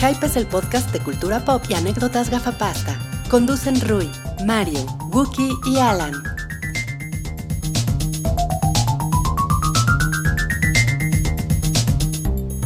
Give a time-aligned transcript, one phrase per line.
[0.00, 2.96] Hype es el podcast de cultura pop y anécdotas gafapasta.
[3.30, 4.10] Conducen Rui,
[4.46, 6.12] Mario, Wookie y Alan.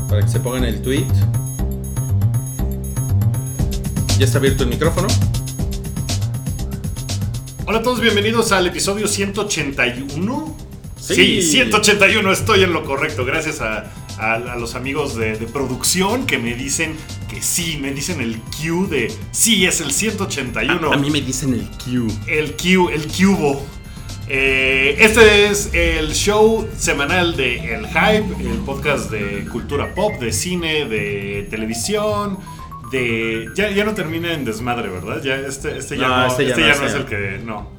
[0.09, 1.06] Para que se pongan el tweet.
[4.19, 5.09] Ya está abierto el micrófono.
[7.67, 10.56] Hola a todos, bienvenidos al episodio 181.
[11.01, 11.14] Sí.
[11.14, 13.25] Sí, 181, estoy en lo correcto.
[13.25, 16.97] Gracias a, a- a los amigos de, de producción que me dicen
[17.42, 20.92] sí, me dicen el Q de sí, es el 181.
[20.92, 22.09] A mí me dicen el Q.
[22.27, 23.66] El Q, el cubo.
[24.28, 30.33] Eh, este es el show semanal de El Hype, el podcast de cultura pop, de
[30.33, 32.39] cine, de televisión,
[32.91, 33.48] de...
[33.55, 35.20] Ya, ya no termina en desmadre, ¿verdad?
[35.22, 37.41] Ya, este, este ya No, no, este este ya ya no no es el que...
[37.45, 37.70] No.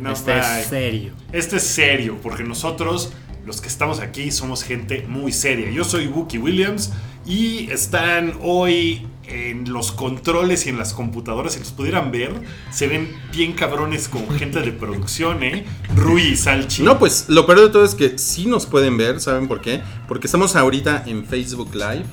[0.00, 1.12] No, Este es serio.
[1.32, 3.12] Este es serio, porque nosotros,
[3.44, 5.70] los que estamos aquí, somos gente muy seria.
[5.70, 6.92] Yo soy Wookie Williams
[7.26, 11.54] y están hoy en los controles y en las computadoras.
[11.54, 12.32] Si los pudieran ver,
[12.70, 15.64] se ven bien cabrones con gente de producción, ¿eh?
[15.96, 16.82] Rui y Salchi.
[16.82, 19.80] No, pues lo peor de todo es que sí nos pueden ver, ¿saben por qué?
[20.08, 22.04] Porque estamos ahorita en Facebook Live.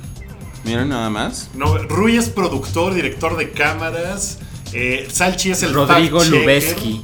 [0.64, 1.50] Miren nada más.
[1.56, 4.40] No, Rui es productor, director de cámaras.
[4.74, 6.24] eh, Salchi es el Rodrigo.
[6.24, 7.02] Lubeski.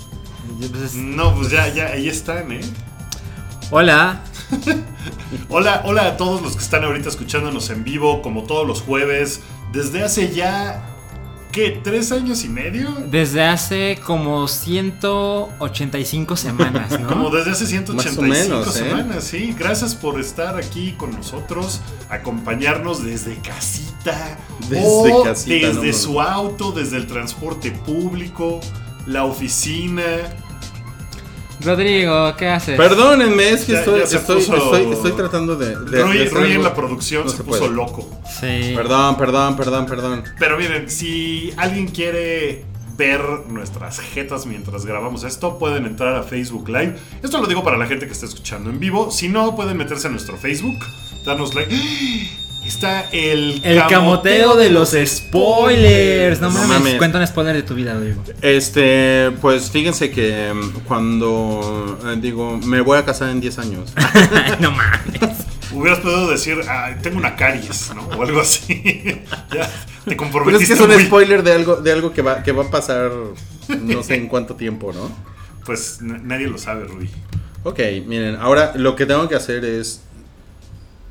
[0.94, 2.61] No, pues ya, ya, ahí están, ¿eh?
[3.72, 4.23] Hola.
[5.50, 9.42] Hola, hola a todos los que están ahorita escuchándonos en vivo, como todos los jueves,
[9.72, 10.86] desde hace ya,
[11.52, 11.80] ¿qué?
[11.84, 12.90] ¿Tres años y medio?
[13.10, 17.08] Desde hace como 185 semanas, ¿no?
[17.16, 18.72] Como desde hace 185 Más o menos, ¿eh?
[18.72, 19.56] semanas, sí.
[19.58, 24.38] Gracias por estar aquí con nosotros, acompañarnos desde casita,
[24.70, 28.60] Desde o casita, desde no, su auto, desde el transporte público,
[29.05, 30.04] la oficina.
[31.65, 32.77] Rodrigo, ¿qué haces?
[32.77, 35.76] Perdónenme, es que Ya- estoy, ya se estoy, puso- estoy, estoy tratando de.
[35.76, 37.73] de- Rui, de hacer Rui en la producción No se, se puso puede.
[37.73, 38.09] loco.
[38.39, 38.73] Sí.
[38.76, 40.23] Perdón, perdón, perdón, perdón.
[40.39, 42.64] Pero miren, si alguien quiere
[42.98, 46.95] ver nuestras jetas mientras grabamos esto, pueden entrar a Facebook Live.
[47.21, 49.11] Esto lo digo para la gente que está escuchando en vivo.
[49.11, 50.77] Si no, pueden meterse a nuestro Facebook,
[51.25, 51.75] darnos like.
[52.65, 56.42] Está el, El camoteo de los spoilers.
[56.42, 56.67] No mames.
[56.67, 56.95] mames.
[56.95, 58.23] Cuenta un spoiler de tu vida, Rodrigo.
[58.42, 63.93] Este, pues fíjense que mm, cuando eh, digo, me voy a casar en 10 años.
[64.59, 65.45] no mames.
[65.71, 68.04] Hubieras podido decir, "Ah, tengo una caries, ¿no?
[68.17, 68.81] O algo así.
[69.54, 69.70] ya,
[70.05, 72.52] te Pero es que es un muy- spoiler de algo, de algo que va, que
[72.52, 73.11] va a pasar
[73.81, 75.09] no sé en cuánto tiempo, ¿no?
[75.65, 77.09] Pues nadie lo sabe, Rui.
[77.64, 80.02] Ok, miren, ahora lo que tengo que hacer es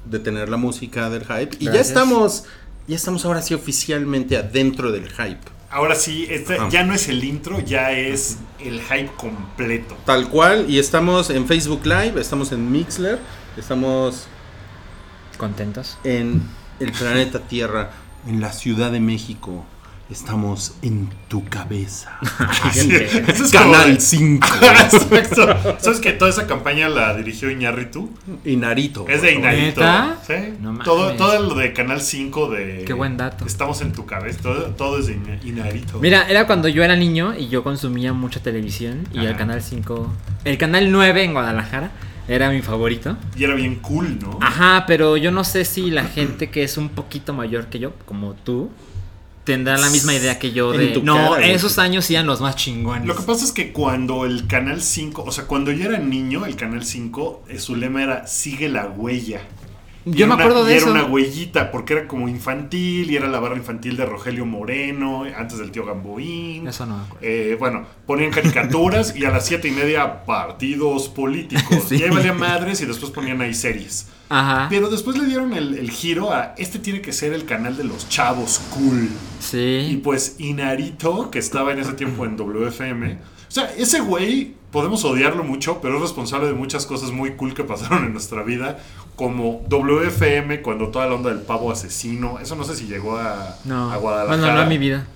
[0.05, 1.57] detener la música del hype.
[1.59, 2.45] Y ya estamos,
[2.87, 5.41] ya estamos ahora sí oficialmente adentro del hype.
[5.71, 9.97] Ahora sí, este ya no es el intro, ya es el hype completo.
[10.07, 13.19] Tal cual, y estamos en Facebook Live, estamos en Mixler,
[13.57, 14.27] estamos
[15.37, 15.99] ¿Contentos?
[16.05, 16.43] en
[16.79, 17.91] el planeta Tierra,
[18.29, 19.67] en la Ciudad de México.
[20.15, 22.21] Estamos en tu cabeza.
[22.73, 24.47] Sí, eso es Canal de- 5.
[24.63, 25.77] Exacto.
[25.81, 28.09] ¿Sabes que toda esa campaña la dirigió Iñárritu?
[28.45, 29.07] y Narito.
[29.09, 29.33] Es de.
[29.33, 29.81] Inarito.
[29.81, 30.17] ¿Neta?
[30.25, 30.35] Sí.
[30.61, 32.85] No todo, todo lo de Canal 5 de.
[32.87, 33.45] Qué buen dato.
[33.45, 34.39] Estamos en tu cabeza.
[34.41, 35.99] Todo, todo es de Ina- Inarito.
[35.99, 40.13] Mira, era cuando yo era niño y yo consumía mucha televisión y el canal 5,
[40.45, 41.91] el canal 9 en Guadalajara
[42.29, 43.17] era mi favorito.
[43.37, 44.39] Y era bien cool, ¿no?
[44.41, 47.93] Ajá, pero yo no sé si la gente que es un poquito mayor que yo,
[48.07, 48.71] como tú,
[49.45, 50.89] tendrá la misma idea que yo de...
[50.89, 51.51] tu No, cara, güey.
[51.53, 53.07] esos años eran los más chingones.
[53.07, 56.47] Lo que pasa es que cuando el Canal 5, o sea, cuando yo era niño,
[56.47, 59.43] el Canal 5, eh, su lema era sigue la huella.
[60.07, 60.91] Y Yo me acuerdo de y eso.
[60.91, 65.25] Era una huellita, porque era como infantil, y era la barra infantil de Rogelio Moreno,
[65.37, 66.67] antes del tío Gamboín.
[66.69, 67.19] Eso no me acuerdo.
[67.27, 71.85] Eh, bueno, ponían caricaturas y a las siete y media partidos políticos.
[71.89, 71.97] Sí.
[71.97, 74.09] Y ahí valían madres y después ponían ahí series.
[74.31, 74.69] Ajá.
[74.71, 77.85] Pero después le dieron el, el giro a este tiene que ser el canal de
[77.85, 79.05] los chavos cool.
[79.05, 80.01] Y Sí.
[80.03, 83.19] pues Inarito, que estaba en ese tiempo en WFM.
[83.49, 87.55] O sea, ese güey podemos odiarlo mucho, pero es responsable de muchas cosas muy cool
[87.55, 88.79] que pasaron en nuestra vida.
[89.17, 92.39] Como WFM, cuando toda la onda del pavo asesino.
[92.41, 93.93] Eso no sé si llegó a, No.
[93.93, 94.37] a Guadalajara.
[94.43, 95.07] Bueno, no en mi vida.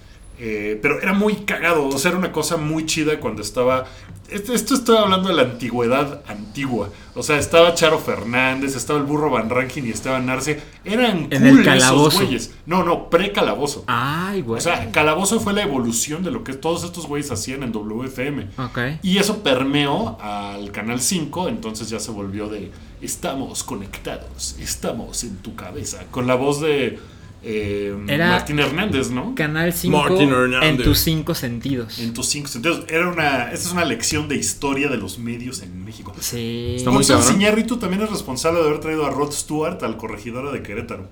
[0.41, 3.87] Eh, pero era muy cagado, o sea, era una cosa muy chida cuando estaba...
[4.31, 6.91] Esto, esto estoy hablando de la antigüedad antigua.
[7.15, 10.61] O sea, estaba Charo Fernández, estaba el burro Van Rankin y Esteban Arce.
[10.85, 12.19] Eran En cool el esos calabozo.
[12.19, 12.55] güeyes.
[12.67, 13.85] No, no, pre-calabozo.
[13.89, 14.59] Ay, güey.
[14.59, 18.49] O sea, Calabozo fue la evolución de lo que todos estos güeyes hacían en WFM.
[18.59, 18.79] Ok.
[19.03, 25.37] Y eso permeó al Canal 5, entonces ya se volvió de estamos conectados, estamos en
[25.39, 26.05] tu cabeza.
[26.11, 26.99] Con la voz de
[27.43, 29.35] eh, Era- Martín Hernández, ¿no?
[29.37, 30.71] Canal 5 Martin Hernández.
[30.71, 31.99] en tus cinco sentidos.
[32.01, 32.85] En tus cinco sentidos.
[32.89, 36.13] Era una, esta es una lección de historia de los medios en México.
[36.21, 36.75] Sí.
[36.77, 37.05] Está muy.
[37.35, 41.09] Iñárritu también es responsable de haber traído a Rod Stewart al corregidora de Querétaro.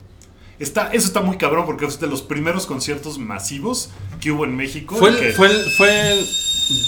[0.58, 3.90] Está, eso está muy cabrón porque es de los primeros conciertos masivos
[4.20, 4.96] que hubo en México.
[4.96, 6.26] Fue que- el, fue el, fue el-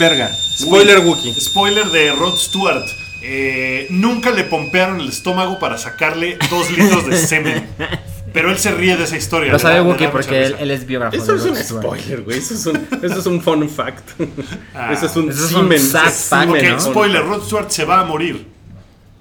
[0.01, 0.29] Verga.
[0.59, 1.33] Spoiler Wookie.
[1.39, 2.83] Spoiler de Rod Stewart.
[3.23, 7.67] Eh, nunca le pompearon el estómago para sacarle dos litros de semen.
[8.33, 9.51] Pero él se ríe de esa historia.
[9.51, 11.17] Lo sabe Wookie porque él, es biógrafo.
[11.17, 12.39] Eso de es un spoiler, güey.
[12.39, 14.11] Eso es un, eso es un fun fact.
[14.75, 14.93] Ah.
[14.93, 15.81] eso es un Eso es un semen.
[15.81, 16.81] sad fact, Ok, ¿no?
[16.81, 18.47] spoiler, Rod Stewart se va a morir.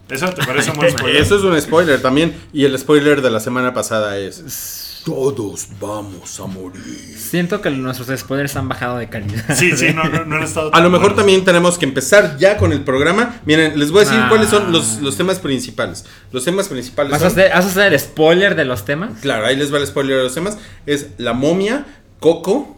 [0.09, 1.21] ¿Eso te parece un buen spoiler?
[1.21, 2.35] Eso es un spoiler también.
[2.53, 4.86] Y el spoiler de la semana pasada es.
[5.07, 6.83] Todos vamos a morir.
[7.17, 9.55] Siento que nuestros spoilers han bajado de calidad.
[9.55, 11.17] Sí, sí, no, no, no han estado A lo mejor buenos.
[11.19, 13.39] también tenemos que empezar ya con el programa.
[13.45, 14.27] Miren, les voy a decir Ah.
[14.27, 16.03] cuáles son los, los temas principales.
[16.33, 17.39] Los temas principales ¿Vas a, son.
[17.39, 19.19] hacer, vas a hacer el spoiler de los temas?
[19.21, 20.57] Claro, ahí les va el spoiler de los temas.
[20.85, 21.85] Es La momia,
[22.19, 22.77] Coco,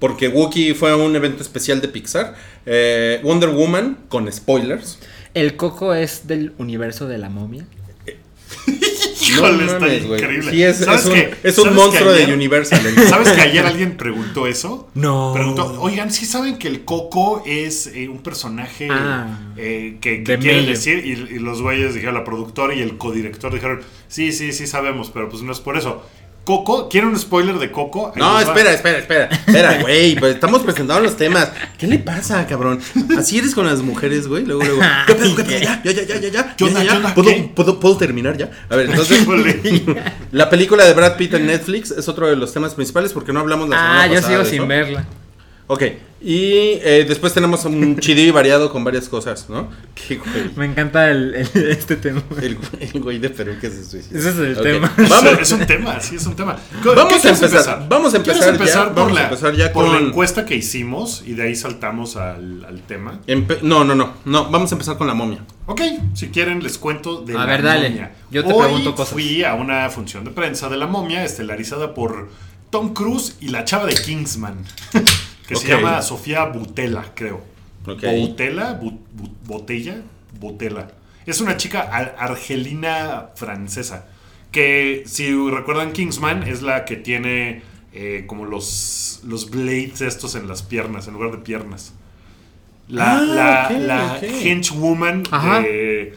[0.00, 2.34] porque Wookiee fue a un evento especial de Pixar.
[2.66, 4.98] eh, Wonder Woman, con spoilers.
[5.34, 7.64] ¿El coco es del universo de la momia?
[9.28, 10.50] Híjole, No mames, increíble.
[10.50, 12.80] Sí, es, ¿Sabes es un, que- es un sabes monstruo que de ayer- Universal.
[13.08, 14.88] ¿Sabes que ayer alguien preguntó eso?
[14.94, 15.32] No.
[15.34, 19.52] Preguntó, oigan, ¿sí saben que el Coco es eh, un personaje Ah.
[19.56, 20.70] eh, que, que De quiere medio.
[20.70, 21.04] decir?
[21.04, 25.10] Y, y los güeyes dijeron, la productora y el codirector dijeron, sí, sí, sí sabemos,
[25.12, 26.02] pero pues no es por eso.
[26.48, 28.06] Coco, ¿quieren un spoiler de Coco?
[28.06, 29.26] Ahí No, espera, espera, espera.
[29.26, 30.16] Espera, güey.
[30.18, 31.52] pues estamos presentando los temas.
[31.76, 32.80] ¿Qué le pasa, cabrón?
[33.18, 34.46] Así eres con las mujeres, güey.
[34.46, 34.80] Luego, luego.
[35.06, 35.58] ¿Qué pedo, qué pedo?
[35.60, 36.56] Ya, ya, ya, ya, ya, ya.
[36.56, 37.14] ¿Qué onda, ya, onda?
[37.14, 38.50] ¿Puedo, puedo, puedo terminar ya?
[38.70, 39.26] A ver, entonces.
[40.32, 43.40] La película de Brad Pitt en Netflix es otro de los temas principales porque no
[43.40, 44.66] hablamos la semana Ah, yo pasada sigo de sin eso.
[44.68, 45.04] verla.
[45.66, 45.82] Ok.
[46.20, 49.68] Y eh, después tenemos un chidillo y variado con varias cosas, ¿no?
[49.94, 50.50] Qué güey.
[50.56, 52.22] Me encanta el, el- este tema.
[52.42, 54.18] El, güey- el güey de Perú que se suicida.
[54.18, 54.92] Ese es el tema.
[55.08, 56.56] Vamos, Es un tema, sí, es un tema.
[56.82, 59.72] ¿Qué- Vamos a empezar, vamos a ¿Quieres empezar ya, por, vamos a la, empezar ya
[59.72, 63.20] por la encuesta que hicimos y de ahí saltamos al, al tema?
[63.28, 64.50] Empe- no, no, no, no.
[64.50, 65.44] Vamos a empezar con la momia.
[65.66, 65.82] Ok,
[66.14, 67.90] si quieren les cuento de A la ver, dale.
[67.90, 68.12] momia.
[68.30, 69.12] Yo te Hoy pregunto cosas.
[69.12, 72.28] fui a una función de prensa de la momia estelarizada por
[72.70, 74.56] Tom Cruise y la chava de Kingsman,
[75.48, 77.40] que se llama Sofía Butela, creo.
[77.86, 78.02] Ok.
[78.02, 79.96] Butela, Bu- Bu- Botella,
[80.38, 80.88] Butela.
[81.26, 84.06] Es una chica ar- argelina francesa.
[84.52, 87.62] Que si recuerdan Kingsman es la que tiene
[87.92, 91.92] eh, como los, los blades estos en las piernas, en lugar de piernas.
[92.88, 93.18] La,
[93.66, 95.24] Ah, la, henchwoman
[95.62, 96.16] de,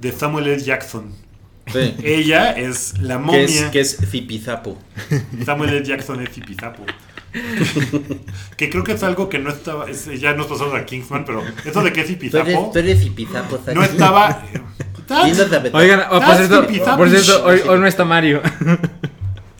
[0.00, 0.62] de Samuel L.
[0.62, 1.12] Jackson.
[1.72, 1.94] Sí.
[2.04, 3.44] Ella es la que momia.
[3.44, 4.78] es, que es Zipizapo.
[5.44, 5.84] Samuel L.
[5.84, 6.84] Jackson es Zipizapo.
[8.56, 9.88] que creo que es algo que no estaba.
[9.90, 13.82] es- ya nos pasamos a Kingsman, pero esto de que es Zipizapo eres Zipizapo, no
[13.82, 14.42] estaba.
[15.76, 16.96] Oigan, oh, por cierto, Skippy Zappy.
[16.96, 18.40] por cierto hoy, hoy no está Mario.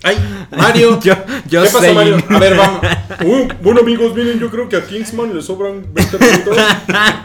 [0.03, 0.17] Ay,
[0.51, 0.99] Mario.
[1.03, 1.15] Yo-
[1.49, 1.93] yo ¿Qué pasó, sé.
[1.93, 2.17] Mario?
[2.29, 2.81] A ver, vamos.
[3.25, 6.57] Uh, bueno, amigos, miren, yo creo que a Kingsman le sobran 20 minutos.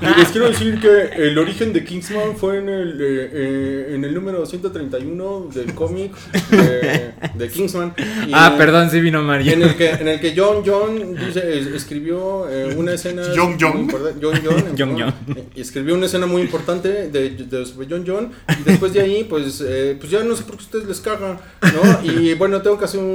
[0.01, 4.03] Y les quiero decir que el origen de Kingsman fue en el, eh, eh, en
[4.03, 6.11] el número 131 del cómic
[6.51, 7.93] de, de Kingsman.
[8.27, 9.53] Y- Ah, perdón, sí vino Mario.
[9.53, 13.23] En el que, en el que John John dice, es- escribió eh, una escena.
[13.35, 13.87] John John.
[13.89, 14.75] John John.
[14.77, 14.95] John.
[14.99, 15.13] John.
[15.55, 18.31] Escribió una escena muy importante de, de John John.
[18.59, 21.39] Y después de ahí, pues, eh, pues ya no sé por qué ustedes les cagan,
[21.61, 22.11] ¿no?
[22.11, 23.05] Y bueno, tengo que hacer un,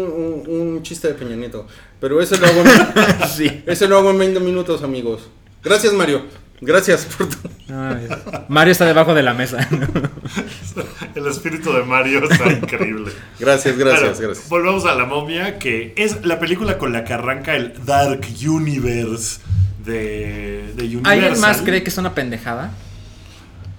[0.46, 1.66] un- un chiste de Peña Nieto.
[2.00, 3.62] Pero ese lo hago en, Sí.
[3.66, 5.28] ese lo hago en 20 minutos, amigos.
[5.62, 6.22] Gracias, Mario.
[6.60, 7.36] Gracias por tu.
[7.74, 8.08] Ay,
[8.48, 9.68] Mario está debajo de la mesa.
[11.14, 13.10] El espíritu de Mario está increíble.
[13.38, 14.48] Gracias, gracias, gracias.
[14.48, 19.40] Volvamos a la momia, que es la película con la que arranca el Dark Universe
[19.84, 21.12] de, de Universal.
[21.12, 22.70] ¿Alguien más cree que es una pendejada?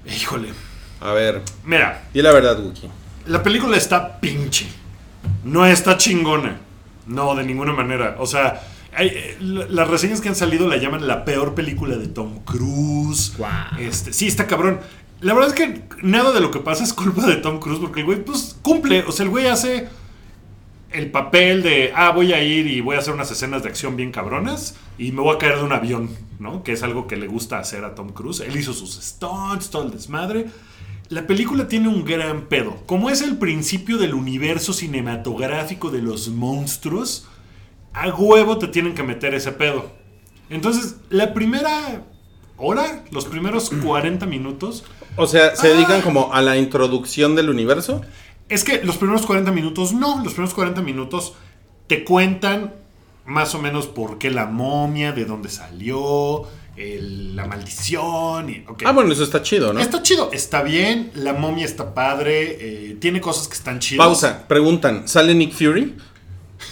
[0.06, 0.50] Híjole.
[1.00, 2.90] A ver, Mira, di la verdad, Wookie.
[3.28, 4.68] la película está pinche.
[5.44, 6.60] No está chingona.
[7.08, 8.16] No, de ninguna manera.
[8.20, 8.62] O sea,
[8.96, 12.40] hay- eh, la- las reseñas que han salido la llaman la peor película de Tom
[12.46, 13.34] Cruise.
[13.38, 13.78] Guau.
[13.80, 14.80] Este, sí, está cabrón.
[15.22, 18.02] La verdad es que nada de lo que pasa es culpa de Tom Cruise, porque
[18.02, 19.04] el güey, pues, cumple.
[19.08, 19.88] O sea, el güey hace
[20.92, 23.96] el papel de, ah, voy a ir y voy a hacer unas escenas de acción
[23.96, 26.10] bien cabronas y me voy a caer de un avión,
[26.40, 26.62] ¿no?
[26.64, 28.42] Que es algo que le gusta hacer a Tom Cruise.
[28.42, 30.46] Él hizo sus stunts, todo el desmadre.
[31.14, 32.76] La película tiene un gran pedo.
[32.88, 37.28] Como es el principio del universo cinematográfico de los monstruos,
[37.94, 39.92] a huevo te tienen que meter ese pedo.
[40.50, 42.04] Entonces, la primera
[42.58, 45.74] hora, los primeros 40 minutos, O sea, ¿se Ah.
[45.76, 48.02] dedican como a la introducción del universo?
[48.50, 51.34] Es que los primeros 40 minutos, no, los primeros 40 minutos
[51.86, 52.74] te cuentan
[53.26, 56.44] más o menos por qué la momia, de dónde salió,
[56.76, 58.50] el- la maldición.
[58.50, 58.84] Y, ok.
[58.86, 59.80] Ah, bueno, eso está chido, ¿no?
[59.80, 64.06] Está chido, está bien, la momia está padre, eh, tiene cosas que están chidas.
[64.06, 65.96] Pausa, preguntan, ¿sale Nick Fury?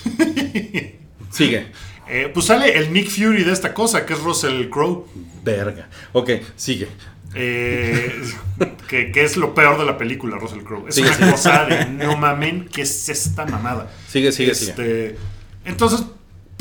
[1.32, 1.68] Sigue.
[2.10, 5.06] Eh, pues sale el Nick Fury de esta cosa, que es Russell Crowe.
[5.44, 5.90] Verga.
[6.14, 6.88] Ok, sigue.
[7.34, 8.22] Eh,
[8.90, 10.90] que, que es lo peor de la película, Russell Crowe.
[10.90, 11.32] Es Sigue, una sigue.
[11.32, 13.90] cosa de no mamen, ¿qué es esta mamada?
[14.10, 14.72] Sigue, sigue, sigue.
[14.72, 15.18] Este,
[15.64, 16.04] Entonces,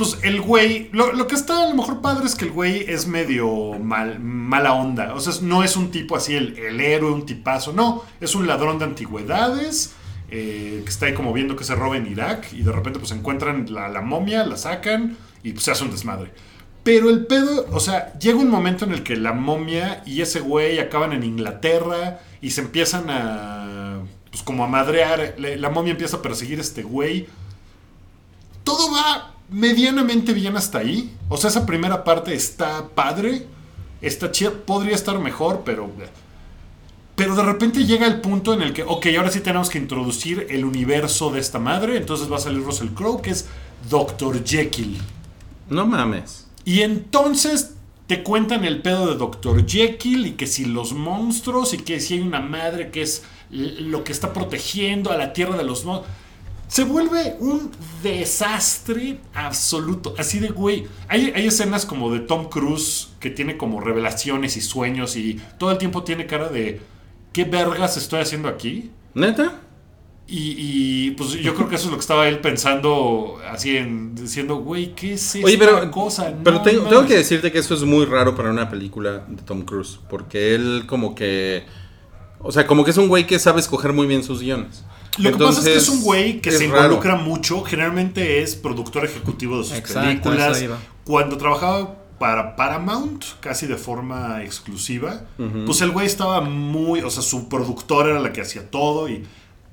[0.00, 2.86] pues el güey, lo, lo que está a lo mejor padre es que el güey
[2.88, 5.12] es medio mal, mala onda.
[5.12, 7.74] O sea, no es un tipo así, el, el héroe, un tipazo.
[7.74, 9.92] No, es un ladrón de antigüedades
[10.30, 13.12] eh, que está ahí como viendo que se roba en Irak y de repente pues
[13.12, 16.32] encuentran la, la momia, la sacan y pues se hace un desmadre.
[16.82, 20.40] Pero el pedo, o sea, llega un momento en el que la momia y ese
[20.40, 23.98] güey acaban en Inglaterra y se empiezan a,
[24.30, 25.34] pues como a madrear.
[25.36, 27.26] La, la momia empieza a perseguir a este güey.
[28.64, 31.14] Todo va medianamente bien hasta ahí.
[31.28, 33.46] O sea, esa primera parte está padre,
[34.00, 35.90] está chida, podría estar mejor, pero...
[37.16, 40.46] Pero de repente llega el punto en el que, ok, ahora sí tenemos que introducir
[40.48, 41.98] el universo de esta madre.
[41.98, 43.46] Entonces va a salir Russell Crowe, que es
[43.90, 44.42] Dr.
[44.42, 44.96] Jekyll.
[45.68, 46.46] No mames.
[46.64, 47.74] Y entonces
[48.06, 49.66] te cuentan el pedo de Dr.
[49.66, 54.02] Jekyll y que si los monstruos y que si hay una madre que es lo
[54.02, 56.16] que está protegiendo a la tierra de los monstruos.
[56.70, 60.14] Se vuelve un desastre absoluto.
[60.16, 60.86] Así de, güey.
[61.08, 65.72] Hay, hay escenas como de Tom Cruise que tiene como revelaciones y sueños y todo
[65.72, 66.80] el tiempo tiene cara de,
[67.32, 68.92] ¿qué vergas estoy haciendo aquí?
[69.14, 69.60] ¿Neta?
[70.28, 74.14] Y, y, pues yo creo que eso es lo que estaba él pensando, así en
[74.14, 76.32] diciendo, güey, ¿qué es esta Oye, pero, cosa?
[76.44, 76.90] pero No tengo, mames".
[76.90, 79.98] tengo que decirte que eso es muy raro para una película de Tom Cruise.
[80.08, 81.64] Porque él como que...
[82.38, 84.84] O sea, como que es un güey que sabe escoger muy bien sus guiones.
[85.18, 86.84] Lo que pasa es que es un güey que es se raro.
[86.84, 87.62] involucra mucho.
[87.62, 90.64] Generalmente es productor ejecutivo de sus Exacto, películas.
[91.04, 95.22] Cuando trabajaba para Paramount, casi de forma exclusiva,
[95.66, 97.00] pues el güey estaba muy.
[97.00, 99.08] O sea, su productor era la que hacía todo.
[99.08, 99.24] Y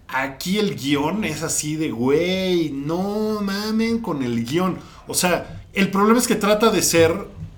[0.08, 4.78] aquí el guion es así de, güey, no mamen con el guion.
[5.08, 7.14] O sea, el problema es que trata de ser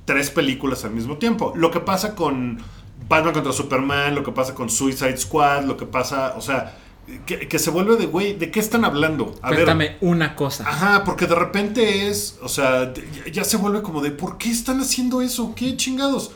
[0.06, 1.54] tres películas al mismo tiempo.
[1.56, 2.60] Lo que pasa con
[3.08, 6.76] Batman contra Superman, lo que pasa con Suicide Squad, lo que pasa, o sea,
[7.26, 9.36] que, que se vuelve de, güey, ¿de qué están hablando?
[9.42, 10.64] A ver, Cuéntame una cosa.
[10.68, 14.50] Ajá, porque de repente es, o sea, ya, ya se vuelve como de, ¿por qué
[14.50, 15.54] están haciendo eso?
[15.56, 16.32] ¿Qué chingados?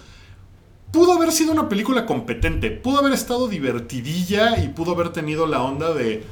[0.91, 5.61] Pudo haber sido una película competente, pudo haber estado divertidilla y pudo haber tenido la
[5.61, 6.23] onda de...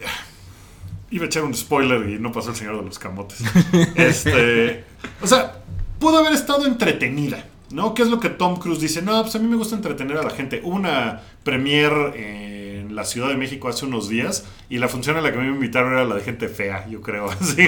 [1.10, 3.42] Iba a echar un spoiler y no pasó el señor de los camotes.
[3.94, 4.84] este,
[5.20, 5.62] o sea,
[5.98, 7.94] pudo haber estado entretenida, ¿no?
[7.94, 9.02] ¿Qué es lo que Tom Cruise dice?
[9.02, 10.60] No, pues a mí me gusta entretener a la gente.
[10.64, 12.61] Hubo una premiere
[12.92, 15.46] en la Ciudad de México hace unos días y la función a la que me
[15.48, 17.30] invitaron era la de gente fea, yo creo.
[17.40, 17.66] Así.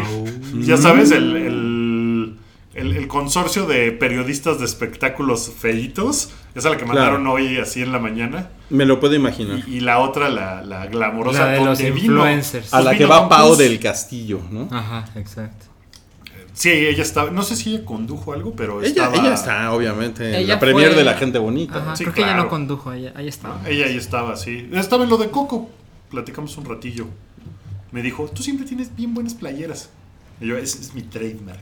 [0.61, 2.37] Ya sabes, el, el,
[2.75, 6.89] el- el consorcio de periodistas de espectáculos feitos, esa es la que Claro.
[6.95, 8.51] mandaron hoy así en la mañana.
[8.69, 9.61] Me lo puedo imaginar.
[9.67, 12.75] Y, y la otra, la, la glamorosa, La de los vino- influencers.
[12.75, 14.69] A la que va Pau del Castillo, ¿no?
[14.73, 15.67] Ajá, exacto.
[16.55, 17.31] Sí, ella estaba.
[17.31, 19.17] No sé si ella condujo algo, pero Ella, estaba.
[19.17, 21.79] ella está, obviamente, en Ella la premier fue- de la gente bonita.
[21.79, 22.45] Ajá, Sí, creo que ella claro.
[22.45, 23.61] no condujo, ella, ahí estaba.
[23.69, 24.69] Ella ahí estaba, sí.
[24.73, 25.69] Estaba en lo de Coco.
[26.11, 27.07] Platicamos un ratillo.
[27.91, 29.91] Me dijo, tú siempre tienes bien buenas playeras.
[30.41, 31.61] Y yo, ese es mi trademark.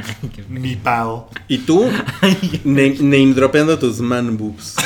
[0.48, 1.24] mi pal.
[1.48, 1.84] Y tú,
[2.64, 4.76] name, name dropeando tus man boobs.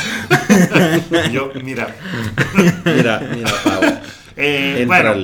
[1.29, 1.95] Y yo, mira.
[2.85, 3.81] Mira, mira, Pau.
[4.37, 5.15] Eh, bueno,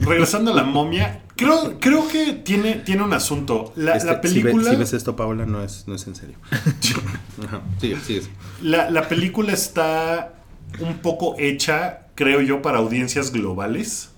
[0.00, 1.20] regresando a la momia.
[1.36, 3.72] Creo, creo que tiene, tiene un asunto.
[3.76, 4.70] La, Este, la si, ve- película.
[4.70, 6.36] si ves esto, Paula, no es, no es en serio.
[7.44, 8.22] Ajá, sigue, sigue.
[8.62, 10.32] La, la película está
[10.80, 14.10] un poco hecha, creo yo, para audiencias globales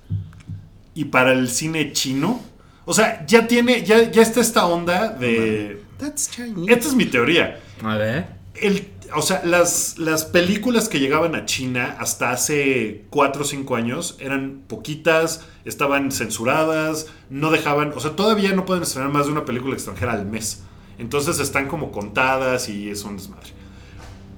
[0.94, 2.40] y para el cine chino.
[2.84, 5.82] O sea, ya tiene, ya, ya está esta onda de.
[5.98, 6.72] That's Chinese.
[6.72, 7.58] Esta es mi teoría.
[7.82, 8.26] A ver.
[8.54, 13.76] El, o sea, las, las películas que llegaban a China hasta hace 4 o 5
[13.76, 19.32] años eran poquitas, estaban censuradas, no dejaban, o sea, todavía no pueden estrenar más de
[19.32, 20.62] una película extranjera al mes.
[20.98, 23.50] Entonces están como contadas y es un desmadre.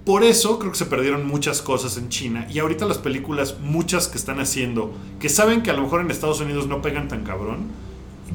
[0.04, 4.08] Por eso creo que se perdieron muchas cosas en China y ahorita las películas, muchas
[4.08, 7.24] que están haciendo, que saben que a lo mejor en Estados Unidos no pegan tan
[7.24, 7.68] cabrón,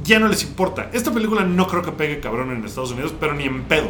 [0.03, 0.89] ya no les importa.
[0.93, 3.89] Esta película no creo que pegue cabrón en Estados Unidos, pero ni en pedo.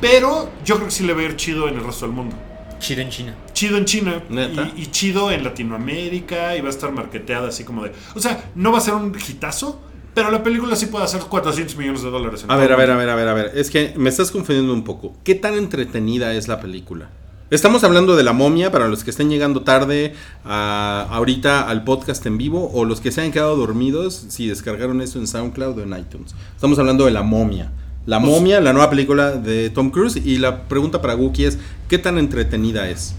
[0.00, 2.36] Pero yo creo que sí le va a ir chido en el resto del mundo.
[2.78, 3.34] Chido en China.
[3.54, 4.70] Chido en China ¿Neta?
[4.76, 7.92] y, y chido en Latinoamérica y va a estar marketeada así como de...
[8.14, 9.80] O sea, no va a ser un hitazo,
[10.14, 12.44] pero la película sí puede hacer 400 millones de dólares.
[12.44, 13.52] en A ver, a ver, a ver, a ver, a ver.
[13.54, 15.14] Es que me estás confundiendo un poco.
[15.24, 17.08] ¿Qué tan entretenida es la película?
[17.48, 22.26] Estamos hablando de la momia para los que estén llegando tarde a- ahorita al podcast
[22.26, 25.82] en vivo o los que se han quedado dormidos si descargaron eso en SoundCloud o
[25.82, 26.34] en iTunes.
[26.54, 27.70] Estamos hablando de la momia.
[28.06, 31.58] La Pues- momia, la nueva película de Tom Cruise y la pregunta para Wookie es
[31.88, 33.14] ¿qué tan entretenida es?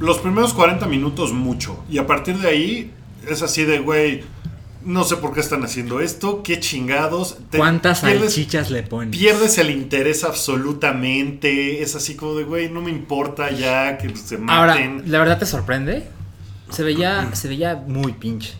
[0.00, 2.90] Los primeros 40 minutos mucho y a partir de ahí
[3.28, 4.22] es así de, güey,
[4.86, 6.42] No sé por qué están haciendo esto.
[6.42, 7.38] Qué chingados.
[7.48, 9.12] Te- ¿Cuántas pierdes- salchichas le ponen?
[9.12, 11.82] Pierdes el interés absolutamente.
[11.82, 15.02] Es así como de, güey, no me importa ya que se Ahora, maten.
[15.06, 16.04] ¿la verdad te sorprende?
[16.68, 18.52] Se veía, se veía muy pinche.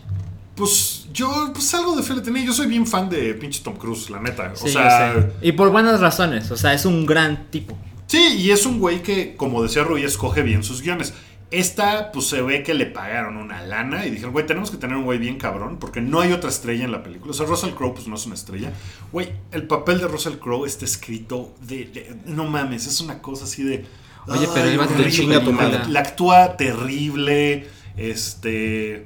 [0.55, 2.43] Pues yo, pues algo de fe le tenía.
[2.45, 4.51] Yo soy bien fan de pinche Tom Cruise, la neta.
[4.55, 5.31] Sí, o sea.
[5.41, 6.51] Y por buenas razones.
[6.51, 7.77] O sea, es un gran tipo.
[8.07, 11.13] sí, y es un güey que, como decía Rui, escoge bien sus guiones.
[11.51, 14.97] Esta, pues se ve que le pagaron una lana y dijeron, güey, tenemos que tener
[14.97, 17.31] un güey bien cabrón porque no hay otra estrella en la película.
[17.31, 18.73] O sea, Russell Crowe, pues no es una estrella.
[19.11, 23.45] Güey, el papel de Russell Crowe está escrito de, de- No mames, es una cosa
[23.45, 23.85] así de.
[24.27, 25.11] Oye, pero ay, iba a tener horrible.
[25.11, 25.79] chinga tu madre.
[25.87, 27.67] La actúa terrible.
[27.95, 29.05] Este.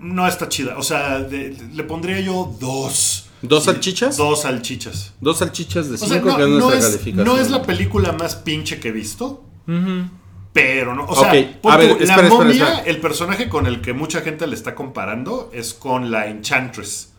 [0.00, 0.76] No está chida.
[0.78, 3.26] O sea, de- le pondría yo dos.
[3.42, 4.16] ¿Dos Sí, salchichas?
[4.16, 5.12] Dos salchichas.
[5.20, 7.24] Dos salchichas de O sea, cinco, no, que no es, calificación.
[7.26, 9.44] no es la película más pinche que he visto.
[10.52, 12.78] Pero no, o sea, Ok, pon a ver, tú, la espera, momia, espera.
[12.84, 17.12] el personaje con el que mucha gente le está comparando es con la Enchantress,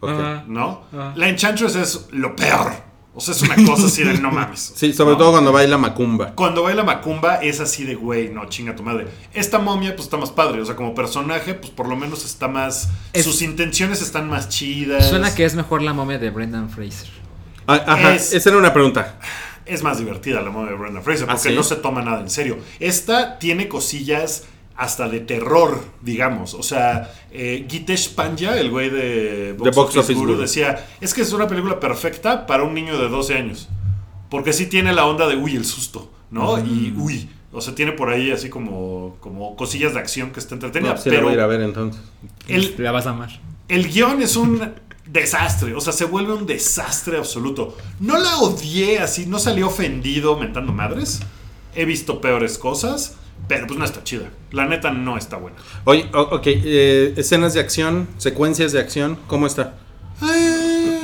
[0.00, 0.10] Ok.
[0.10, 0.44] Ajá.
[0.46, 0.82] ¿no?
[1.16, 2.72] La Enchantress es lo peor.
[3.18, 4.72] O sea, es una cosa así de no mames.
[4.76, 5.18] Sí, sobre ¿no?
[5.18, 6.34] todo cuando baila Macumba.
[6.34, 9.08] Cuando baila Macumba es así de, güey, no, chinga tu madre.
[9.32, 10.60] Esta momia, pues está más padre.
[10.60, 12.90] O sea, como personaje, pues por lo menos está más.
[13.14, 15.08] Es- sus intenciones están más chidas.
[15.08, 17.08] Suena que es mejor la momia de Brendan Fraser.
[17.66, 19.18] Ah, ajá, Es- esa era una pregunta.
[19.64, 21.54] es más divertida la momia de Brenda Fraser ¿Ah, porque sí?
[21.56, 22.58] no se toma nada en serio.
[22.78, 24.44] Esta tiene cosillas
[24.76, 26.54] hasta de terror, digamos.
[26.54, 30.42] O sea, eh, Gitesh Panja, el güey de Box, De Box Office, Office Guru, Guru.
[30.42, 33.68] decía, es que es una película perfecta para un niño de 12 años.
[34.30, 36.58] Porque sí tiene la onda de, uy, el susto, ¿no?
[36.58, 40.54] Y, uy, o sea, tiene por ahí así como, como cosillas de acción que está
[40.54, 40.92] entretenida.
[40.92, 42.02] pues sí la pero voy a ir a ver entonces.
[42.48, 43.30] el, La vas a amar.
[43.68, 44.74] el guion es un
[45.06, 47.76] desastre, o sea, se vuelve un desastre absoluto.
[48.00, 51.20] No la odié así, no salí ofendido mentando madres.
[51.74, 53.16] He visto peores cosas,
[53.48, 54.30] pero pues no está chida.
[54.52, 55.56] La neta no está buena.
[55.84, 59.74] Oye, ok, eh, escenas de acción, secuencias de acción, ¿cómo está?
[60.22, 60.26] Eh,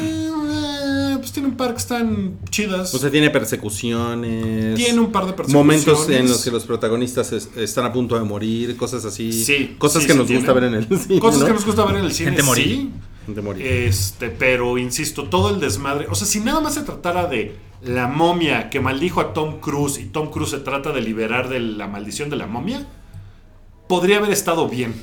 [0.02, 2.94] eh, pues tiene un par que están chidas.
[2.94, 4.74] O sea, tiene persecuciones.
[4.76, 5.54] tiene un par de personajes.
[5.54, 9.32] Momentos en los que los protagonistas es- están a punto de morir, cosas así.
[9.32, 10.40] Sí, Cosas sí, que sí nos tiene.
[10.40, 11.20] gusta ver en el cine.
[11.20, 11.46] Cosas ¿no?
[11.46, 12.30] que nos gusta ver en el cine.
[12.30, 12.64] Gente morir.
[12.66, 12.90] sí.
[13.26, 13.64] De morir.
[13.64, 16.06] Este, pero insisto, todo el desmadre.
[16.10, 19.98] O sea, si nada más se tratara de la momia que maldijo a Tom Cruise
[19.98, 22.86] y Tom Cruise se trata de liberar de la maldición de la momia,
[23.88, 24.94] podría haber estado bien.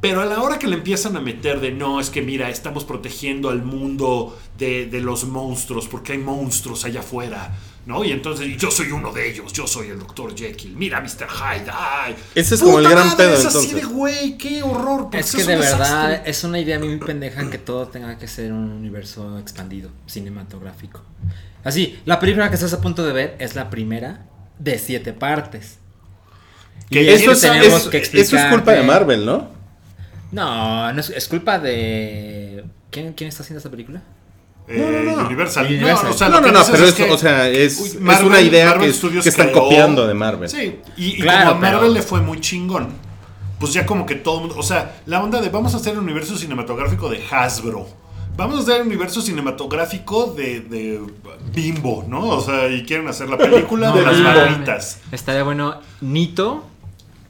[0.00, 2.84] Pero a la hora que le empiezan a meter de no, es que mira, estamos
[2.84, 8.04] protegiendo al mundo de, de los monstruos, porque hay monstruos allá afuera, ¿no?
[8.04, 10.34] Y entonces y yo soy uno de ellos, yo soy el Dr.
[10.36, 11.26] Jekyll, mira Mr.
[11.28, 12.14] Hyde, ay.
[12.34, 13.74] Ese es como el gran madre, pedo, Es así entonces.
[13.74, 15.08] de güey, qué horror.
[15.12, 16.30] Es eso que de verdad desastre.
[16.30, 21.02] es una idea muy pendeja que todo tenga que ser un universo expandido, cinematográfico.
[21.64, 24.26] Así, la película que estás a punto de ver es la primera
[24.58, 25.78] de siete partes.
[26.90, 29.48] Y Que Eso que es, tenemos es- que eso es culpa de Marvel, ¿no?
[30.30, 32.64] No, no es, es culpa de...
[32.90, 34.02] ¿Quién, ¿Quién está haciendo esta película?
[34.68, 35.26] Eh, No, no, no.
[35.26, 35.66] Universal.
[35.66, 36.04] Universal.
[36.04, 38.26] No, o sea, no, lo no, pero es que, o sea, es, uy, es Marvel-
[38.26, 40.48] una idea Marvel que, que están creó- copiando de Marvel.
[40.48, 42.88] Sí, y, y Claro, como a Marvel pero- le fue muy chingón,
[43.58, 45.92] pues ya como que todo el mundo, o sea, la onda de vamos a hacer
[45.94, 47.86] el universo cinematográfico de Hasbro.
[48.34, 51.00] Vamos a hacer el universo cinematográfico de, de
[51.52, 52.28] Bimbo, ¿no?
[52.30, 54.34] O sea, y quieren hacer la película No de las mames.
[54.36, 55.00] barritas.
[55.12, 56.64] Estaría bueno Nito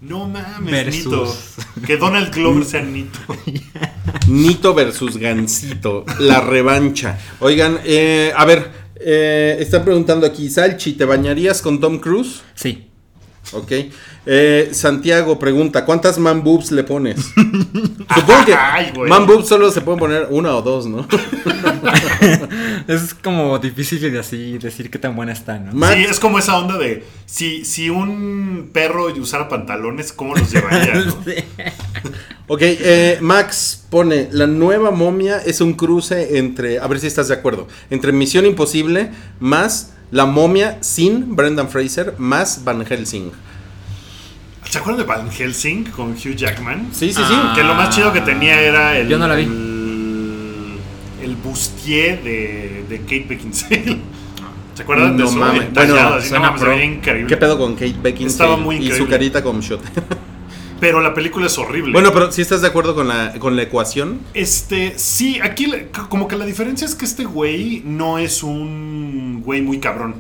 [0.01, 1.05] No mames, Versus.
[1.75, 1.87] Nito.
[1.87, 3.19] Que Donald Glover sea Nito.
[4.29, 7.19] Nito versus Gansito, la revancha.
[7.41, 12.43] Oigan, eh, a ver, eh, están preguntando aquí, Salchi, ¿te bañarías con Tom Cruise?
[12.55, 12.87] Sí.
[13.53, 13.73] Ok.
[14.25, 17.17] Eh, Santiago pregunta, ¿cuántas man boobs le pones?
[18.15, 21.07] Supongo que Ay, man boobs solo se pueden poner una o dos, ¿no?
[22.89, 25.73] Es como difícil de así decir qué tan buena está, ¿no?
[25.73, 30.51] Max- Sí, es como esa onda de si, si un perro usara pantalones, ¿cómo los
[30.53, 30.95] llevaría?
[30.95, 31.13] no?
[31.25, 31.35] Sí.
[32.49, 37.29] Ok, eh, Max pone, la nueva momia es un cruce entre, a ver si estás
[37.29, 43.31] de acuerdo, entre Misión Imposible más la momia sin Brendan Fraser más Van Helsing.
[44.73, 46.89] ¿Se acuerdan de Van Helsing con Hugh Jackman?
[46.93, 47.35] Sí, sí, sí.
[47.37, 47.53] Ah.
[47.55, 49.07] Que lo más chido que tenía era el.
[49.07, 49.43] Yo no la vi.
[49.43, 50.79] El,
[51.23, 53.99] el bustier de, de Kate Beckinsale.
[54.75, 55.39] ¿Se acuerdan de No eso?
[55.39, 55.75] mames.
[55.75, 56.83] Bueno, así, no mames, pro.
[56.83, 57.27] increíble.
[57.29, 59.11] ¿Qué pedo con Kate Beckinsale Estaba muy y su increíble.
[59.11, 59.83] carita con shot?
[60.81, 61.93] Pero la película es horrible.
[61.93, 65.71] bueno, pero si estás de acuerdo con la, con la ecuación, Este, sí, aquí
[66.09, 70.17] como que la diferencia es que este güey no es un güey muy cabrón.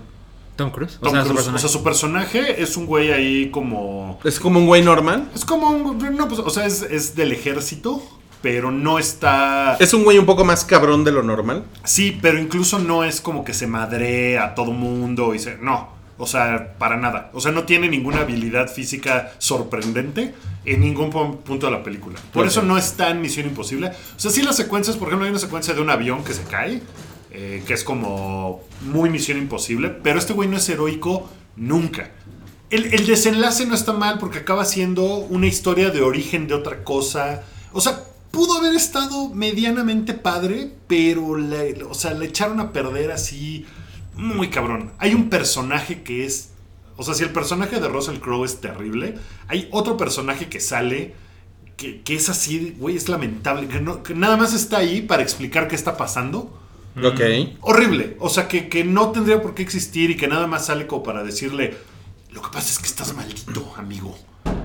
[0.57, 0.97] Tom Cruise.
[1.01, 1.37] O Tom sea, su Cruise.
[1.45, 1.57] personaje.
[1.57, 4.21] o sea, su personaje es un güey ahí como...
[4.25, 5.29] es como un güey normal.
[5.35, 6.17] Es como un...
[6.17, 8.03] No, pues, o sea, es, es del ejército,
[8.43, 9.77] pero no está...
[9.81, 11.65] Es un güey un poco más cabrón de lo normal.
[11.85, 15.57] Sí, pero incluso no es como que se madre a todo mundo y se...
[15.59, 16.01] No.
[16.19, 17.31] O O sea, para nada.
[17.33, 20.35] O sea, no tiene ninguna habilidad física sorprendente
[20.65, 22.17] en ningún pu- punto de la película.
[22.33, 23.89] Por eso no es tan Misión Imposible.
[23.89, 26.43] O sea, sí las secuencias, por ejemplo, hay una secuencia de un avión que se
[26.45, 26.81] cae,
[27.33, 32.11] eh, que es como muy Misión Imposible, pero este güey no es heroico nunca.
[32.71, 36.85] El, el desenlace no está mal porque acaba siendo una historia de origen de otra
[36.85, 37.43] cosa.
[37.73, 43.13] O sea, pudo haber estado medianamente padre, pero le, o sea, le echaron a perder
[43.13, 43.67] así
[44.15, 44.93] muy cabrón.
[44.99, 46.51] Hay un personaje que es...
[46.97, 49.17] O sea, si el personaje de Russell Crowe es terrible,
[49.49, 51.15] hay otro personaje que sale
[51.77, 53.69] que, que es así, güey, es lamentable.
[53.69, 56.59] Que, nada más está ahí para explicar qué está pasando.
[56.97, 57.21] Ok.
[57.61, 58.17] Horrible.
[58.21, 61.03] O sea, que, que no tendría por qué existir y que nada más sale como
[61.03, 61.75] para decirle,
[62.33, 64.17] lo que pasa es que estás maldito, amigo.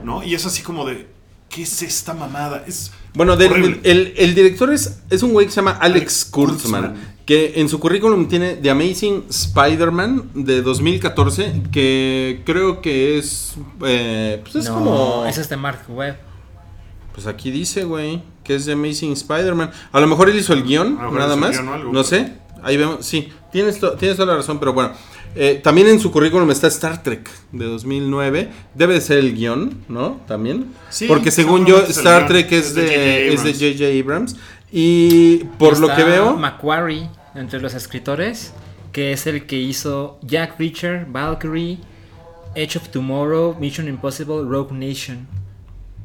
[0.04, 0.24] ¿No?
[0.24, 1.08] Y es así como de,
[1.50, 2.64] ¿qué es esta mamada?
[2.68, 6.26] Es Bueno, del- el, el director es, es un güey que se llama Alex, Alex
[6.26, 7.16] Kurtzman, Kurtzman.
[7.26, 14.40] que en su currículum tiene The Amazing Spider-Man de 2014, que creo que es, eh,
[14.44, 15.26] pues es no, como...
[15.26, 16.18] es este Mark Webb.
[17.14, 19.70] Pues aquí dice, güey, que es The Amazing Spider-Man.
[19.92, 21.52] A lo mejor él hizo el guion, nada hizo el más.
[21.52, 22.34] guion o algo, no pero- sé.
[22.64, 24.92] Ahí vemos, sí, tienes, to- tienes toda la razón, pero bueno.
[25.36, 28.50] Eh, también en su currículum está Star Trek de 2009.
[28.74, 30.20] Debe de ser el guion, ¿no?
[30.28, 30.74] También.
[30.90, 32.28] Sí, Porque según yo, Star guion.
[32.30, 33.46] Trek es Es de de J.J.
[33.68, 34.34] es de Abrams.
[34.34, 34.36] Abrams.
[34.72, 38.54] Y por lo que veo, Macquarie entre los escritores,
[38.92, 41.78] que es el que hizo Jack Reacher, Valkyrie,
[42.56, 45.28] Edge of Tomorrow, Mission Impossible, Rogue Nation.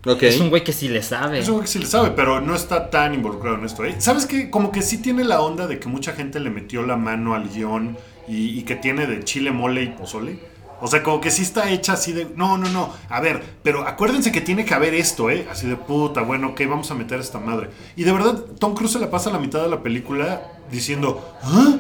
[0.04, 1.38] Es un güey que sí le sabe.
[1.38, 3.84] Es un güey que sí le sabe, pero no está tan involucrado en esto.
[3.84, 3.94] ¿eh?
[3.98, 4.50] ¿Sabes qué?
[4.50, 7.48] Como que sí tiene la onda de que mucha gente le metió la mano al
[7.48, 10.38] guion y, y que tiene de chile, mole y pozole.
[10.80, 12.26] O sea, como que sí está hecha así de...
[12.34, 12.92] No, no, no.
[13.08, 15.46] A ver, pero acuérdense que tiene que haber esto, ¿eh?
[15.48, 17.70] Así de puta, bueno, ok, vamos a meter esta madre.
[17.94, 21.36] Y de verdad, Tom Cruise se la pasa la mitad de la película diciendo...
[21.44, 21.76] ¿Ah?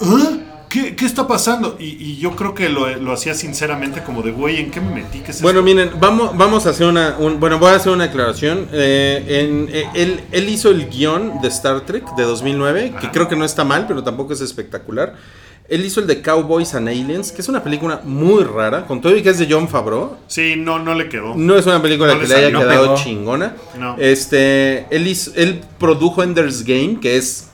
[0.00, 0.49] ¿Ah?
[0.70, 1.76] ¿Qué, qué está pasando?
[1.80, 4.94] Y, y yo creo que lo, lo hacía sinceramente como de, güey, ¿en qué me
[4.94, 5.18] metí?
[5.18, 5.64] ¿Qué es Bueno, esto?".
[5.64, 7.16] miren, vamos, vamos a hacer una.
[7.18, 8.68] un- bueno, voy a hacer una aclaración.
[8.72, 13.28] Eh, en- eh, él, él hizo el guion de Star Trek de 2009, que creo
[13.28, 15.16] que no está mal, pero tampoco es espectacular.
[15.68, 19.16] Él hizo el de Cowboys and Aliens, que es una película muy rara, con todo
[19.16, 20.16] y que es de John Favreau.
[20.26, 21.34] Sí, no, no le quedó.
[21.36, 22.50] No es una película No que le haya.
[22.50, 22.96] No quedado pegó.
[22.96, 23.54] chingona.
[23.78, 23.96] No.
[23.98, 27.48] Este, él, hizo- él produjo Ender's Game, que es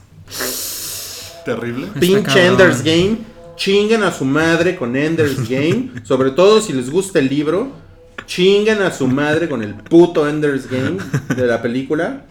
[1.55, 1.87] Terrible.
[1.99, 2.45] pinche.
[2.45, 3.17] Ender's Game.
[3.55, 5.91] Chinguen a su madre con Ender's Game.
[6.03, 7.71] Sobre todo si les gusta el libro.
[8.25, 10.97] Chinguen a su madre con el puto Ender's Game
[11.35, 12.25] de la película.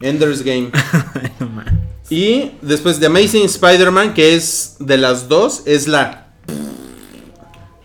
[0.00, 0.70] Ender's Game.
[2.10, 6.26] Y después de Amazing Spider-Man, que es de las dos, es la.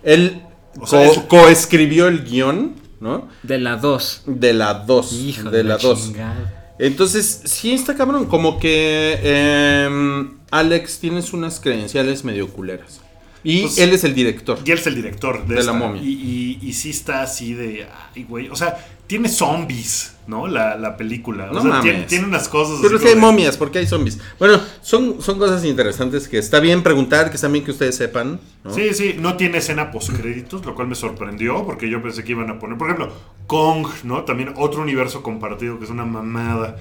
[0.04, 0.41] Él
[0.82, 3.30] O sea, co- coescribió el guion, ¿no?
[3.43, 4.24] De la 2.
[4.26, 5.13] De la 2.
[5.13, 6.04] Hijo de la 2.
[6.08, 6.76] chingada.
[6.80, 8.26] Entonces, sí está cabrón.
[8.26, 13.02] Como que em, Alex tienes unas credenciales medio culeras.
[13.44, 14.60] Y Pues, él es el director.
[14.66, 15.72] Y él es el director de, De esta.
[15.72, 16.02] la momia.
[16.02, 17.88] Y, y, y sí está así de.
[18.16, 18.50] Ay, güey.
[18.50, 20.48] O sea, tiene zombies, ¿no?
[20.48, 21.50] La, la película.
[21.52, 21.84] O No sea, mames.
[21.84, 22.80] tiene, tiene unas cosas.
[22.82, 24.20] Pero así si hay de- momias, porque hay zombies.
[24.40, 28.40] Bueno, son, son cosas interesantes que está bien preguntar, que está bien que ustedes sepan.
[28.66, 28.74] ¿no?
[28.74, 32.50] Sí, sí, no tiene escena postcréditos, lo cual me sorprendió porque yo pensé que iban
[32.50, 33.14] a poner, por ejemplo,
[33.46, 34.24] Kong, ¿no?
[34.24, 36.76] También otro universo compartido que es una mamada.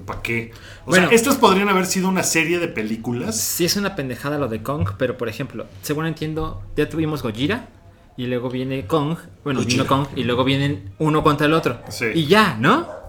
[0.00, 0.52] ¿Para qué?
[0.86, 1.08] O Bueno.
[1.08, 3.36] sea, estas podrían haber sido una serie de películas.
[3.36, 7.68] Sí es una pendejada lo de Kong, pero por ejemplo, según entiendo, ya tuvimos Gojira
[8.16, 9.84] y luego viene Kong, bueno, Gojira.
[9.84, 11.80] vino Kong y luego vienen uno contra el otro.
[11.88, 12.06] Sí.
[12.14, 13.01] Y ya, ¿no?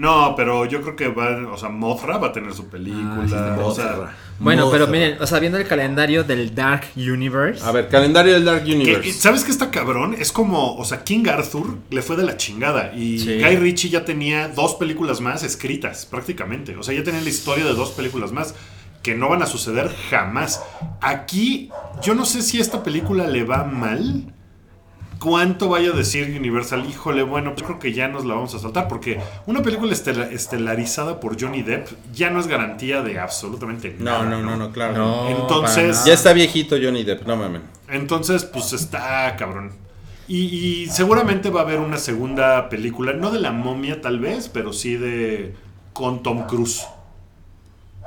[0.00, 3.18] No, pero yo creo que va, o sea, Mothra va a tener su película.
[3.20, 4.16] Ah, sí, de o sea, Mothra.
[4.38, 7.62] Bueno, pero miren, o sea, viendo el calendario del Dark Universe.
[7.62, 9.12] A ver, calendario del Dark Que- Universe.
[9.12, 10.16] ¿Sabes qué está cabrón?
[10.18, 13.38] Es como, o sea, King Arthur le fue de la chingada y Sí.
[13.42, 16.74] Guy Ritchie ya tenía dos películas más escritas, prácticamente.
[16.78, 18.54] O sea, ya tenía la historia de dos películas más
[19.02, 20.62] que no van a suceder jamás.
[21.02, 21.68] Aquí,
[22.02, 24.24] yo no sé si esta película le va mal.
[25.20, 26.84] ¿Cuánto vaya a decir Universal?
[26.88, 30.30] Híjole, bueno, pues creo que ya nos la vamos a saltar porque una película estela-
[30.32, 34.24] estelarizada por Johnny Depp ya no es garantía de absolutamente nada.
[34.24, 34.94] no, no, no, no, claro.
[34.96, 36.04] No, Entonces-.
[36.06, 37.60] Ya está viejito Johnny Depp, no mames.
[37.88, 39.72] Entonces, pues está cabrón.
[40.26, 44.48] Y, y seguramente va a haber una segunda película, no de la momia tal vez,
[44.48, 45.54] pero sí de
[45.92, 46.86] con Tom Cruise.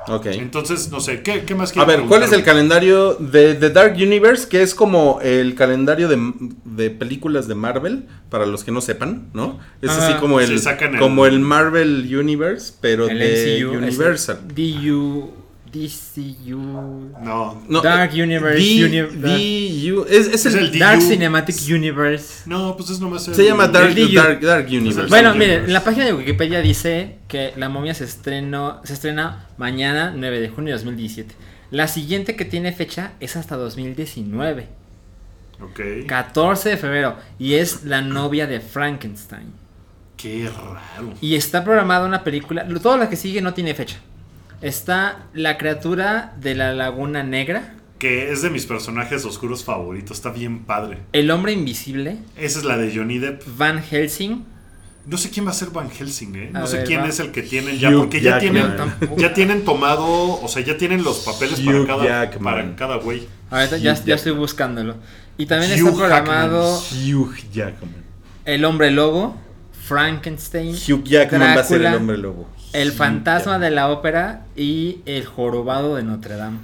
[0.08, 0.26] Ok.
[0.26, 3.70] Entonces, no sé, ¿qué, qué más A quieren ver, ¿cuál es el calendario de The
[3.70, 4.48] Dark Universe?
[4.48, 6.32] Que es como el calendario de,
[6.64, 9.58] de películas de Marvel, para los que no sepan, ¿no?
[9.80, 10.60] Es Ah, así como el,
[10.98, 14.38] como el Marvel Universe, pero el de MCU, Universal.
[14.54, 15.32] DU,
[15.74, 16.56] DCU,
[17.22, 21.00] No, No, Dark Universe, D- uni- es, es Es el, el Dark.
[21.02, 22.42] Cinematic Universe.
[22.46, 24.14] no, pues es nomás el- se llama Dark, el DU.
[24.14, 25.08] Dark, Dark Universe.
[25.08, 25.72] Bueno, Dark miren, Universe.
[25.72, 30.48] la página de Wikipedia dice que La momia se estrenó, se estrena mañana 9 de
[30.48, 31.34] junio de 2017.
[31.70, 34.68] La siguiente que tiene fecha es hasta 2019.
[35.60, 36.06] Ok.
[36.06, 37.16] 14 de febrero.
[37.38, 39.52] Y es la novia de Frankenstein.
[40.16, 41.14] Qué raro.
[41.20, 42.66] Y está programada una película.
[42.82, 43.96] Todo lo que sigue no tiene fecha.
[44.64, 47.74] Está la criatura de la Laguna Negra.
[47.98, 50.16] Que es de mis personajes oscuros favoritos.
[50.16, 50.98] Está bien padre.
[51.12, 52.16] El hombre invisible.
[52.36, 53.42] Esa es la de Johnny Depp.
[53.58, 54.42] Van Helsing.
[55.06, 56.50] No sé quién va a ser Van Helsing, ¿eh?
[56.50, 57.08] No A sé ver, quién va.
[57.08, 57.90] es el que tienen ya.
[57.90, 58.52] Hugh Porque ya Jackman.
[58.52, 59.16] tienen, Tampoco.
[59.20, 60.06] ya tienen tomado.
[60.40, 62.54] O sea, ya tienen los papeles para cada, Jackman.
[62.54, 63.28] para cada güey.
[63.50, 64.96] Ahorita ya, ya estoy buscándolo.
[65.36, 68.02] Y también Hugh está programado Hugh Jackman.
[68.46, 69.38] El hombre lobo.
[69.86, 70.74] Frankenstein.
[70.74, 72.48] Hugh Jackman va a ser el hombre lobo.
[72.74, 76.58] El fantasma de la ópera y el jorobado de Notre Dame.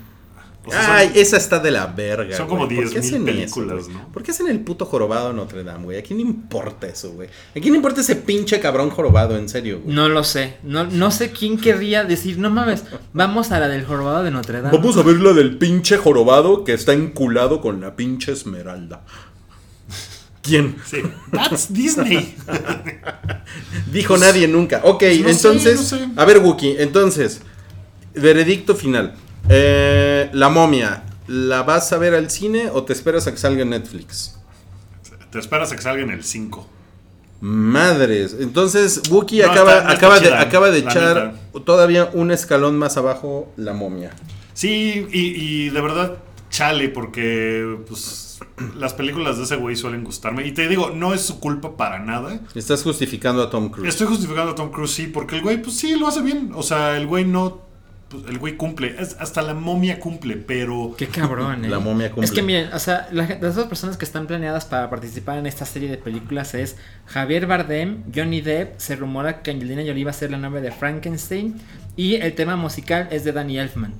[0.67, 2.37] O sea, son- Ay, esa está de la verga.
[2.37, 2.77] son como güey.
[2.77, 3.91] ¿Por qué 10,000 hacen películas, eso?
[3.93, 4.09] ¿no?
[4.13, 5.99] ¿Por qué hacen el puto jorobado de Notre Dame, güey?
[5.99, 7.29] ¿A quién le importa eso, güey?
[7.29, 9.95] ¿A quién le importa ese pinche cabrón jorobado, en serio, güey?
[9.97, 10.57] No lo sé.
[10.63, 14.61] No, no sé quién querría decir, no mames, vamos a la del jorobado de Notre
[14.61, 14.77] Dame.
[14.77, 19.01] Vamos a ver la del pinche jorobado que está enculado con la pinche esmeralda.
[20.43, 20.77] ¿Quién?
[20.87, 20.99] Sí.
[21.33, 22.35] That's Disney.
[23.93, 24.81] Dijo nadie nunca.
[24.85, 25.77] Ok, Pues no sé, entonces.
[25.77, 26.09] no sé.
[26.17, 27.43] A ver, Wookie, entonces.
[28.15, 29.15] Veredicto final.
[29.49, 33.63] Eh, la momia, ¿la vas a ver al cine o te esperas a que salga
[33.63, 34.37] en Netflix?
[35.31, 36.69] Te esperas a que salga en el 5.
[37.41, 38.37] Madres.
[38.39, 42.77] Entonces, Wookie No, acaba, está- no está acaba, de, acaba de echar todavía un escalón
[42.79, 44.11] más abajo la momia.
[44.55, 45.21] Sí, y,
[45.67, 46.17] y de verdad,
[46.51, 48.30] chale, porque pues
[48.77, 50.47] las películas de ese güey suelen gustarme.
[50.47, 52.41] Y te digo, no es su culpa para nada.
[52.55, 53.89] Estás justificando a Tom Cruise.
[53.89, 56.51] Estoy justificando a Tom Cruise, sí, porque el güey, pues sí, lo hace bien.
[56.55, 57.63] O sea, el güey no.
[58.09, 58.97] pues, el güey cumple.
[58.99, 60.95] Es- hasta la momia cumple, pero.
[60.99, 61.69] Qué cabrón, eh.
[61.69, 62.25] La momia cumple.
[62.25, 65.65] Es que miren, o sea, las dos personas que están planeadas para participar en esta
[65.65, 70.15] serie de películas es Javier Bardem, Johnny Depp, se rumora que Angelina Jolie va a
[70.15, 71.61] ser la novia de Frankenstein
[71.97, 73.93] y el tema musical es de Danny Elfman.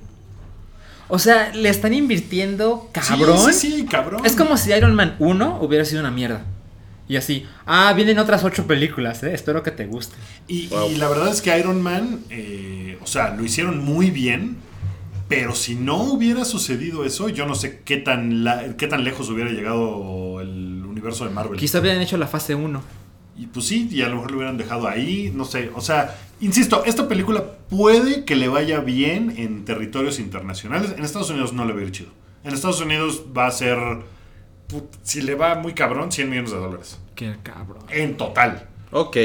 [1.13, 3.37] O sea, le están invirtiendo cabrón.
[3.37, 4.25] Sí, sí, sí, cabrón.
[4.25, 6.45] Es como si Iron Man 1 hubiera sido una mierda.
[7.09, 10.15] Y así, ah, vienen otras ocho películas, eh, espero que te guste.
[10.47, 10.91] Y, Wow.
[10.91, 14.55] y la verdad es que Iron Man, eh, o sea, lo hicieron muy bien.
[15.27, 19.29] Pero si no hubiera sucedido eso, yo no sé qué tan, la- qué tan lejos
[19.29, 21.57] hubiera llegado el universo de Marvel.
[21.59, 22.81] Quizá hubieran hecho la fase 1.
[23.41, 25.71] Y pues sí, y a lo mejor lo hubieran dejado ahí, no sé.
[25.73, 30.93] O sea, insisto, esta película puede que le vaya bien en territorios internacionales.
[30.95, 32.11] En Estados Unidos no le va a ir chido.
[32.43, 33.79] En Estados Unidos va a ser,
[35.01, 36.99] si le va muy cabrón, 100 millones de dólares.
[37.15, 37.81] Qué cabrón.
[37.89, 38.67] En total.
[38.91, 39.17] Ok.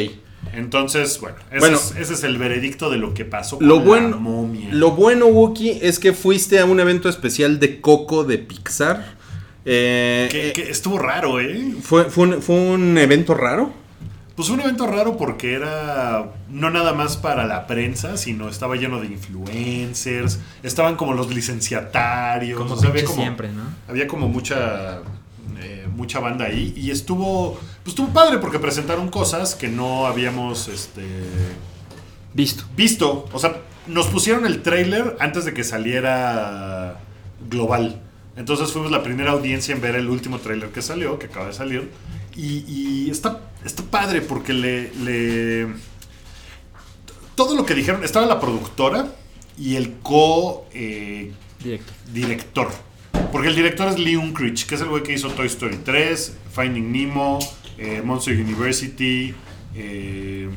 [0.55, 1.77] Entonces, bueno, ese, Bueno.
[1.77, 4.69] es, ese es el veredicto de lo que pasó con Lo la bueno, momia.
[4.73, 9.17] lo bueno, Wookie, es que fuiste a un evento especial de Coco de Pixar.
[9.67, 11.75] Eh, que, eh, que estuvo raro, ¿eh?
[11.83, 13.85] fue, fue un, fue un evento raro.
[14.37, 19.01] Pues un evento raro porque era no nada más para la prensa, sino estaba lleno
[19.01, 23.63] de influencers, estaban como los licenciatarios, Como o sea, había como, siempre, ¿no?
[23.89, 25.01] había como mucha
[25.59, 30.69] eh, mucha banda ahí y estuvo pues estuvo padre porque presentaron cosas que no habíamos
[30.69, 31.03] este
[32.35, 32.65] Visto.
[32.77, 37.01] visto, o sea, nos pusieron el trailer antes de que saliera
[37.49, 38.03] global.
[38.37, 41.55] Entonces fuimos la primera audiencia en ver el último trailer que salió, que acaba de
[41.55, 41.91] salir.
[42.37, 42.65] Y,
[43.07, 45.69] y está, está padre porque le, le-
[47.35, 49.07] Todo lo que dijeron, estaba la productora
[49.59, 50.67] y el co...
[50.73, 51.93] eh, Directo.
[52.13, 52.69] director.
[53.33, 56.37] Porque el director es Lee Unkrich, que es el güey que hizo Toy Story 3,
[56.55, 57.39] Finding Nemo,
[57.79, 59.35] eh, Monster University,
[59.75, 60.49] eh,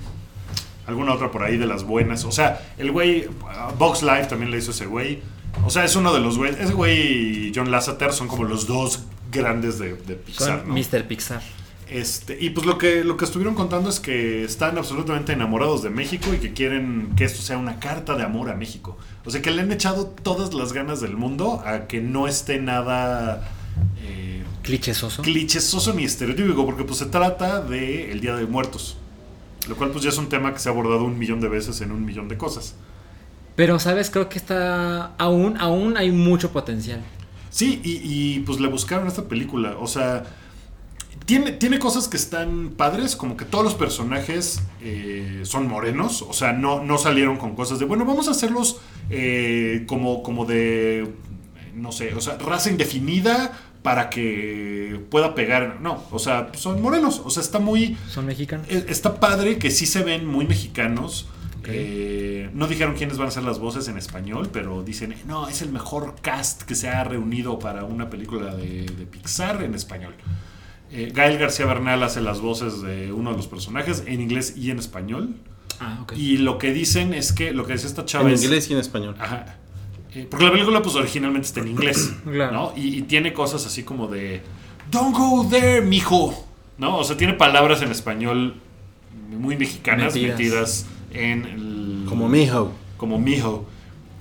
[0.85, 2.25] alguna otra por ahí de las buenas.
[2.25, 5.21] O sea, el güey, uh, Box Life también le hizo ese güey.
[5.65, 6.59] O sea, es uno de los güeyes.
[6.59, 10.73] Ese güey y John Lasseter son como los dos grandes de, de Pixar, Son ¿no?
[10.75, 11.07] Mr.
[11.07, 11.41] Pixar.
[11.89, 15.89] Este, y pues lo que, lo que estuvieron contando es que están absolutamente enamorados de
[15.89, 18.97] México y que quieren que esto sea una carta de amor a México.
[19.25, 22.59] O sea que le han echado todas las ganas del mundo a que no esté
[22.59, 23.49] nada
[24.03, 25.23] eh, Clichesoso.
[25.23, 28.97] clichesoso ni estereotípico, porque pues se trata de el Día de Muertos.
[29.67, 31.81] Lo cual pues ya es un tema que se ha abordado un millón de veces
[31.81, 32.75] en un millón de cosas.
[33.55, 34.09] Pero, ¿sabes?
[34.09, 35.15] Creo que está.
[35.17, 37.01] Aún, aún hay mucho potencial.
[37.49, 39.75] Sí, y, y, pues le buscaron esta película.
[39.79, 40.23] O sea,
[41.29, 46.23] tiene, tiene cosas que están padres, como que todos los personajes eh, son morenos.
[46.23, 50.45] O sea, no, no salieron con cosas de, bueno, vamos a hacerlos eh, como, como
[50.45, 51.07] de,
[51.75, 53.51] no sé, o sea, raza indefinida
[53.83, 55.77] para que pueda pegar.
[55.81, 57.21] No, o sea, son morenos.
[57.23, 57.95] O sea, está muy...
[58.09, 58.65] ¿Son mexicanos?
[58.67, 61.27] Eh, Está padre que sí se ven muy mexicanos.
[61.67, 65.61] Eh, no dijeron quiénes van a ser las voces en español, pero dicen, no, es
[65.61, 70.15] el mejor cast que se ha reunido para una película de, de Pixar en español.
[70.91, 74.71] Eh, Gael García Bernal hace las voces de uno de los personajes en inglés y
[74.71, 75.35] en español.
[75.79, 76.13] Ah, ok.
[76.17, 78.43] Y lo que dicen es que, lo que dice esta chava En es...
[78.43, 79.15] inglés y en español.
[79.19, 79.57] Ajá.
[80.13, 82.51] Eh, porque la película pues originalmente está en inglés, Claro.
[82.51, 82.73] ¿no?
[82.75, 84.41] Y, y tiene cosas así como de,
[84.91, 86.47] Don't go there, mijo.
[86.79, 86.97] ¿No?
[86.97, 88.55] O sea, tiene palabras en español
[89.29, 90.37] muy mexicanas Metidas.
[90.39, 92.71] metidas en el- Como mijo.
[92.97, 93.67] como mijo.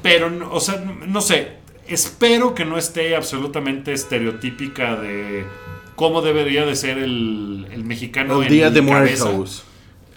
[0.03, 0.77] Pero, o sea,
[1.07, 1.57] no sé.
[1.87, 5.45] Espero que no esté absolutamente estereotípica de
[5.99, 8.39] cómo debería de ser el, el mexicano.
[8.41, 9.25] El en día de cabeza.
[9.27, 9.65] muertos.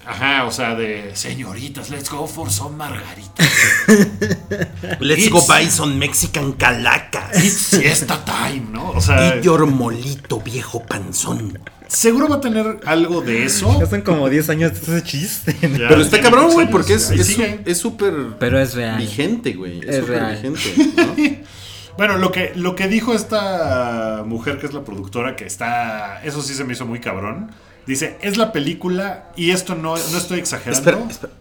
[0.06, 3.48] Ajá, o sea, de señoritas, let's go for some margaritas.
[5.00, 7.44] Let's go buy some Mexican calacas.
[7.44, 8.91] It's siesta time, ¿no?
[8.91, 11.60] O sea, your molito, viejo panzón.
[11.88, 13.78] seguro va a tener algo de eso.
[13.80, 15.56] Ya son como 10 años de ese chiste.
[15.62, 18.98] Ya Pero está cabrón, güey, porque es ahí es es súper Pero es real.
[18.98, 19.80] vigente, güey.
[19.82, 20.32] Es Es súper real.
[20.41, 20.94] vigente.
[21.41, 21.61] ¿no?
[21.97, 26.21] Bueno, lo que, lo que dijo esta mujer que es la productora, que está.
[26.23, 27.51] Eso sí se me hizo muy cabrón.
[27.86, 30.89] Dice: Es la película, y esto no, no estoy exagerando.
[30.89, 31.34] espera, espera.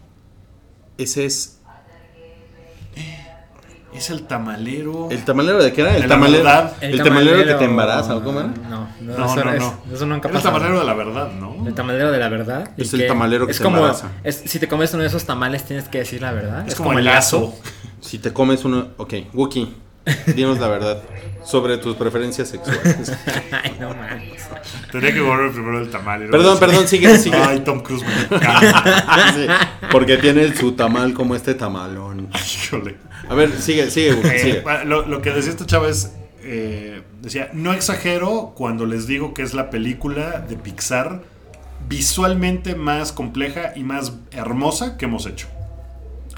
[0.99, 1.57] Ese es.
[3.95, 5.09] Es el tamalero.
[5.11, 5.97] ¿El tamalero de qué era?
[5.97, 6.49] El De tamalero.
[6.81, 8.49] El, tamalero, que te embaraza, ¿o cómo era?
[8.69, 9.81] No, no, No, eso, no, es- no.
[9.93, 10.53] eso nunca Era el pasa.
[10.55, 11.67] tamalero de la verdad, ¿no?
[11.67, 12.71] El tamalero de la verdad.
[12.77, 14.13] y Es el tamalero que es te como, embaraza.
[14.23, 16.69] es- Si te comes uno de esos tamales, tienes que decir la verdad.
[16.69, 17.53] Es, como, el lazo.
[18.01, 18.91] Si te comes uno.
[18.97, 19.75] Ok, Wookie,
[20.35, 21.03] dinos la verdad
[21.45, 23.13] sobre tus preferencias sexuales.
[23.53, 24.43] Ay, no mames.
[24.93, 26.31] Tenía que volver primero el tamalero.
[26.31, 27.37] Perdón, perdón, sigue, sigue.
[27.43, 29.33] Ay, Tom Cruise me encanta.
[29.35, 29.47] Sí,
[29.91, 32.29] porque tiene su tamal como este tamalón.
[32.65, 32.97] Híjole.
[33.29, 34.55] A ver, sigue, sigue, Eh, sigue.
[34.63, 36.13] pa- lo, lo que decía esta chava es.
[36.43, 41.23] eh, decía, no exagero cuando les digo que es la película de Pixar
[41.89, 45.49] visualmente más compleja y más hermosa que hemos hecho.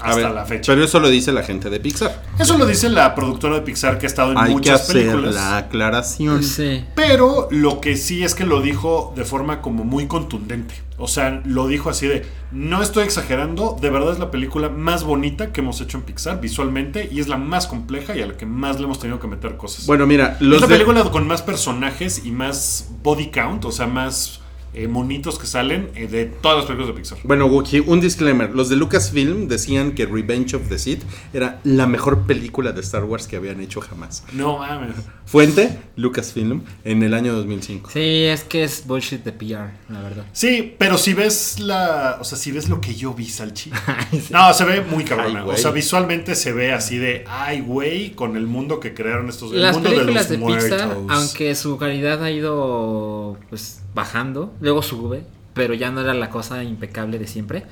[0.09, 0.71] Hasta ver, la fecha.
[0.73, 2.23] Pero eso lo dice la gente de Pixar.
[2.39, 4.95] Eso lo dice la productora de Pixar que ha estado en Hay que muchas hacer
[5.07, 5.35] películas.
[5.35, 6.43] la aclaración.
[6.43, 6.85] Sí.
[6.95, 10.75] Pero lo que sí es que lo dijo de forma como muy contundente.
[10.97, 15.03] O sea, lo dijo así de, no estoy exagerando, de verdad es la película más
[15.03, 18.37] bonita que hemos hecho en Pixar visualmente y es la más compleja y a la
[18.37, 19.85] que más le hemos tenido que meter cosas.
[19.87, 23.71] Bueno, mira, es los la de- película con más personajes y más body count, o
[23.71, 24.39] sea, más
[24.73, 27.17] eh, monitos que salen eh, de todas las películas de Pixar.
[27.23, 28.49] Bueno, Wookie, un disclaimer.
[28.55, 33.03] Los de Lucasfilm decían que Revenge of the Sith era la mejor película de Star
[33.03, 34.23] Wars que habían hecho jamás.
[34.33, 34.95] No mames.
[35.25, 37.89] Fuente, Lucasfilm, en el año 2005.
[37.91, 40.25] Sí, es que es bullshit de PR, la verdad.
[40.33, 42.17] Sí, pero si ves la.
[42.19, 43.71] O sea, si ves lo que yo vi, Salchi.
[44.11, 44.27] Sí.
[44.31, 45.41] No, se ve muy cabrona.
[45.43, 47.23] Ay, o sea, visualmente se ve así de.
[47.27, 49.51] Ay, güey, con el mundo que crearon estos.
[49.53, 51.05] el Las mundo películas de, los Pixar, muertos.
[51.09, 56.63] aunque su calidad ha ido pues bajando, luego sube, pero ya no era la cosa
[56.63, 57.65] impecable de siempre.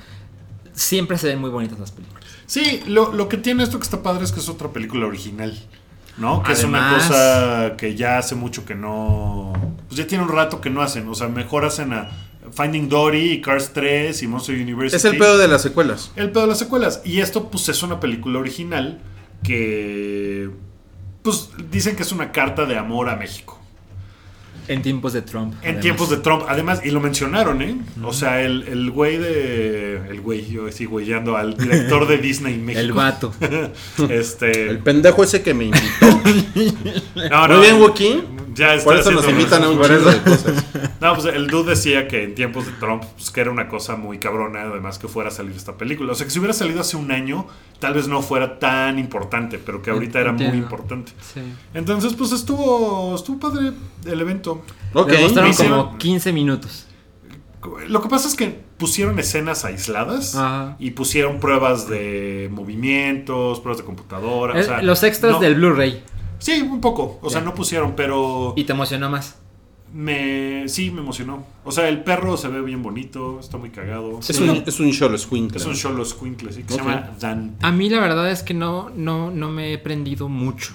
[0.73, 2.23] Siempre se ven muy bonitas las películas.
[2.45, 5.57] Sí, lo, lo que tiene esto que está padre es que es otra película original.
[6.17, 6.43] ¿No?
[6.43, 9.53] Que es una cosa que ya hace mucho que no.
[9.87, 11.07] Pues ya tiene un rato que no hacen.
[11.07, 12.09] O sea, mejor hacen a
[12.51, 14.95] Finding Dory y Cars 3 y Monster University.
[14.95, 16.11] Es el pedo de las secuelas.
[16.15, 17.01] El pedo de las secuelas.
[17.05, 18.99] Y esto, pues, es una película original
[19.43, 20.49] que.
[21.23, 23.60] Pues dicen que es una carta de amor a México.
[24.71, 25.53] En tiempos de Trump.
[25.55, 25.81] En además.
[25.81, 27.75] tiempos de Trump, además, y lo mencionaron, ¿eh?
[28.03, 29.95] O sea, el, el güey de.
[30.09, 32.79] El güey, yo sigo güeyando al director de Disney México.
[32.79, 33.33] El vato.
[34.09, 34.69] Este.
[34.69, 36.05] El pendejo ese que me invitó.
[37.29, 38.23] no, Muy bien, Wookie.
[38.53, 40.65] Ya Por eso nos invitan a un chingo de cosas.
[41.01, 43.95] No, pues el dude decía que en tiempos de Trump, pues que era una cosa
[43.95, 46.11] muy cabrona, además que fuera a salir esta película.
[46.11, 47.47] O sea, que si hubiera salido hace un año,
[47.79, 51.11] tal vez no fuera tan importante, pero que ahorita era muy importante.
[51.33, 51.41] Sí.
[51.73, 53.71] Entonces, pues estuvo, estuvo padre
[54.05, 54.63] el evento.
[54.93, 55.09] Ok.
[55.11, 56.85] Le mostraron como 15 minutos.
[57.87, 60.75] Lo que pasa es que pusieron escenas aisladas Ajá.
[60.79, 64.53] y pusieron pruebas de movimientos, pruebas de computadora.
[64.53, 66.03] o Eh, sea, Los extras no- del Blu-ray.
[66.41, 67.19] Sí, un poco.
[67.21, 69.35] O sea, no pusieron, pero Y te emocionó más.
[69.93, 71.45] me sí me emocionó.
[71.63, 74.19] O sea, el perro se ve bien bonito, está muy cagado.
[74.19, 75.57] Es un, es un show, squinkle.
[75.57, 77.55] Es un Cholo Squinkle, sí, que se llama Dan.
[77.61, 80.73] A mí la verdad es que no, no, no me he prendido mucho.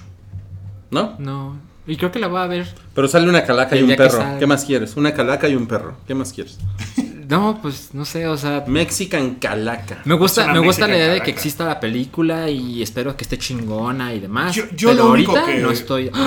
[0.89, 1.15] ¿No?
[1.19, 1.57] No.
[1.85, 2.67] Y creo que la voy a ver.
[2.93, 4.23] Pero sale una calaca y un perro.
[4.39, 4.95] ¿Qué más quieres?
[4.97, 5.95] Una calaca y un perro.
[6.07, 6.59] ¿Qué más quieres?
[7.27, 8.63] No, pues no sé, o sea.
[8.67, 10.01] Mexican calaca.
[10.05, 13.37] Me gusta, me gusta la idea de que exista la película y espero que esté
[13.37, 14.55] chingona y demás.
[14.55, 16.09] Yo- yo pero lo único ahorita que- no estoy.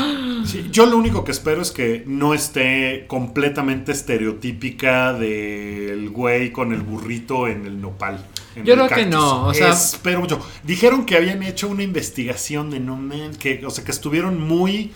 [0.47, 6.73] Sí, yo lo único que espero es que no esté completamente estereotípica del güey con
[6.73, 8.25] el burrito en el nopal.
[8.57, 10.41] en Yo el creo que no, o sea- espero mucho.
[10.65, 14.93] Dijeron que habían hecho una investigación de no man, que, o sea, que estuvieron muy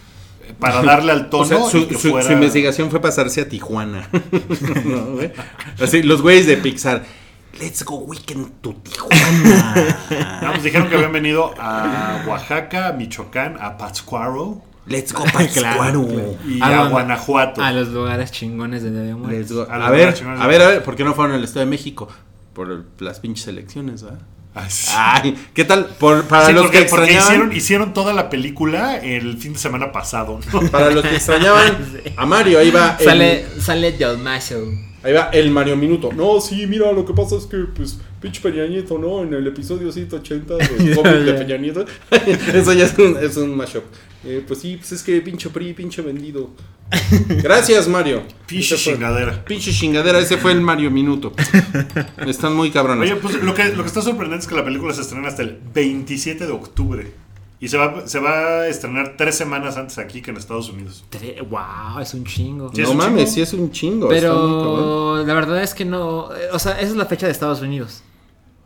[0.59, 3.41] para darle al tono O sea, su, y que su- fuera- su investigación fue pasarse
[3.43, 4.09] a Tijuana.
[4.85, 5.33] No, güey.
[5.83, 7.03] Así, los güeyes de Pixar.
[7.61, 9.75] Let's go weekend to Tijuana.
[10.43, 16.05] No, pues dijeron que habían venido a Oaxaca, a Michoacán, a Pátzcuaro Let's go Pátzcuaro.
[16.07, 16.37] claro.
[16.47, 16.89] y ¿A a?
[16.89, 17.63] Guanajuato.
[17.63, 19.67] A los lugares chingones de Día de.
[19.71, 22.09] A A ver, a ver, a ver, ¿por qué no fueron al Estado de México?
[22.53, 24.19] Por las pinches elecciones, ¿verdad?
[24.55, 25.87] Ay, ¿qué tal?
[25.99, 29.55] Por- para Sí, los porque, que porque extrañaban, hicieron, hicieron toda la película el fin
[29.55, 30.39] de semana pasado.
[30.53, 30.61] ¿no?
[30.71, 31.77] para los que extrañaban
[32.17, 34.65] a Mario, ahí va el, Sale, sale Del Macho.
[35.03, 36.11] ahí va el Mario Minuto.
[36.15, 39.23] No, sí, mira, lo que pasa es que pues pinche Peña Nieto, ¿no?
[39.23, 41.39] En el episodio 180 del cómic de ya.
[41.39, 41.85] Peña Nieto.
[42.55, 43.83] Eso ya es un, es un mashup.
[44.27, 46.51] Eh, pues sí, pues es que pinche PRI, pinche vendido.
[47.43, 48.23] Gracias, Mario.
[48.47, 49.45] Pinche chingadera.
[49.45, 51.33] Pinche chingadera, ese fue el Mario Minuto.
[52.27, 53.11] Están muy cabrones.
[53.11, 55.43] Oye, pues lo que, lo que está sorprendente es que la película se estrena hasta
[55.43, 57.13] el 27 de octubre.
[57.61, 61.05] Y se va, se va a estrenar tres semanas antes aquí que en Estados Unidos.
[61.49, 62.71] Wow, es un chingo.
[62.75, 63.35] Sí, es no un mames, chingo.
[63.35, 64.09] sí es un chingo.
[64.09, 66.31] Pero la verdad es que no.
[66.35, 68.03] eh, O sea, esa es la fecha de Estados Unidos.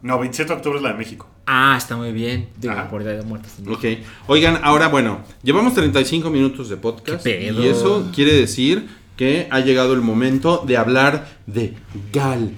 [0.03, 1.29] No, 27 de octubre es la de México.
[1.47, 2.49] Ah, está muy bien.
[2.57, 2.89] Digo, Ajá.
[2.89, 3.53] por Día de Muertos.
[3.69, 3.85] Ok.
[4.27, 7.25] Oigan, ahora bueno, llevamos 35 minutos de podcast.
[7.25, 7.63] ¿Qué pedo?
[7.65, 11.75] Y eso quiere decir que ha llegado el momento de hablar de
[12.13, 12.53] Gal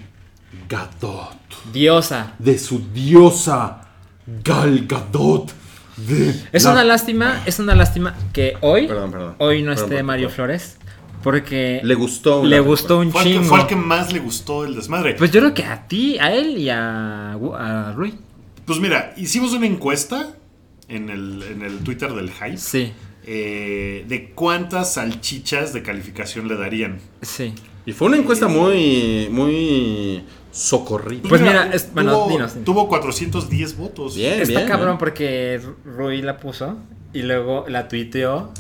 [0.68, 1.38] Gadot.
[1.72, 2.34] Diosa.
[2.38, 3.82] De su diosa
[4.45, 5.53] Gal Gadot.
[5.97, 9.34] De Es la- una lástima, es una lástima que hoy, Perdón, perdón.
[9.38, 10.36] hoy no Perdón, esté perdón, Mario perdón.
[10.36, 10.78] Flores.
[11.23, 12.45] Porque Le gustó.
[12.45, 13.45] le gustó un Fue al, que, chingo.
[13.49, 15.14] fue al que más le gustó el desmadre.
[15.14, 18.14] Pues yo creo que a ti, a él y a, a Rui.
[18.64, 20.35] Pues mira, hicimos una encuesta
[20.89, 22.93] en el, en el Twitter del Hype Sí,
[23.27, 26.99] eh, de cuántas salchichas de calificación le darían.
[27.23, 27.53] sí.
[27.87, 31.29] Y fue una encuesta muy, muy socorrida.
[31.29, 32.64] Pues mira, es- bueno, tuvo, dinos, dinos.
[32.66, 34.14] tuvo 410 votos.
[34.16, 34.68] Bien, Está bien.
[34.68, 34.99] cabrón bien.
[34.99, 36.77] porque Rui la puso
[37.14, 38.53] y luego la tuiteó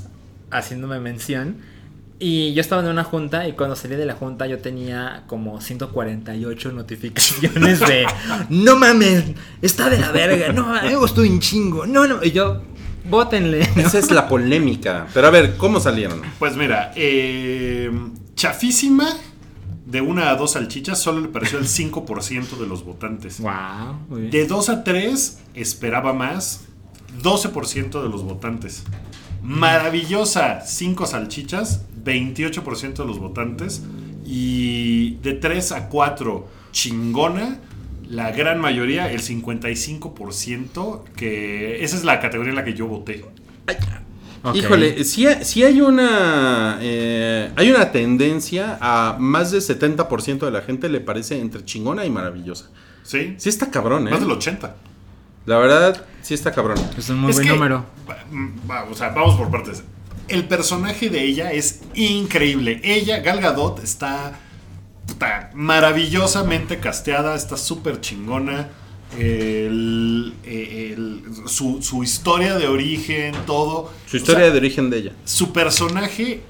[0.50, 1.58] haciéndome mención.
[2.22, 5.58] Y yo estaba en una junta y cuando salí de la junta yo tenía como
[5.58, 8.06] 148 notificaciones de
[8.50, 9.24] No mames,
[9.62, 12.60] está de la verga, no, me gustó un chingo, no, no, y yo,
[13.08, 13.66] votenle.
[13.74, 13.82] ¿no?
[13.82, 15.06] Esa es la polémica.
[15.14, 16.20] Pero a ver, ¿cómo salieron?
[16.38, 17.90] Pues mira, eh,
[18.34, 19.08] chafísima
[19.86, 23.40] de una a dos salchichas solo le pareció el 5% de los votantes.
[23.40, 24.30] Wow, muy bien.
[24.30, 26.66] De 2 a 3 esperaba más,
[27.22, 28.84] 12% de los votantes.
[29.42, 33.82] Maravillosa, 5 salchichas, 28% de los votantes.
[34.24, 37.58] Y de 3 a 4, chingona,
[38.08, 43.24] la gran mayoría, el 55%, que esa es la categoría en la que yo voté.
[44.42, 44.54] Ok.
[44.54, 50.62] Híjole, sí, sí hay una eh, hay una tendencia a más del 70% de la
[50.62, 52.70] gente le parece entre chingona y maravillosa.
[53.02, 53.34] ¿Sí?
[53.36, 54.12] Sí está cabrón, ¿eh?
[54.12, 54.76] Más del 80.
[55.46, 56.78] La verdad, sí está cabrón.
[56.96, 57.84] Es un muy Es buen que- número.
[58.08, 58.24] va-
[58.68, 59.82] va- o sea, vamos por partes.
[60.28, 62.80] El personaje de ella es increíble.
[62.84, 64.38] Ella, Gal Gadot, está
[65.06, 68.68] puta, maravillosamente casteada, está súper chingona.
[69.18, 73.90] El- el- su, su historia de origen, todo.
[74.06, 75.12] Su historia O sea, de origen de ella.
[75.24, 76.42] su personaje,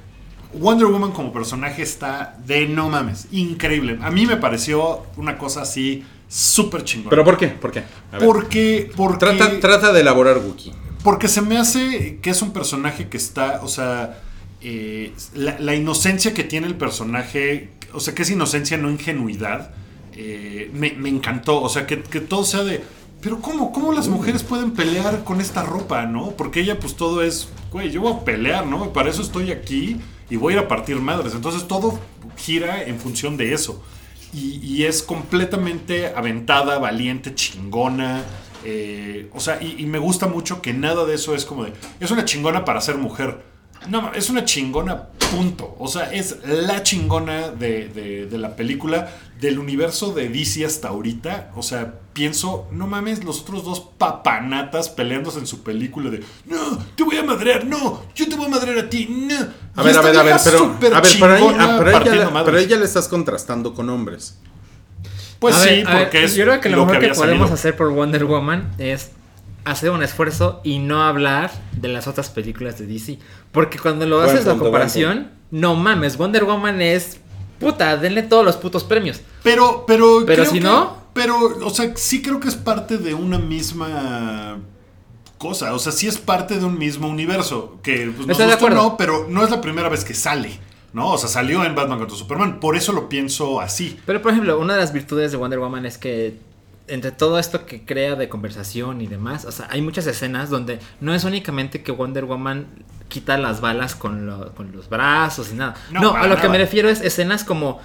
[0.52, 3.98] Wonder Woman como personaje está de no mames, increíble.
[4.02, 7.10] A mí me pareció una cosa así súper chingona.
[7.10, 7.48] ¿Pero por qué?
[7.48, 7.80] ¿Por qué?
[8.12, 8.24] A ver.
[8.24, 10.72] porque, porque Trata, trata de elaborar Wookiee.
[11.02, 14.22] porque se me hace que es un personaje que está, o sea,
[14.62, 19.72] eh, la, la inocencia que tiene el personaje, o sea, que es inocencia, no ingenuidad,
[20.14, 21.60] eh, me, me encantó.
[21.60, 22.80] O sea, que, que todo sea de,
[23.20, 26.30] pero ¿cómo, ¿cómo las mujeres pueden pelear con esta ropa, no?
[26.36, 28.84] Porque ella pues todo es, güey, yo voy a pelear, ¿no?
[28.84, 29.96] Y para eso estoy aquí
[30.30, 31.34] y voy a ir a partir madres.
[31.34, 31.98] Entonces todo
[32.36, 33.82] gira en función de eso.
[34.32, 38.22] Y, es completamente aventada, valiente, chingona.
[38.64, 41.72] eh, o sea, y, y me gusta mucho que nada de eso es como de.
[41.98, 43.42] Es una chingona para ser mujer.
[43.88, 45.74] No, es una chingona, punto.
[45.78, 49.10] O sea, es la chingona de, de- de la película,
[49.40, 51.50] del universo de DC hasta ahorita.
[51.56, 56.78] O sea, pienso, no mames, los otros dos papanatas peleándose en su película de, no,
[56.94, 59.34] te voy a madrear, no, yo te voy a madrear a ti, no.
[59.76, 61.88] A Y ver, a ver, a ver, pero, a ver, pero, ahí, chingona ah, pero,
[61.88, 62.44] ahí ya, partiendo la- madres.
[62.46, 64.38] pero ahí ya le estás contrastando con hombres.
[65.38, 67.06] Pues A sí, ver, a ver, porque es Yo creo que lo, lo mejor que,
[67.06, 67.54] había podemos salido.
[67.54, 69.12] hacer por Wonder Woman es
[69.64, 73.18] hacer un esfuerzo y no hablar de las otras películas de DC.
[73.52, 77.20] Porque cuando lo haces la comparación, no mames, Wonder Woman es.
[77.58, 79.20] Puta, denle todos los putos premios.
[79.42, 80.24] Pero, pero.
[80.26, 84.58] Pero si que- no- Pero, o sea, sí creo que es parte de una misma
[85.38, 85.74] cosa.
[85.74, 87.78] O sea, sí es parte de un mismo universo.
[87.82, 88.76] Que pues, nos o acuerdo.
[88.76, 90.58] no, pero no es la primera vez que sale.
[90.92, 91.12] ¿No?
[91.12, 92.58] O sea, salió en Batman contra Superman.
[92.58, 93.98] Por eso lo pienso así.
[94.06, 96.36] Pero por ejemplo, una de las virtudes de Wonder Woman es que
[96.90, 100.78] entre todo esto que crea de conversación y demás, o sea, hay muchas escenas donde
[101.00, 102.66] no es únicamente que Wonder Woman
[103.08, 105.74] quita las balas con, lo- con los brazos y nada.
[105.90, 107.80] No, a lo que me refiero es escenas como...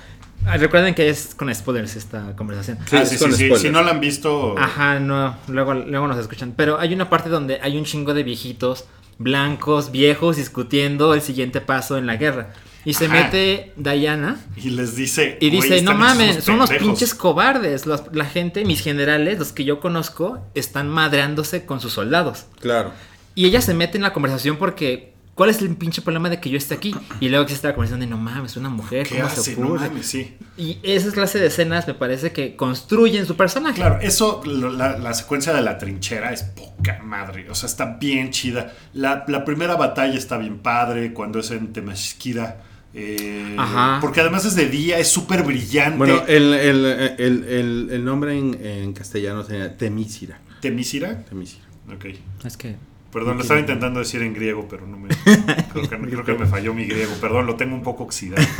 [0.46, 2.78] ah, Recuerden que es con spoilers esta conversación.
[2.86, 3.50] Sí, Ah, sí, con sí.
[3.58, 4.56] Si no la han visto.
[4.58, 6.54] Ajá, no, luego, luego nos escuchan.
[6.56, 8.86] Pero hay una parte donde hay un chingo de viejitos
[9.18, 12.50] blancos, viejos, discutiendo el siguiente paso en la guerra.
[12.86, 13.16] Y se Ajá.
[13.16, 15.38] mete Diana Y les dice.
[15.42, 16.94] y "Güey, dice, no mames, son unos pendejos".
[17.00, 17.86] pinches cobardes.
[17.88, 22.46] Los- la gente, mis generales, los que yo conozco, están madreándose con sus soldados.
[22.62, 22.92] Claro.
[23.34, 26.50] Y ella se mete en la conversación porque, ¿cuál es el pinche problema de que
[26.52, 26.96] yo esté aquí?
[27.20, 29.42] Y luego existe la conversación de, no mames, una mujer, ¿Qué ¿cómo hace?
[29.42, 30.38] se No mames, sí.
[30.56, 33.76] y esa clase de escenas me parece que construyen su personaje.
[33.78, 37.50] Claro, eso, lo- la, la secuencia de la trinchera es poca madre.
[37.50, 38.74] O sea, está bien chida.
[38.94, 42.62] La, la primera batalla está bien padre cuando es en Temashkira.
[42.96, 44.00] Eh, Ajá.
[44.02, 45.98] Porque además es de día, es súper brillante.
[45.98, 50.40] Bueno, el, el, el, el, el nombre en, en castellano sería Temísira.
[50.62, 51.26] ¿Temísira?
[51.26, 51.66] Temísira.
[51.94, 52.06] Ok.
[52.46, 52.76] Es que...
[53.12, 55.08] Perdón, lo estaba intentando decir en griego, pero no me.
[55.72, 57.14] Creo que, creo que me falló mi griego.
[57.22, 58.46] Perdón, lo tengo un poco oxidado.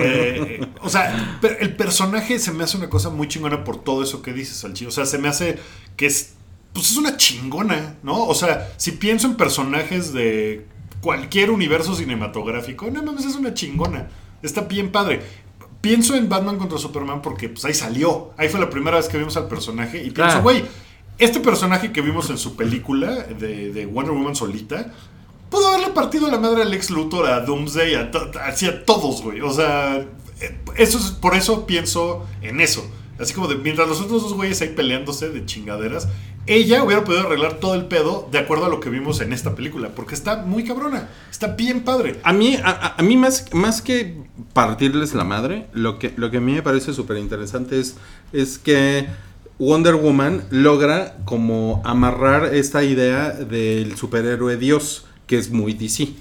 [0.00, 4.20] Eh, o sea, el personaje se me hace una cosa muy chingona por todo eso
[4.20, 4.86] que dices, Salchi.
[4.86, 5.58] O sea, se me hace
[5.96, 6.34] que es.
[6.72, 8.26] Pues es una chingona, ¿no?
[8.26, 10.66] O sea, si pienso en personajes de
[11.00, 14.08] cualquier universo cinematográfico, no mames, es una chingona.
[14.42, 15.22] Está bien padre.
[15.80, 18.32] Pienso en Batman contra Superman porque pues ahí salió.
[18.36, 19.98] Ahí fue la primera vez que vimos al personaje.
[19.98, 20.42] Y pienso, Claro.
[20.42, 20.64] güey,
[21.18, 24.92] este personaje que vimos en su película de, de Wonder Woman solita,
[25.50, 29.22] pudo haberle partido la madre a Lex Luthor, a Doomsday, a, to- así a todos,
[29.22, 29.40] güey.
[29.40, 29.96] O sea,
[30.40, 32.84] eh, eso es, por eso pienso en eso.
[33.18, 36.08] Así como de mientras los otros dos güeyes ahí peleándose de chingaderas,
[36.46, 39.54] ella hubiera podido arreglar todo el pedo de acuerdo a lo que vimos en esta
[39.54, 42.18] película, porque está muy cabrona, está bien padre.
[42.22, 44.16] A mí, a, mí más, más que
[44.54, 47.96] partirles la madre, lo que, lo que a mí me parece súper interesante es,
[48.32, 49.06] es que
[49.58, 56.14] Wonder Woman logra como amarrar esta idea del superhéroe dios, que es muy DC.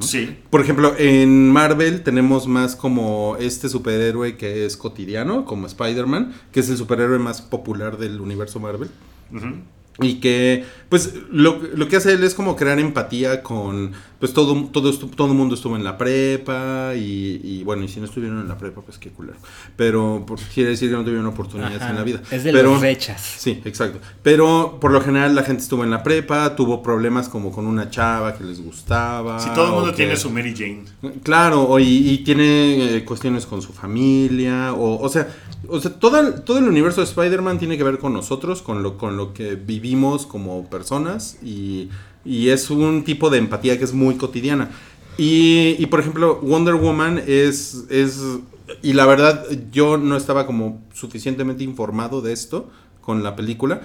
[0.00, 0.38] Sí.
[0.50, 6.60] Por ejemplo, en Marvel tenemos más como este superhéroe que es cotidiano, como Spider-Man, que
[6.60, 8.90] es el superhéroe más popular del universo Marvel.
[9.32, 9.54] Ujú.
[10.02, 14.54] Y que, pues, lo, lo que hace él es como crear empatía con, pues, todo,
[14.72, 18.06] todo, estu- todo el mundo estuvo en la prepa y, y, bueno, y si no
[18.06, 19.36] estuvieron en la prepa, pues, qué culero.
[19.76, 22.22] Pero por- quiere decir que no tuvieron oportunidades Ajá, en la vida.
[22.30, 23.20] Es de Pero- los rechas.
[23.38, 23.98] Sí, exacto.
[24.22, 27.90] Pero por lo general la gente estuvo en la prepa, tuvo problemas como con una
[27.90, 29.38] chava que les gustaba.
[29.38, 30.84] Si todo el mundo que- tiene su Mary Jane.
[31.22, 35.28] Claro, o y, y tiene eh, cuestiones con su familia, o, o sea,
[35.68, 38.82] o sea todo, el, todo el universo de Spider-Man tiene que ver con nosotros, con
[38.82, 39.89] lo, con lo que vivimos
[40.26, 41.88] como personas, y,
[42.24, 44.70] y es un tipo de empatía que es muy cotidiana.
[45.18, 48.20] Y, y, por ejemplo, Wonder Woman es, es,
[48.82, 52.70] y la verdad yo no estaba como suficientemente informado de esto
[53.02, 53.82] con la película,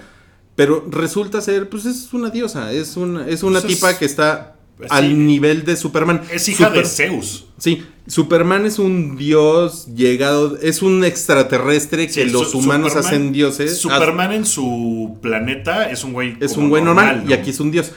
[0.54, 4.06] pero resulta ser, pues es una diosa, es, una es una Pues es- tipa que
[4.06, 6.22] está pues al nivel de Superman.
[6.32, 7.46] Es hija de Zeus.
[7.58, 13.32] Sí, Superman es un dios llegado, es un extraterrestre que los Su- humanos Superman- hacen
[13.32, 13.78] dioses.
[13.78, 16.36] Superman en su planeta es un güey.
[16.40, 17.30] es un güey normal, ¿no?
[17.30, 17.92] y aquí es un dios.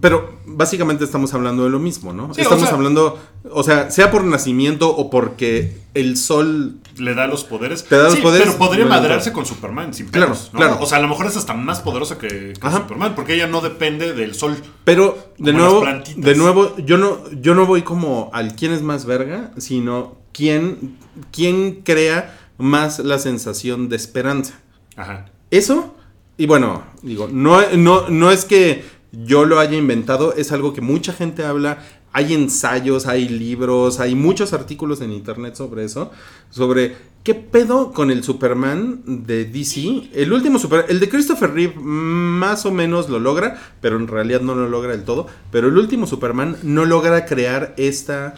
[0.00, 2.32] Pero básicamente estamos hablando de lo mismo, ¿no?
[2.34, 3.18] Sí, o estamos sea- hablando,
[3.50, 7.84] o sea, sea por nacimiento o porque el sol Le da los poderes.
[7.84, 9.32] Te da los Sí, poderes, Pero podría claro.
[9.32, 10.58] con Superman, sin Claro, pedos, ¿no?
[10.60, 10.78] claro.
[10.80, 12.54] O sea, a lo mejor es hasta más poderosa que.
[12.54, 14.56] Superman, porque ella no depende del sol.
[14.84, 15.84] Pero de nuevo,
[16.16, 20.96] de nuevo, yo no, yo no voy como al quién es más verga, sino quién,
[21.32, 24.54] quién crea más la sensación de esperanza.
[24.96, 25.26] Ajá.
[25.50, 25.94] Eso,
[26.38, 30.80] y bueno, digo, no, no, no es que yo lo haya inventado, es algo que
[30.80, 31.78] mucha gente habla.
[32.16, 36.10] Hay ensayos, hay libros, hay muchos artículos en internet sobre eso.
[36.48, 40.08] Sobre qué pedo con el Superman de DC.
[40.14, 40.86] El último Super.
[40.88, 44.92] El de Christopher Reeve más o menos lo logra, pero en realidad no lo logra
[44.92, 45.26] del todo.
[45.52, 48.34] Pero el último Superman no logra crear esta.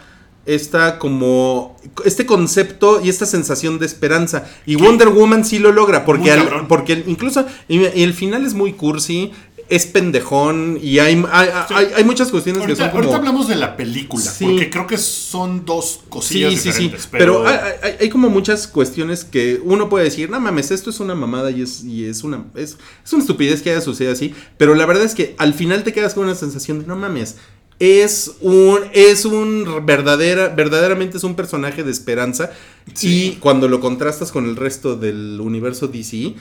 [0.47, 1.77] Esta como.
[2.07, 4.47] Este concepto y esta sensación de esperanza.
[4.65, 6.07] Y Wonder Woman sí lo logra.
[6.07, 7.45] Porque, al- porque el- incluso.
[7.69, 9.31] Y el final es muy cursi.
[9.71, 10.79] Es pendejón.
[10.83, 12.99] Y hay, hay, hay- hay muchas cuestiones que son como.
[13.01, 14.45] ahorita hablamos de la película, Sí.
[14.47, 16.79] porque creo que son dos cosillas Sí, sí, sí.
[16.85, 17.07] diferentes.
[17.11, 21.01] Pero, hay, hay- hay como muchas cuestiones que uno puede decir, no mames, esto es
[21.01, 24.35] una mamada y es, y es una es, es una estupidez que haya sucedido así.
[24.57, 27.37] Pero la verdad es que al final te quedas con una sensación de no mames.
[27.81, 32.51] Es un, es un verdadera, verdaderamente es un personaje de esperanza.
[32.93, 33.35] Sí.
[33.35, 36.35] Y cuando lo contrastas con el resto del universo DC,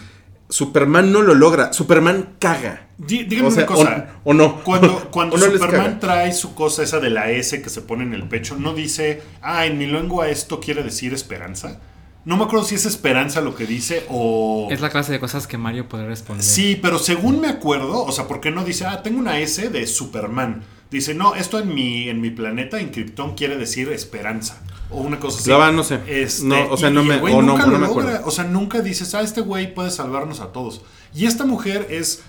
[0.50, 1.74] Superman no lo logra.
[1.74, 2.88] Superman caga.
[2.98, 4.08] Dí- dígame O sea, una cosa.
[4.24, 4.64] o- o no.
[4.64, 7.82] Cuando, cuando O no les Superman trae su cosa esa de la S que se
[7.82, 11.80] pone en el pecho, no dice, ah, en mi lengua esto quiere decir esperanza.
[12.26, 14.68] No me acuerdo si es esperanza lo que dice o...
[14.70, 16.44] Es la clase de cosas que Mario podrá responder.
[16.46, 19.70] Sí, pero según me acuerdo, o sea, ¿por qué no dice, ah, tengo una S
[19.70, 20.64] de Superman?
[20.92, 24.62] Dice, no, esto en mi, en mi planeta, en Krypton, quiere decir esperanza.
[24.90, 25.50] O una cosa así.
[25.50, 26.00] La verdad, no sé.
[26.08, 28.04] Este, No, o sea, y- no y me- o no- nunca no lo me logra.
[28.12, 28.28] acuerdo.
[28.28, 30.82] O sea, nunca dices, ah, este güey puede salvarnos a todos.
[31.14, 32.22] Y esta mujer es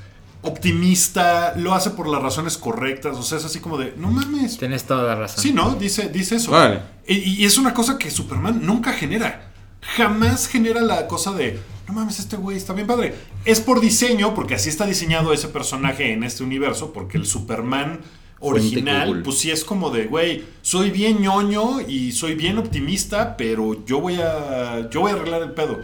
[0.42, 4.58] optimista, lo hace por las razones correctas, o sea, es así como de, no mames.
[4.58, 5.42] Tienes toda la razón.
[5.42, 5.74] Sí, ¿no?
[5.74, 6.50] Dice, dice eso.
[6.52, 6.80] Vale.
[7.06, 9.50] Y, y es una cosa que Superman nunca genera.
[9.96, 13.14] Jamás genera la cosa de, no mames, este güey está bien padre.
[13.44, 18.00] Es por diseño, porque así está diseñado ese personaje en este universo, porque el Superman
[18.40, 23.84] original, pues sí es como de, güey, soy bien ñoño y soy bien optimista, pero
[23.84, 25.80] yo voy a, yo voy a arreglar el pedo.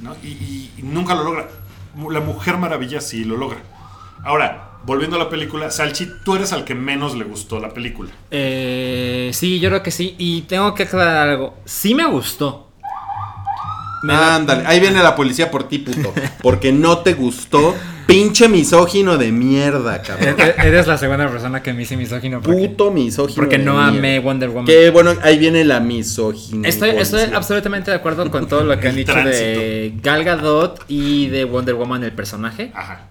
[0.00, 0.14] ¿no?
[0.22, 1.48] Y, y- y nunca lo logra.
[2.10, 3.58] La Mujer Maravilla sí lo logra.
[4.24, 8.10] Ahora, volviendo a la película, Salchi, tú eres al que menos le gustó la película.
[8.30, 10.14] Eh, sí, yo creo que sí.
[10.16, 11.58] Y tengo que aclarar algo.
[11.66, 12.70] Sí me gustó.
[14.02, 16.14] Me la- Ándale, ahí viene la policía por ti, puto.
[16.42, 17.74] Porque no te gustó,
[18.10, 20.36] pinche misógino de mierda, cabrón.
[20.38, 22.40] E- e- Eres la segunda persona que me dice misógino.
[22.40, 23.36] Porque, Puto misógino.
[23.36, 23.88] porque de no mierda.
[23.88, 24.66] amé Wonder Woman.
[24.66, 26.68] Que bueno, ahí viene la misoginia.
[26.68, 31.28] Estoy, estoy absolutamente de acuerdo con todo lo que han dicho de Gal Gadot y
[31.28, 32.70] de Wonder Woman, el personaje.
[32.74, 33.06] Ajá.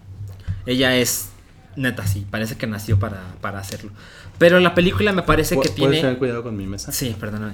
[0.65, 1.29] Ella es
[1.75, 3.91] neta, sí, parece que nació para, para hacerlo.
[4.37, 5.99] Pero la película me parece que ¿Puedes tiene.
[6.01, 6.91] tener cuidado con mi mesa?
[6.91, 7.53] Sí, perdóname.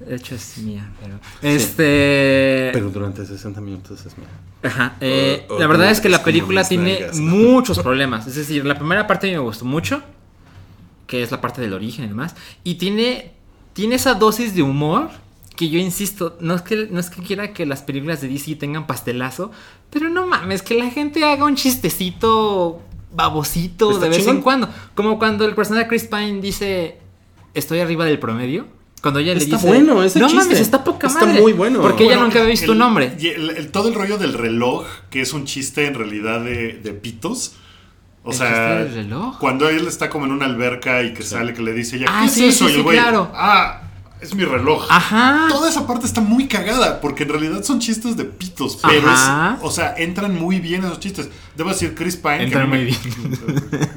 [0.00, 1.18] De hecho es mía, pero.
[1.42, 2.70] Este.
[2.72, 4.26] Pero durante 60 minutos es mía.
[4.62, 4.96] Ajá.
[5.00, 7.34] eh, O- o la verdad es que la película tiene nalgas, ¿no?
[7.34, 8.26] muchos problemas.
[8.26, 10.02] Es decir, la primera parte me gustó mucho,
[11.06, 12.34] que es la parte del origen y demás.
[12.64, 13.32] Y tiene,
[13.74, 15.10] tiene esa dosis de humor
[15.56, 18.54] que yo insisto, no es, que, no es que quiera que las películas de DC
[18.56, 19.50] tengan pastelazo,
[19.90, 22.80] pero no mames, que la gente haga un chistecito
[23.12, 24.36] babosito de vez chingón.
[24.36, 24.68] en cuando.
[24.94, 26.98] Como cuando el personaje de Chris Pine dice,
[27.52, 28.66] estoy arriba del promedio.
[29.02, 30.44] Cuando ella le Está dice, bueno ese no chiste.
[30.44, 31.40] mames, está poca Está madre.
[31.40, 31.80] muy bueno.
[31.80, 33.16] Porque ella nunca había visto el- un nombre.
[33.18, 36.74] y el- el- todo el rollo del reloj, que es un chiste en realidad de,
[36.82, 37.54] de pitos.
[38.22, 39.38] O ¿El sea, chiste del reloj?
[39.38, 42.22] cuando él está como en una alberca y que sale que le dice ella, Ah,
[42.24, 42.66] ¿qué sí, es eso?
[42.68, 43.32] sí, y el güey, claro.
[43.34, 43.80] ah,
[44.20, 44.84] es mi reloj.
[44.90, 45.46] Ajá.
[45.48, 49.54] Toda esa parte está muy cagada, porque en realidad son chistes de pitos, pero Ajá.
[49.58, 51.30] es, o sea, entran muy bien esos chistes.
[51.56, 52.36] Debo decir, Chris Pine.
[52.40, 52.84] que Entran mí muy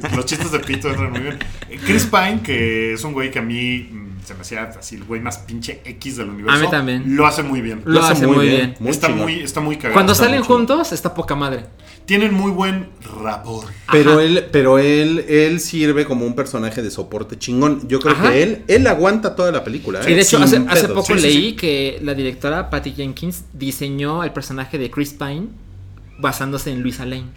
[0.10, 1.40] me- Los chistes de pito entran muy bien.
[1.86, 3.90] Chris Pine, que es un güey que a mí
[4.26, 6.58] se me hacía así el güey más pinche X del universo.
[6.58, 7.16] A mí también.
[7.16, 7.82] Lo hace muy bien.
[7.86, 8.76] Lo hace muy bien.
[8.86, 9.94] está, muy, está muy cagado.
[9.94, 11.66] Cuando Está salen juntos, está poca madre.
[12.06, 12.90] Tienen muy buen
[13.22, 13.66] rapor.
[13.92, 17.88] Pero él, pero él, él sirve como un personaje de soporte chingón.
[17.88, 18.32] Yo creo Ajá.
[18.32, 20.02] que él, él aguanta toda la película.
[20.02, 20.12] ¿eh?
[20.12, 20.60] Y de hecho, hace,
[20.90, 21.56] poco Sí, leí sí.
[21.56, 25.48] que la directora Patty Jenkins diseñó el personaje de Chris Pine
[26.20, 27.28] basándose en Luisa Lane.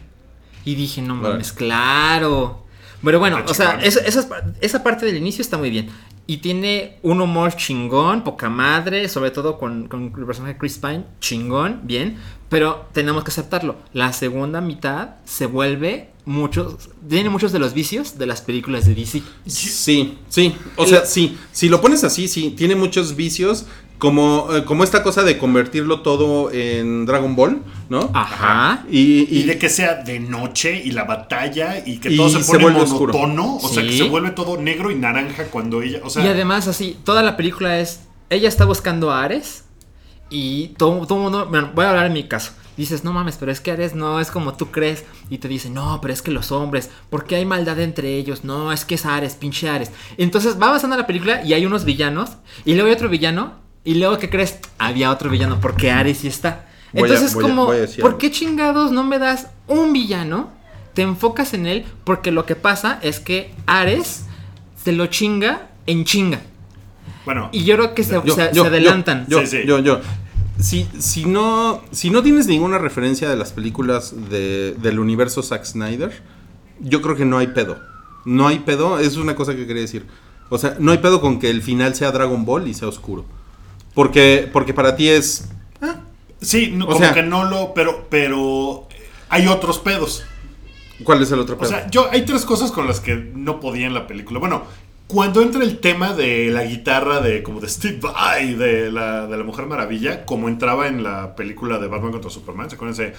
[0.64, 2.64] Y dije, no mames, claro.
[3.04, 4.00] Pero bueno, o sea, esa,
[4.60, 5.88] esa parte del inicio está muy bien.
[6.26, 10.78] Y tiene un humor chingón, poca madre, sobre todo con, con el personaje de Chris
[10.78, 12.18] Pine, chingón, bien.
[12.48, 13.76] Pero tenemos que aceptarlo.
[13.92, 18.94] La segunda mitad se vuelve muchos, tiene muchos de los vicios de las películas de
[18.94, 19.22] DC.
[19.46, 20.54] Sí, sí.
[20.76, 21.38] O sea, sí.
[21.52, 22.50] Si lo pones así, sí.
[22.50, 23.66] Tiene muchos vicios.
[23.98, 28.10] Como, eh, como esta cosa de convertirlo todo en Dragon Ball, ¿no?
[28.12, 28.84] Ajá.
[28.90, 32.28] Y, Y, y, de que sea de noche y la batalla y que Y todo
[32.28, 33.14] se se pone oscuro.
[33.14, 33.56] monótono.
[33.56, 36.00] O sea, que se vuelve todo negro y naranja cuando ella.
[36.04, 38.00] O sea, y además, así, toda la película es.
[38.28, 39.64] Ella está buscando a Ares.
[40.28, 41.46] Y todo, todo mundo.
[41.48, 42.52] bueno, voy a hablar en mi caso.
[42.76, 45.04] Dices, no mames, pero es que Ares no es como tú crees.
[45.30, 48.44] Y te dicen, no, pero es que los hombres, ¿por qué hay maldad entre ellos?
[48.44, 49.90] No, es que es Ares, pinche Ares.
[50.18, 52.30] Entonces va avanzando la película y hay unos villanos.
[52.66, 53.64] Y luego hay otro villano.
[53.86, 54.58] Y luego, ¿qué crees?
[54.78, 56.66] Había otro villano, porque Ares sí está.
[56.92, 59.92] Voy a- Entonces, a- como, voy a decir ¿por qué chingados no me das un
[59.94, 60.50] villano?
[60.92, 64.24] Te enfocas en él, porque lo que pasa es que Ares
[64.82, 66.40] se lo chinga en chinga.
[67.24, 67.48] bueno.
[67.52, 69.26] Y yo creo que se, yo, se- yo, se adelantan.
[69.28, 69.58] Yo, Sí, sí.
[69.66, 70.00] yo, yo.
[70.58, 75.64] Si, si, no, si no tienes ninguna referencia de las películas de- del universo Zack
[75.64, 76.22] Snyder,
[76.80, 77.78] yo creo que no hay pedo.
[78.24, 80.06] No hay pedo, es una cosa que quería decir.
[80.48, 83.24] O sea, no hay pedo con que el final sea Dragon Ball y sea oscuro.
[83.96, 85.48] Porque, porque para ti es...
[85.82, 85.96] ah,
[86.40, 87.74] Sí, no, O como sea- que no lo.
[87.74, 90.22] Pero, pero eh, hay otros pedos.
[91.02, 91.68] ¿Cuál es el otro O pedo?
[91.70, 94.38] sea, yo hay tres cosas con las que no podía en la película.
[94.38, 94.62] Bueno,
[95.08, 99.36] cuando entra el tema de la guitarra de como de Steve Vai de la, de
[99.36, 103.10] la Mujer Maravilla, como entraba en la película de Batman contra Superman, ¿se acuerdan?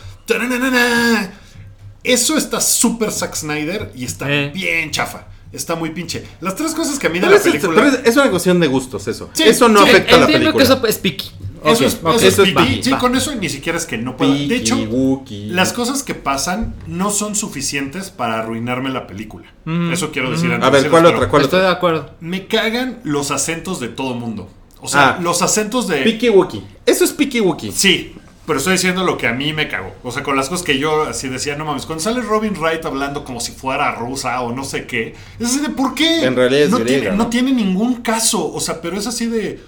[2.04, 4.52] Eso está súper Zack Snyder y está Eh.
[4.54, 5.28] bien chafa.
[5.52, 6.24] Está muy pinche.
[6.42, 7.74] Las tres cosas que a mí de la es, película.
[7.76, 9.30] pero es- es una cuestión de gustos eso.
[9.34, 10.54] Sí, eso no sí, afecta a la película.
[10.54, 11.32] que eso es picky.
[11.66, 12.78] Eso es, ok, eso es eso es pipí.
[12.78, 13.00] va, Sí, va.
[13.00, 14.32] con eso ni siquiera es que no pueda.
[14.34, 15.50] De hecho, Wookie.
[15.50, 19.48] las cosas que pasan no son suficientes para arruinarme la película.
[19.66, 19.92] Ujú.
[19.92, 21.28] Eso quiero decir antes A ver, ¿cuál otra?
[21.30, 22.12] ¿Cuál Estoy de acuerdo.
[22.20, 24.50] Me cagan los acentos de todo mundo.
[24.82, 25.20] O sea, Ah.
[25.22, 26.04] los acentos de.
[26.04, 26.64] Piki Wookie.
[26.86, 27.72] Eso es Piki Wookie.
[27.72, 28.14] Sí,
[28.48, 29.94] pero estoy diciendo lo que a mí me cagó.
[30.04, 32.84] O sea, con las cosas que yo así decía, no mames, cuando sale Robin Wright
[32.86, 36.24] hablando como si fuera rusa o no sé qué, es así de ¿por qué?
[36.24, 37.26] En realidad es no, griega, tiene, ¿no?
[37.26, 38.50] no tiene ningún caso.
[38.54, 39.62] O sea, pero es así de.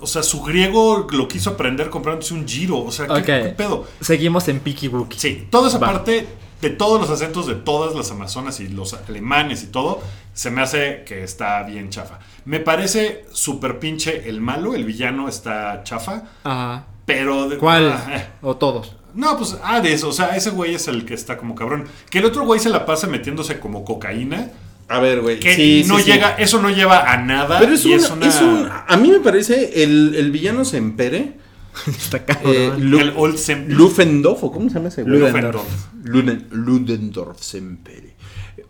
[0.00, 2.78] O sea, su griego lo quiso aprender comprándose un giro.
[2.78, 3.84] O sea, ¿qué, pedo?
[4.00, 5.18] Seguimos en Picky Wookie.
[5.18, 5.88] Sí, toda esa Va.
[5.88, 6.28] parte
[6.60, 10.00] de todos los acentos de todas las amazonas y los alemanes y todo,
[10.34, 12.20] se me hace que está bien chafa.
[12.44, 16.86] Me parece súper pinche el malo, el villano está chafa, Ajá.
[17.18, 17.48] Pero...
[17.48, 17.92] de- ¿Cuál?
[17.92, 18.26] ah, eh.
[18.42, 18.96] O todos.
[19.14, 21.84] No, pues Hades, o sea, ese güey es el que está como cabrón.
[22.10, 24.50] Que el otro güey se la pasa metiéndose como cocaína.
[24.88, 25.38] A ver, güey.
[25.40, 26.12] Que sí, no sí, sí.
[26.12, 27.58] llega, eso no lleva a nada.
[27.60, 28.68] Pero es, y una- es una- es un.
[28.86, 31.34] A mí me parece el, el villano Sempere.
[31.86, 35.18] Está eh, Lu- el Old Sem- Lufendorf, ¿o cómo se llama ese güey?
[35.20, 35.62] Ludendorff.
[36.04, 38.14] Luden- Ludendorff Sempere.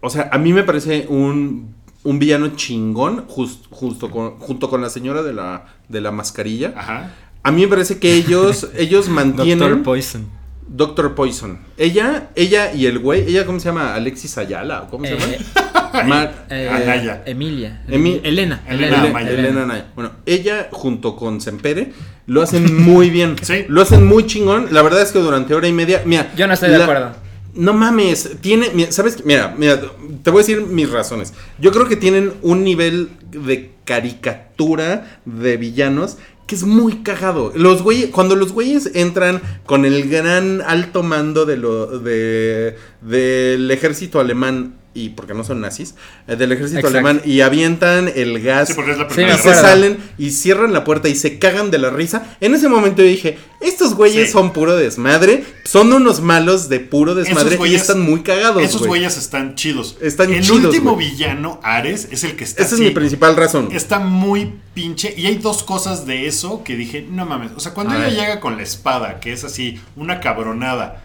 [0.00, 4.80] O sea, a mí me parece un, un villano chingón jus- justo con, junto con
[4.82, 6.72] la señora de la, de la mascarilla.
[6.76, 7.10] Ajá.
[7.42, 9.58] A mí me parece que ellos, ellos mantienen...
[9.58, 10.26] Doctor Poison.
[10.68, 11.58] Doctor Poison.
[11.76, 15.18] Ella, ella y el güey, ella cómo se llama, Alexis Ayala, ¿o ¿cómo se Eh,
[15.18, 16.04] llama?
[16.06, 17.22] Mar- Eh, Anaya.
[17.26, 17.82] Emilia.
[17.88, 18.62] Emi- Elena.
[18.68, 19.20] Elena Elena.
[19.30, 19.86] Elena Naya.
[19.96, 21.92] Bueno, ella junto con Sempere
[22.26, 23.34] lo hacen muy bien.
[23.42, 23.64] Sí.
[23.66, 24.68] Lo hacen muy chingón.
[24.70, 27.12] La verdad es que durante hora y media, mira, Yo no estoy de la- acuerdo.
[27.52, 29.16] No mames, tiene, mira, ¿sabes?
[29.16, 29.24] qué?
[29.24, 29.80] Mira, mira,
[30.22, 31.34] te voy a decir mis razones.
[31.58, 36.16] Yo creo que tienen un nivel de caricatura de villanos
[36.50, 37.52] que es muy cagado.
[37.54, 44.18] Los cuando los güeyes entran con el gran alto mando de lo, de, del ejército
[44.18, 45.94] alemán y porque no son nazis,
[46.26, 46.98] eh, del ejército Exacto.
[46.98, 50.30] alemán y avientan el gas Sí, porque es la Sí, primera y se salen y
[50.30, 52.36] cierran la puerta y se cagan de la risa.
[52.40, 54.32] En ese momento yo dije, estos güeyes Sí.
[54.32, 58.62] son puro desmadre, son unos malos de puro desmadre Esos y güeyes- están muy cagados.
[58.64, 58.88] Esos güey.
[58.88, 59.96] güeyes están chidos.
[60.00, 61.10] Están el chidos, último güey.
[61.10, 63.68] villano, Ares, es el que está Esa es mi principal razón.
[63.70, 65.14] Está muy pinche.
[65.16, 67.52] Y hay dos cosas de eso que dije, no mames.
[67.54, 68.14] O sea, cuando A ella ver.
[68.16, 71.04] llega con la espada, que es así, una cabronada,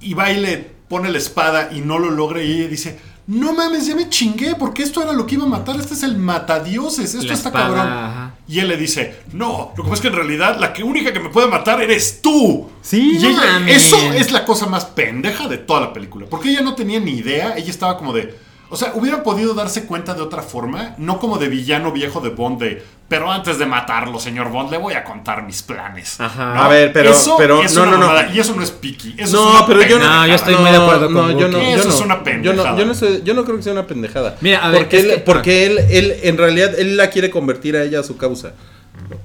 [0.00, 2.98] y va y le pone la espada y no lo logra, y ella dice,
[3.28, 5.76] no mames, ya me chingué, porque esto era lo que iba a matar.
[5.78, 7.86] Este es el matadioses, esto La está espada, cabrón.
[7.86, 8.34] ajá.
[8.48, 11.12] Y él le dice, no, lo que pasa es que en realidad la que única
[11.12, 12.68] que me puede matar eres tú.
[12.80, 16.26] Sí, y ella- eso es la cosa más pendeja de toda la película.
[16.30, 18.34] Porque ella no tenía ni idea, ella estaba como de...
[18.70, 22.28] O sea, hubiera podido darse cuenta de otra forma, no como de villano viejo de
[22.30, 22.84] Bond de...
[23.08, 26.20] Pero antes de matarlo, señor Bond, le voy a contar mis planes.
[26.20, 26.52] Ajá.
[26.54, 26.62] ¿No?
[26.64, 28.06] A ver, pero- Eso pero- es no, una no, no.
[28.08, 29.16] mamada, Y eso no es piqui.
[29.32, 30.26] No, pero yo no.
[30.26, 31.94] yo estoy muy de acuerdo con no, yo no, yo Eso no.
[31.94, 32.76] es una Yo no, pendejada.
[32.78, 34.36] yo no, sé- yo no creo que sea una pendejada.
[34.42, 37.76] Mira, a ver, porque él, que- porque él, él, en realidad, él la quiere convertir
[37.76, 38.52] a ella a su causa.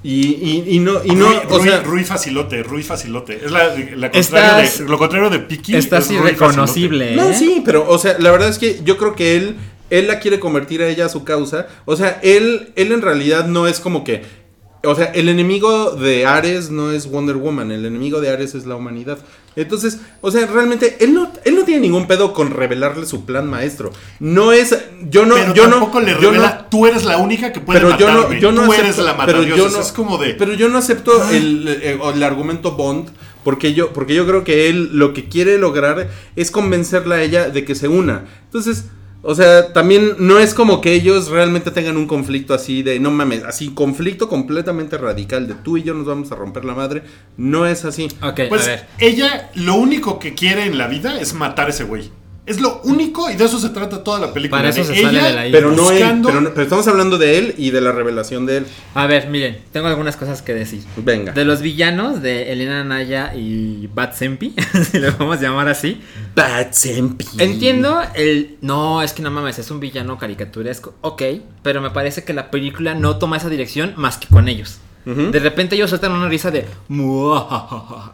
[0.02, 3.40] Y, y, y no, y no, Rui, o sea, Rui facilote, Rui facilote.
[3.44, 5.74] Es la, la contrario Estás- de, lo contrario de piqui.
[5.76, 7.16] Estás es Rui irreconocible.
[7.16, 7.34] No, ¿eh?
[7.34, 9.56] sí, pero, o sea, la verdad es que yo creo que él,
[9.90, 11.66] él la quiere convertir a ella a su causa.
[11.84, 14.43] O sea, él, él en realidad no es como que.
[14.86, 18.66] O sea, el enemigo de Ares no es Wonder Woman, el enemigo de Ares es
[18.66, 19.18] la humanidad.
[19.56, 23.48] Entonces, o sea, realmente él no, él no tiene ningún pedo con revelarle su plan
[23.48, 23.92] maestro.
[24.18, 24.76] No es,
[25.08, 27.78] yo no, Pero yo no, tampoco le no- revela, tú eres la única que puede
[27.80, 29.56] pero yo no, yo no tú acepto, eres la pero matadiosa.
[29.62, 30.34] yo no, es como de...
[30.34, 33.10] pero yo no acepto el, el- el argumento Bond
[33.44, 37.48] porque yo, porque yo creo que él lo que quiere lograr es convencerla a ella
[37.50, 38.24] de que se una.
[38.46, 38.86] Entonces,
[39.26, 43.10] o sea, también no es como que ellos realmente tengan un conflicto así de, no
[43.10, 47.02] mames, así conflicto completamente radical de tú y yo nos vamos a romper la madre.
[47.38, 48.08] No es así.
[48.22, 48.86] Ok, Pues a ver.
[48.98, 52.10] ella lo único que quiere en la vida es matar a ese güey.
[52.46, 54.58] Es lo único y de eso se trata toda la película.
[54.58, 55.58] Para eso se sale de la isla.
[55.58, 58.44] Pero no él, buscando- pero, no- pero estamos hablando de él y de la revelación
[58.44, 58.66] de él.
[58.94, 60.82] A ver, miren, tengo algunas cosas que decir.
[60.96, 61.32] Venga.
[61.32, 64.54] De los villanos de Elena Naya y Bat Sempi,
[64.90, 66.00] si lo vamos a llamar así.
[66.36, 67.24] Bad Sempi.
[67.38, 68.56] Entiendo el.
[68.60, 70.94] No, es que no mames, es un villano caricaturesco.
[71.00, 71.22] Ok,
[71.62, 74.80] pero me parece que la película no toma esa dirección más que con ellos.
[75.06, 75.30] Ujú.
[75.30, 76.66] De repente ellos sueltan una risa de.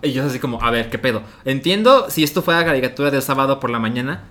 [0.03, 1.23] Y yo así como, a ver, ¿qué pedo?
[1.45, 4.25] Entiendo si esto fuera caricatura del sábado por la mañana,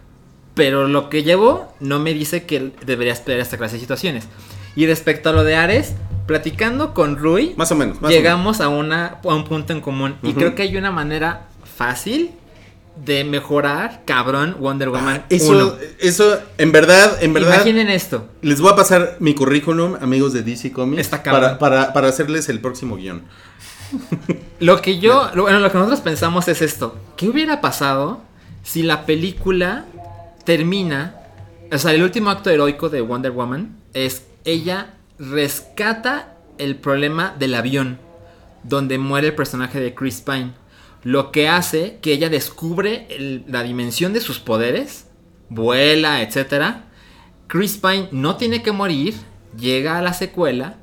[0.56, 4.28] pero lo que llevo no me dice que debería esperar esta clase de situaciones.
[4.76, 5.96] Y respecto a lo de Ares,
[6.28, 8.02] platicando con Rui, Más o menos.
[8.02, 10.16] más o llegamos a, una, a un punto en común.
[10.22, 10.40] Y Ujú.
[10.40, 12.32] creo que hay una manera fácil
[13.06, 15.74] de mejorar, cabrón, Wonder Woman Eso, 1.
[16.00, 17.56] eso, en verdad, en verdad.
[17.56, 18.28] Imaginen esto.
[18.42, 22.50] Les voy a pasar mi currículum, amigos de DC Comics, Está para, para, para hacerles
[22.50, 23.24] el próximo guion.
[24.60, 26.98] Lo que yo, lo- bueno, lo que nosotros pensamos es esto.
[27.16, 28.22] ¿Qué hubiera pasado
[28.64, 29.86] si la película
[30.44, 31.16] termina,
[31.72, 37.56] o sea, el último acto heroico de Wonder Woman es ella rescata el problema del
[37.56, 37.98] avión
[38.64, 40.52] donde muere el personaje de Chris Pine,
[41.04, 45.06] lo que hace que ella descubre el- la dimensión de sus poderes,
[45.50, 46.86] vuela, etcétera.
[47.48, 49.16] Chris Pine no tiene que morir,
[49.58, 50.78] llega a la secuela,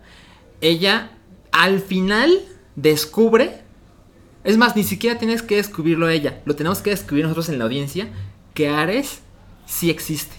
[0.61, 1.11] ella
[1.53, 2.39] al final
[2.75, 3.62] descubre,
[4.45, 7.64] es más, ni siquiera tienes que descubrirlo ella, lo tenemos que descubrir nosotros en la
[7.64, 8.09] audiencia,
[8.55, 9.21] que Ares
[9.67, 10.35] sí existe.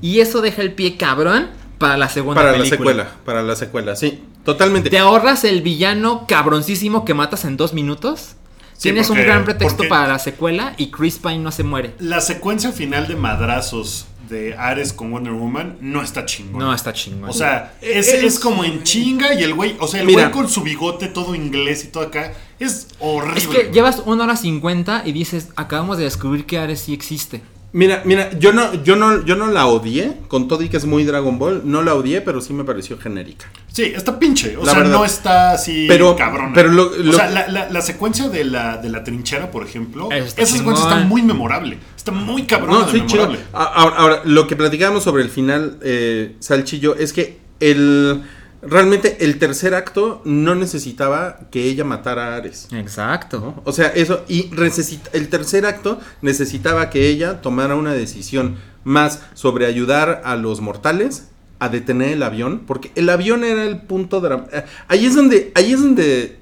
[0.00, 2.76] Y eso deja el pie cabrón para la segunda Para la película.
[2.78, 4.90] secuela, para la secuela, sí, totalmente.
[4.90, 8.34] Te ahorras el villano cabroncísimo que matas en dos minutos.
[8.78, 11.64] Sí, Tienes porque- un gran pretexto porque para la secuela y Chris Pine no se
[11.64, 11.94] muere.
[11.98, 16.60] La secuencia final de madrazos de Ares con Wonder Woman no está chingón.
[16.60, 17.28] No, está chingón.
[17.28, 20.28] O sea, es, Es- es como en chinga y el güey, o sea, el Mira.
[20.28, 23.38] güey con su bigote todo inglés y todo acá, es horrible.
[23.40, 27.42] es que llevas una hora cincuenta y dices, acabamos de descubrir que Ares sí existe.
[27.70, 30.86] Mira, mira, yo no, yo no, yo no la odié, con todo y que es
[30.86, 33.44] muy Dragon Ball, no la odié, pero sí me pareció genérica.
[33.70, 34.56] Sí, está pinche.
[34.56, 34.98] O La sea, verdad.
[34.98, 36.52] no está así Pero- cabrona.
[36.54, 40.10] pero lo- o sea, la, la- la secuencia de la, de la trinchera, por ejemplo,
[40.10, 41.78] esa secuencia está muy memorable.
[41.94, 43.38] Está muy cabrona No, de sí, memorable.
[43.52, 48.22] Ahora, ahora, lo que platicábamos sobre el final, eh, Salchillo, es que el
[48.62, 52.68] realmente el tercer acto no necesitaba que ella matara a Ares.
[52.72, 53.40] Exacto.
[53.40, 53.62] ¿no?
[53.64, 54.50] O sea, eso, y
[55.12, 61.28] el tercer acto necesitaba que ella tomara una decisión más sobre ayudar a los mortales
[61.58, 65.72] a detener el avión, porque el avión era el punto de ahí es donde, ahí
[65.72, 66.37] es donde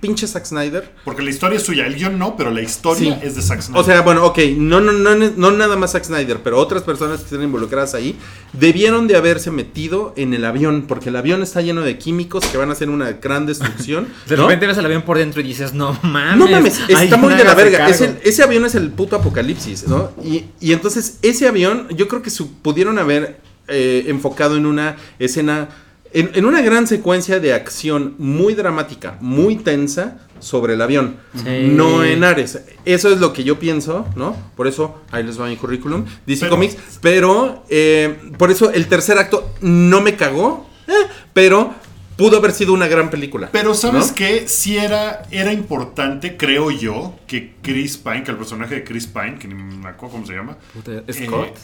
[0.00, 1.86] pinche Zack Snyder Porque la historia es suya.
[1.86, 3.26] El guion no, pero la historia Sí.
[3.26, 3.80] es de Zack Snyder.
[3.82, 7.18] O sea, bueno, ok, no, no, no, no nada más Zack Snyder, pero otras personas
[7.18, 8.16] que están involucradas ahí
[8.52, 12.56] debieron de haberse metido en el avión, porque el avión está lleno de químicos que
[12.58, 14.08] van a hacer una gran destrucción.
[14.28, 14.42] De ¿no?
[14.44, 16.36] repente ves el avión por dentro y dices, no mames.
[16.38, 17.88] No mames, está muy de la verga.
[17.88, 18.14] Es cargo".
[18.22, 20.12] el- ese avión es el puto apocalipsis, ¿no?
[20.24, 24.96] Y, y entonces ese avión, yo creo que su- pudieron haber eh, enfocado en una
[25.18, 25.68] escena,
[26.12, 31.68] en, en una gran secuencia de acción muy dramática, muy tensa sobre el avión, Sí.
[31.72, 32.60] no en Ares.
[32.84, 34.36] Eso es lo que yo pienso, ¿no?
[34.56, 38.86] Por eso, ahí les va mi currículum, DC Pero- Comics, pero eh, por eso el
[38.86, 40.92] tercer acto no me cagó, eh,
[41.32, 41.74] pero
[42.16, 43.48] pudo haber sido una gran película.
[43.52, 44.14] Pero ¿sabes ¿no?
[44.14, 44.46] qué?
[44.48, 49.38] Sí era, era importante, creo yo, que Chris Pine, que el personaje de Chris Pine,
[49.38, 51.56] que ni me acuerdo cómo se llama, Puta, Eh, ¿Scott?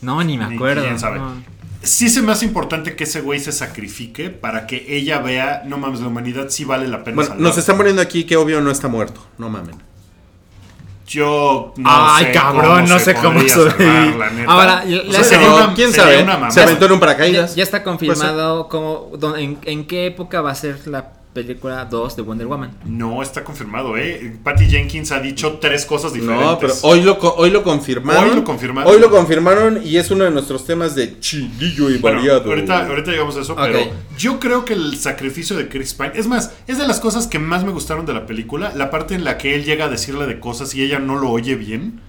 [0.00, 0.82] no, ni me ni acuerdo.
[0.82, 1.18] quién sabe.
[1.18, 1.34] no.
[1.82, 5.78] Sí se me hace importante que ese güey se sacrifique para que ella vea, no
[5.78, 7.42] mames, la humanidad sí vale la pena Bueno, salvar.
[7.48, 9.20] nos están poniendo aquí que obvio no está muerto.
[9.38, 9.74] No mamen.
[11.06, 14.16] Yo no Ay, sé cabrón, cómo no se sé cómo sobrevivir.
[14.46, 16.22] Ahora, O sea, sería una- ¿Quién sería sabe?
[16.38, 16.50] una.
[16.50, 17.54] Se aventó en un Ya, paracaídas.
[17.54, 22.22] ya está confirmado cómo, en, en qué época va a ser la película 2 de
[22.22, 22.76] Wonder Woman.
[22.84, 24.36] No está confirmado, ¿eh?
[24.42, 26.46] Patty Jenkins ha dicho tres cosas diferentes.
[26.46, 28.30] No, pero hoy lo, hoy lo confirmaron.
[28.30, 28.92] Hoy lo confirmaron.
[28.92, 32.50] Hoy lo confirmaron y es uno de nuestros temas de chilillo y Bueno, variado.
[32.50, 33.80] ahorita, ahorita llegamos a eso, pero
[34.18, 37.38] yo creo que el sacrificio de Chris Pine, es más, es de las cosas que
[37.38, 40.26] más me gustaron de la película, la parte en la que él llega a decirle
[40.26, 42.00] de cosas y ella no lo oye bien,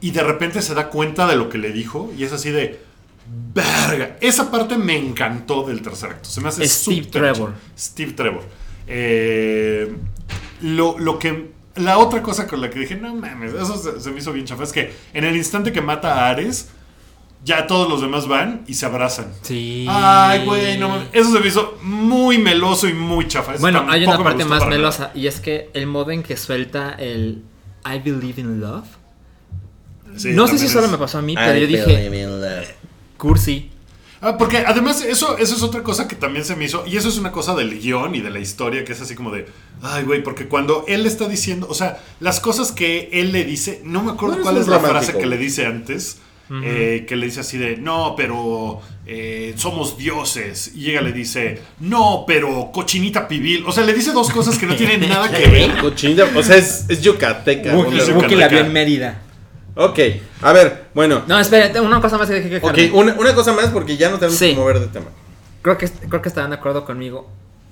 [0.00, 2.80] y de repente se da cuenta de lo que le dijo, y es así de,
[3.52, 7.54] verga, esa parte me encantó del tercer acto, se me hace Steve Trevor.
[7.78, 8.42] Steve Trevor.
[8.86, 9.94] Eh,
[10.62, 11.50] lo, lo que...
[11.76, 14.44] La otra cosa con la que dije, no mames, eso se, se me hizo bien
[14.44, 16.68] chafa, es que en el instante que mata a Ares,
[17.44, 19.26] ya todos los demás van y se abrazan.
[19.42, 19.86] Sí.
[19.88, 21.08] Ay, güey, no mames.
[21.12, 23.52] Eso se me hizo muy meloso y muy chafa.
[23.54, 24.70] Eso Bueno, hay una parte más nada.
[24.70, 27.42] melosa y es que el modo en que suelta el
[27.86, 28.84] I believe in love.
[30.16, 32.10] Sí, no sé si solo me pasó a mí, pero yo dije,
[33.20, 33.70] cursi.
[34.22, 36.84] Ah, porque además eso, eso es otra cosa que también se me hizo.
[36.86, 39.30] Y eso es una cosa del guion y de la historia que es así como
[39.30, 39.46] de.
[39.82, 41.66] Ay, güey, porque cuando él está diciendo.
[41.70, 43.80] O sea, las cosas que él le dice.
[43.84, 45.04] No me acuerdo No, cuál es la romántico.
[45.06, 46.18] frase que le dice antes.
[46.64, 47.78] eh, que le dice así de.
[47.78, 48.82] No, pero.
[49.06, 50.72] eh, somos dioses.
[50.74, 51.62] Y ella le dice.
[51.80, 53.64] No, pero cochinita pibil.
[53.66, 55.78] O sea, le dice dos cosas que no tienen nada que ver.
[55.80, 57.74] Cochinilla, o sea, es, es yucateca.
[57.74, 59.22] Wookiee la vio en Mérida.
[59.76, 59.98] Ok,
[60.42, 61.22] a ver, bueno.
[61.26, 64.10] No, espera, una cosa más que dejé que Ok, una, una cosa más porque ya
[64.10, 64.50] no tenemos Sí.
[64.50, 65.06] que mover de tema.
[65.62, 67.28] Creo que, creo que estarán de acuerdo conmigo.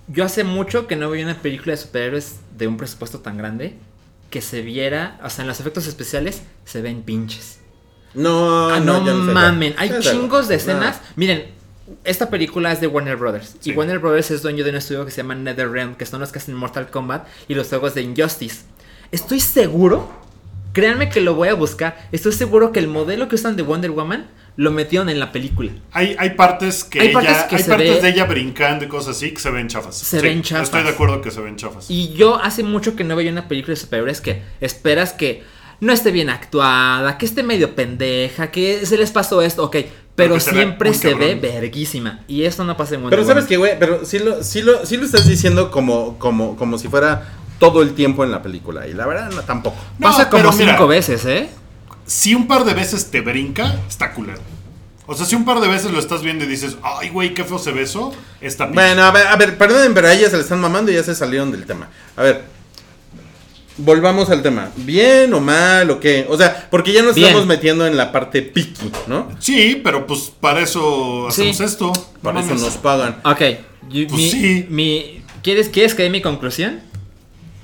[0.09, 3.77] Yo hace mucho que no veía una película de superhéroes de un presupuesto tan grande
[4.31, 7.61] que se viera, o sea, en los efectos especiales se ven pinches.
[8.15, 10.01] No, Ah, no, no, mamen, hay sé.
[10.01, 10.61] chingos de No.
[10.63, 11.01] escenas.
[11.17, 11.47] Miren,
[12.05, 13.57] esta película es de Warner Brothers.
[13.61, 13.71] Sí.
[13.71, 16.31] Y Warner Brothers es dueño de un estudio que se llama NetherRealm, que son los
[16.33, 18.63] que hacen Mortal Kombat y los juegos de Injustice.
[19.13, 20.11] Estoy seguro,
[20.73, 23.91] créanme que lo voy a buscar, estoy seguro que el modelo que usan de Wonder
[23.91, 25.71] Woman lo metieron en la película.
[25.93, 27.15] Hay, hay partes que Hay ella.
[27.15, 29.69] partes que hay se partes ve- de ella brincando y cosas así que se ven
[29.69, 29.97] chafas.
[29.97, 30.65] Se Sí, ven chafas.
[30.65, 31.87] Estoy de acuerdo que se ven chafas.
[31.89, 35.45] Y yo hace mucho que no veía una película de superhéroes que esperas que
[35.81, 39.77] no esté bien actuada, que esté medio pendeja, que se les pasó esto, ok.
[40.17, 42.25] Pero que se siempre se ve verguísima.
[42.27, 44.85] Y esto no pasa en Wonder Pero sabes que, güey, pero sí lo, sí, lo,
[44.85, 48.87] sí lo estás diciendo como, como, como si fuera todo el tiempo en la película.
[48.87, 49.77] Y la verdad, no, tampoco.
[49.99, 51.49] No, Pasa como mira, cinco veces, ¿eh?
[52.07, 54.41] Si un par de veces te brinca, está culero.
[55.07, 57.43] O sea, si un par de veces lo estás viendo y dices, ay, güey, qué
[57.45, 58.81] feo se eso, está pinche.
[58.83, 61.03] Bueno, a ver, a ver, perdonen, pero a ellas se le están mamando y ya
[61.03, 61.89] se salieron del tema.
[62.17, 62.45] A ver,
[63.79, 64.71] volvamos al tema.
[64.77, 66.27] ¿Bien o mal o qué?
[66.29, 67.29] O sea, porque ya nos Bien.
[67.29, 69.29] estamos metiendo en la parte piqui, ¿no?
[69.39, 71.49] Sí, pero pues para eso Sí.
[71.51, 71.87] hacemos esto.
[71.93, 72.63] No Para eso mames.
[72.63, 73.17] nos pagan.
[73.25, 73.41] Ok.
[73.91, 74.67] yo- Pues mi, sí.
[74.69, 76.81] mi- ¿quieres, ¿Quieres que dé mi conclusión?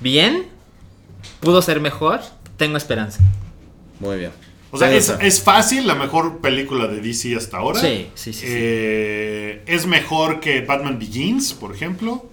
[0.05, 0.47] ¿Bien?
[1.41, 2.21] pudo ser mejor,
[2.59, 3.21] tengo esperanza.
[3.99, 4.31] Muy bien.
[4.71, 7.81] O sea, es, es fácil la mejor película de DC hasta ahora.
[7.81, 8.47] Sí, sí, sí, sí.
[8.49, 12.29] Eh, Es mejor que Batman Begins, por ejemplo.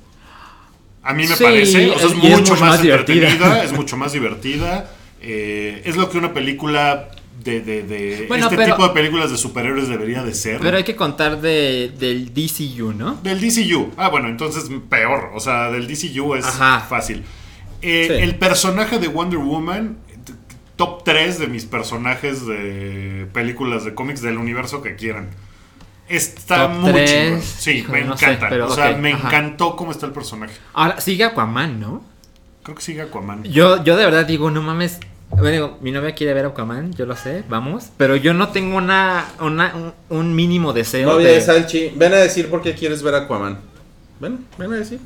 [1.04, 1.90] A mí me Sí, parece.
[1.92, 3.30] O sea, es mucho mucho más, más divertida.
[3.30, 3.64] entretenida.
[3.66, 4.92] es mucho más divertida.
[5.22, 7.10] Eh, es lo que una película
[7.44, 10.60] de, de- de Bueno, este pero- tipo de películas de superhéroes debería de ser.
[10.62, 13.20] Pero hay que contar de, del DCU, ¿no?
[13.24, 13.92] Del DCU.
[13.98, 15.32] Ah, bueno, entonces peor.
[15.36, 16.86] O sea, del DCU es Ajá.
[16.90, 17.24] fácil.
[17.82, 18.14] Eh, Sí.
[18.24, 19.98] El personaje de Wonder Woman,
[20.76, 25.30] top 3 de mis personajes de películas de cómics del universo que quieran.
[26.10, 27.12] Está Top muy tres.
[27.12, 27.42] chingón.
[27.42, 28.50] Sí, Híjole, me no sé, encanta.
[28.50, 29.28] pero o sea, me ajá.
[29.28, 30.54] encantó cómo está el personaje.
[30.74, 32.04] Ahora sigue Aquaman, ¿no?
[32.64, 33.44] Creo que sigue Aquaman.
[33.44, 35.00] Yo, yo de verdad digo, no mames.
[35.30, 37.92] Bueno, digo, mi novia quiere ver Aquaman, yo lo sé, vamos.
[37.96, 42.12] Pero yo no tengo una, una un, un mínimo deseo Novia de- de Salchi, ven
[42.14, 43.60] a decir por qué quieres ver Aquaman.
[44.20, 45.00] Ven, ven a decir.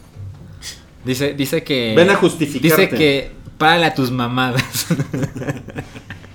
[1.05, 1.93] Dice, dice que.
[1.95, 2.83] Ven a justificarte.
[2.83, 4.87] Dice que párale a tus mamadas.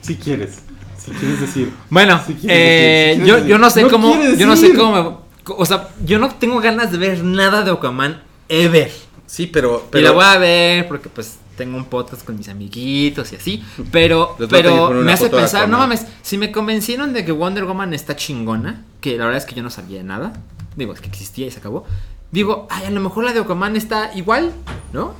[0.00, 0.60] Si quieres.
[0.98, 1.72] Si quieres decir.
[1.90, 3.82] bueno, Si quieres eh, decir, si yo, yo no sé.
[3.82, 4.18] No cómo.
[4.36, 4.92] Yo no sé cómo.
[5.02, 8.90] me- o sea, yo no tengo ganas de ver nada de Aquaman ever.
[9.26, 9.84] Sí, pero.
[9.86, 13.36] y pero la voy a ver porque pues tengo un podcast con mis amiguitos y
[13.36, 13.62] así.
[13.92, 18.16] Pero, pero me hace pensar, no mames, si me convencieron de que Wonder Woman está
[18.16, 20.32] chingona, que la verdad es que yo no sabía nada.
[20.76, 21.84] Digo, es que existía y se acabó.
[22.32, 24.52] Digo, ay, a lo mejor la de Aquaman está igual,
[24.92, 25.14] ¿no?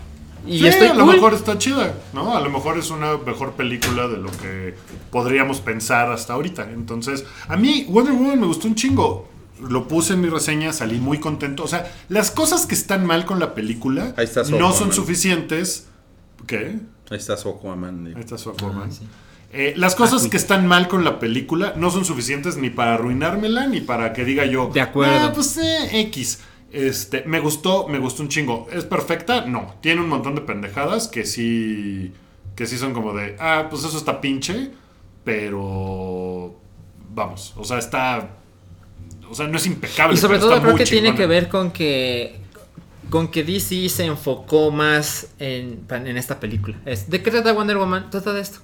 [0.46, 1.14] Y Sí, estoy a lo cool.
[1.16, 2.34] mejor está chida, ¿no?
[2.36, 4.74] A lo mejor es una mejor película de lo que
[5.10, 6.70] podríamos pensar hasta ahorita.
[6.72, 9.28] Entonces, a mí Wonder Woman me gustó un chingo.
[9.60, 11.64] Lo puse en mi reseña, salí muy contento.
[11.64, 14.92] O sea, las cosas que están mal con la película Ahí está su no son
[14.94, 15.88] suficientes.
[16.46, 16.78] ¿Qué?
[17.10, 18.06] Ahí está su Aquaman.
[18.06, 18.88] Ahí está su Aquaman.
[18.90, 19.06] Ah, sí.
[19.52, 23.66] Eh, las cosas que están mal con la película no son suficientes ni para arruinármela
[23.66, 24.70] ni para que diga yo.
[24.72, 25.12] De acuerdo.
[25.18, 26.38] "Ah, pues eh, X.
[26.72, 28.68] Este, me gustó, me gustó un chingo.
[28.72, 29.44] ¿Es perfecta?
[29.46, 29.74] No.
[29.80, 32.12] Tiene un montón de pendejadas que sí.
[32.54, 33.36] Que sí son como de.
[33.38, 34.70] Ah, pues eso está pinche.
[35.24, 36.54] Pero.
[37.12, 37.54] Vamos.
[37.56, 38.36] O sea, está.
[39.28, 40.14] O sea, no es impecable.
[40.14, 42.40] Y sobre todo creo que tiene que ver con que
[43.10, 46.78] con que DC se enfocó más en, en esta película.
[46.86, 48.08] Es, ¿De qué trata Wonder Woman?
[48.08, 48.60] Trata de esto.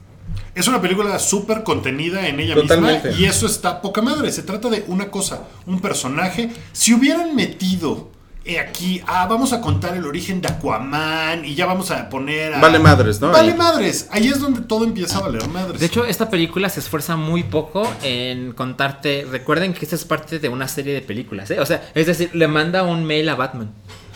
[0.55, 3.09] Es una película súper contenida en ella Totalmente.
[3.09, 4.33] misma y eso está poca madre.
[4.33, 6.51] Se trata de una cosa, un personaje.
[6.73, 8.11] Si hubieran metido
[8.47, 12.55] eh, aquí, ah, vamos a contar el origen de Aquaman y ya vamos a poner
[12.55, 12.61] a...
[12.61, 13.33] Vale madres, ¿no?
[13.33, 13.59] Vale Ahí.
[13.59, 14.09] madres.
[14.13, 15.81] Ahí es donde todo empieza a valer madres.
[15.81, 19.27] De hecho, esta película se esfuerza muy poco en contarte.
[19.31, 21.59] Recuerden que esta es parte de una serie de películas, ¿eh?
[21.61, 23.73] O sea, es decir, le manda un mail a Batman.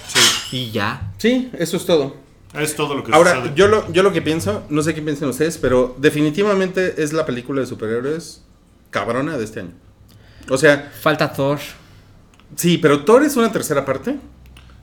[0.09, 1.13] Sí, Y ya.
[1.19, 2.17] Sí, eso es todo.
[2.55, 3.53] Es todo lo que Ahora, sucede.
[3.55, 7.25] yo lo, yo lo que pienso, no sé qué piensan ustedes, pero definitivamente es la
[7.27, 8.43] película de superhéroes
[8.91, 9.73] cabrona de este año.
[10.49, 11.59] O sea, Falta Thor.
[12.57, 14.17] sí, pero Thor es una tercera parte.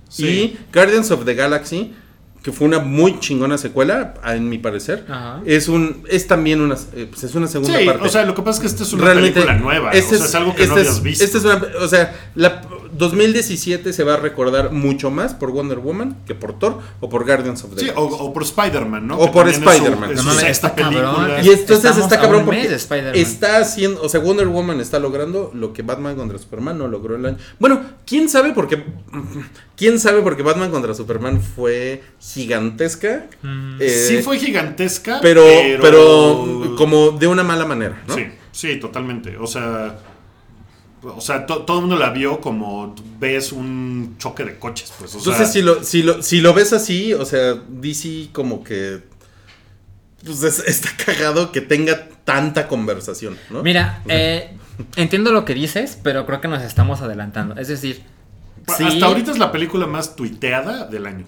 [0.09, 0.25] Sí.
[0.27, 1.93] Y Guardians of the Galaxy,
[2.41, 5.41] que fue una muy chingona secuela, en mi parecer, Ajá.
[5.45, 8.05] es un es también una, eh, pues es una segunda Sí, parte.
[8.05, 9.91] o sea, lo que pasa es que esta es una Realmente, película nueva.
[9.91, 11.25] este o sea, es, algo que no este habías es- visto.
[11.25, 12.61] este es una, o sea, la
[12.97, 17.25] 2017 se va a recordar mucho más por Wonder Woman que por Thor o por
[17.25, 18.17] Guardians of the Sí, o, Galaxy.
[18.19, 19.17] o por Spider-Man, ¿no?
[19.17, 20.11] O Que por Spider-Man.
[20.11, 20.93] Es No está cabrón.
[21.15, 21.41] película.
[21.43, 22.73] Y entonces Estamos está cabrón porque
[23.21, 27.15] está haciendo, o sea, Wonder Woman está logrando lo que Batman contra Superman no logró
[27.15, 27.37] el año.
[27.59, 28.83] Bueno, quién sabe porque
[29.75, 33.27] quién sabe porque Batman contra Superman fue gigantesca.
[33.41, 33.77] Mm.
[33.79, 35.43] eh, sí fue gigantesca, pero,
[35.81, 38.15] pero como de una mala manera, ¿no?
[38.15, 39.37] Sí, sí, totalmente.
[39.37, 39.99] O sea,
[41.03, 45.13] o sea, to- todo el mundo la vio como ves un choque de coches, pues.
[45.15, 48.63] O Entonces, sea, si lo, si, lo, si lo ves así, o sea, DC como
[48.63, 49.03] que.
[50.25, 53.63] Pues es- está cagado que tenga tanta conversación, ¿no?
[53.63, 54.57] Mira, eh,
[54.95, 57.55] entiendo lo que dices, pero creo que nos estamos adelantando.
[57.55, 58.03] Es decir,
[58.75, 61.25] sí, hasta ahorita es la película más tuiteada del año.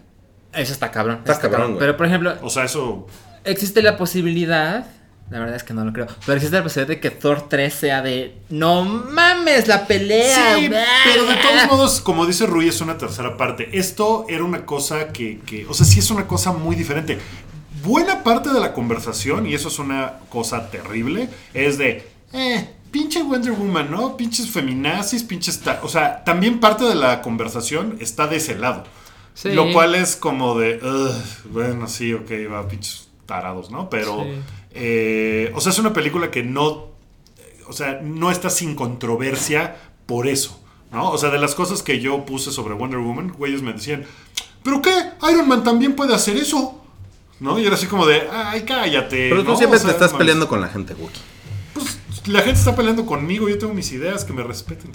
[0.54, 1.20] eso está cabrón.
[1.20, 1.80] Está cabrón, güey.
[1.80, 3.08] Pero por ejemplo, O sea, eso.
[3.46, 4.88] existe la posibilidad.
[5.30, 6.08] La verdad es que no lo creo.
[6.26, 8.36] Pero existe la posibilidad de que Thor 3 sea de.
[8.50, 9.68] ¡No mames!
[9.68, 10.56] ¡La pelea!
[10.58, 10.78] Sí, ¡Bah!
[11.06, 13.70] pero de todos modos, como dice Rui, es una tercera parte.
[13.74, 17.20] Esto era una cosa que, que, o sea, sí es una cosa muy diferente.
[17.84, 23.22] Buena parte de la conversación, y eso es una cosa terrible, es de, eh, pinche
[23.24, 24.18] Wonder Woman, ¿no?
[24.18, 25.60] Pinches feminazis, pinches...
[25.62, 25.80] ta-".
[25.84, 28.84] O sea, también parte de la conversación está de ese lado.
[29.36, 29.52] Sí.
[29.52, 33.90] Lo cual es como de, "Ugh, bueno, sí, ok, va, pinches tarados, ¿no?
[33.90, 34.32] Pero, Sí.
[34.72, 36.88] Eh, o sea, es una película que no,
[37.68, 40.60] o sea, no está sin controversia por eso,
[40.92, 41.10] ¿no?
[41.12, 44.06] O sea, de las cosas que yo puse sobre Wonder Woman, güeyes me decían,
[44.64, 44.92] ¿pero qué?
[45.32, 46.84] Iron Man también puede hacer eso,
[47.40, 47.60] ¿no?
[47.60, 49.30] Y era así como de, ay, cállate.
[49.30, 49.58] Pero tú ¿no?
[49.58, 50.20] siempre O sea, te estás mames.
[50.20, 51.20] peleando con la gente, Wookie.
[51.74, 54.92] Pues la gente está peleando conmigo, yo tengo mis ideas, que me respeten.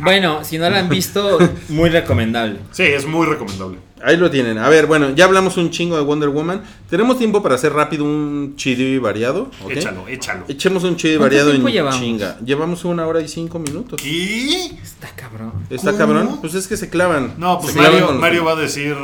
[0.00, 2.60] Bueno, si no la han visto, muy recomendable.
[2.72, 3.78] Sí, es muy recomendable.
[4.04, 4.58] Ahí lo tienen.
[4.58, 6.62] A ver, bueno, ya hablamos un chingo de Wonder Woman.
[6.90, 9.50] Tenemos tiempo para hacer rápido un chido y variado.
[9.64, 9.70] ¿ok?
[9.70, 10.44] Échalo, échalo.
[10.48, 12.00] Echemos un chido y ¿Cuánto variado en llevamos?
[12.00, 12.36] chinga.
[12.44, 14.04] Llevamos una hora y cinco minutos.
[14.04, 14.76] ¿Y?
[14.82, 15.52] Está cabrón.
[15.70, 15.98] ¿Está ¿Cómo?
[15.98, 16.38] cabrón?
[16.40, 17.34] Pues es que se clavan.
[17.38, 18.96] No, pues Se Mario, con los- Mario va a decir,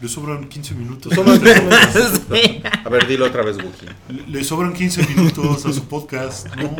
[0.00, 1.12] le sobran 15 minutos.
[1.14, 2.62] Somos- somos- Sí.
[2.84, 3.86] A ver, dilo otra vez, Wookie.
[4.08, 6.46] Le, le sobran 15 minutos a su podcast.
[6.56, 6.76] No.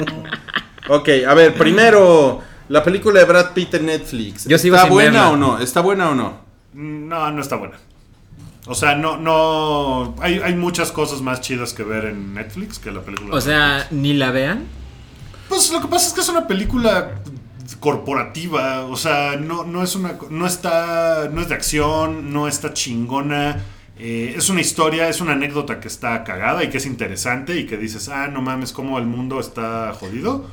[0.88, 4.44] Ok, a ver, primero, la película de Brad Pitt en Netflix.
[4.46, 5.30] Yo ¿Está buena verla.
[5.30, 5.58] o no?
[5.60, 6.49] ¿Está buena o no?
[6.72, 7.76] No, no está buena.
[8.66, 10.14] O sea, no, no.
[10.20, 13.34] Hay, hay muchas cosas más chidas que ver en Netflix que la película.
[13.34, 14.66] O sea, ni la vean.
[15.48, 17.22] Pues lo que pasa es que es una película
[17.80, 22.72] corporativa, o sea, no, no es una no está no es de acción, no está
[22.74, 23.64] chingona.
[23.96, 27.66] eh, es una historia, es una anécdota que está cagada y que es interesante y
[27.66, 30.46] que dices, ah, no mames, cómo el mundo está jodido.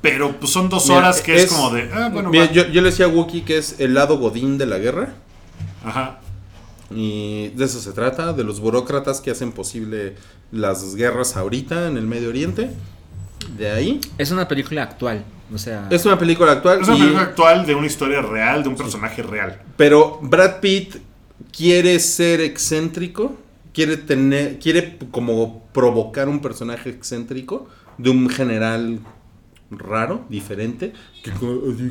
[0.00, 2.80] Pero pues son dos Mira, horas que es, como de, ah, bueno, mira, yo, yo
[2.80, 5.14] le decía a Wookie que es el lado godín de la guerra.
[5.84, 6.20] Ajá.
[6.90, 10.16] Y de eso se trata, de los burócratas que hacen posible
[10.50, 12.70] las guerras ahorita en el Medio Oriente.
[13.56, 14.00] De ahí.
[14.18, 15.24] Es una película actual.
[15.52, 16.80] O sea, Es una película actual.
[16.82, 19.60] Es una y- película actual de una historia real, de un personaje real.
[19.76, 20.96] Pero Brad Pitt
[21.56, 23.36] quiere ser excéntrico,
[23.72, 27.68] quiere tener, quiere como provocar un personaje excéntrico
[27.98, 29.00] de un general
[29.70, 31.30] raro, diferente, que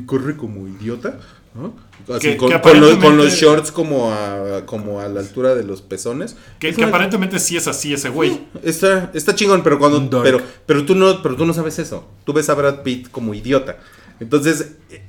[0.06, 1.18] corre como idiota,
[1.54, 1.74] ¿no?
[2.14, 5.20] Así Que- con, que con los, con aparentemente- los shorts como a, como a la
[5.20, 6.36] altura de los pezones.
[6.58, 8.40] Que, Es que una- aparentemente sí es así ese güey.
[8.62, 12.06] Está, está chingón, pero cuando pero, pero tú no, pero tú no sabes eso.
[12.24, 13.78] Tú ves a Brad Pitt como idiota.
[14.20, 15.02] Entonces, eh,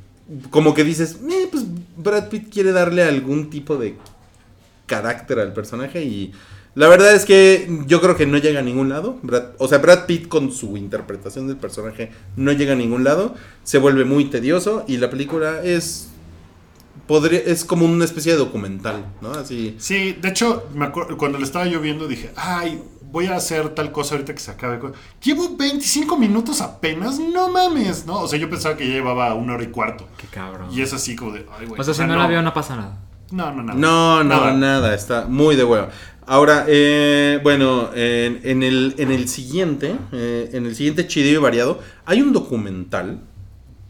[0.50, 1.64] como que dices, "Eh, pues
[1.98, 3.96] Brad Pitt quiere darle algún tipo de
[4.86, 6.34] carácter al personaje y
[6.76, 9.18] la verdad es que yo creo que no llega a ningún lado.
[9.24, 13.36] Brad- o sea, Brad Pitt con su interpretación del personaje no llega a ningún lado.
[13.64, 16.08] Se vuelve muy tedioso y la película es
[17.12, 19.32] podría es como una especie de documental, ¿no?
[19.32, 22.82] Así Sí, de hecho, me acuerdo, cuando le estaba yo viendo dije, ay,
[23.12, 24.80] voy a hacer tal cosa ahorita que se acabe.
[25.22, 28.22] Llevo 25 minutos apenas, no mames, ¿no?
[28.22, 30.07] O sea, yo pensaba que ya llevaba una hora y cuarto.
[30.16, 30.70] qué cabrón.
[30.72, 31.82] Y es así como de, ay, güey.
[31.82, 32.97] o sea, si no, la veo, no pasa nada.
[33.32, 33.74] No, no, no.
[33.74, 34.95] No, no, nada.
[34.95, 35.89] está muy de huevo.
[36.26, 41.36] Ahora, eh, bueno, en, en el, en el siguiente, eh, en el siguiente chido y
[41.36, 43.20] variado, hay un documental.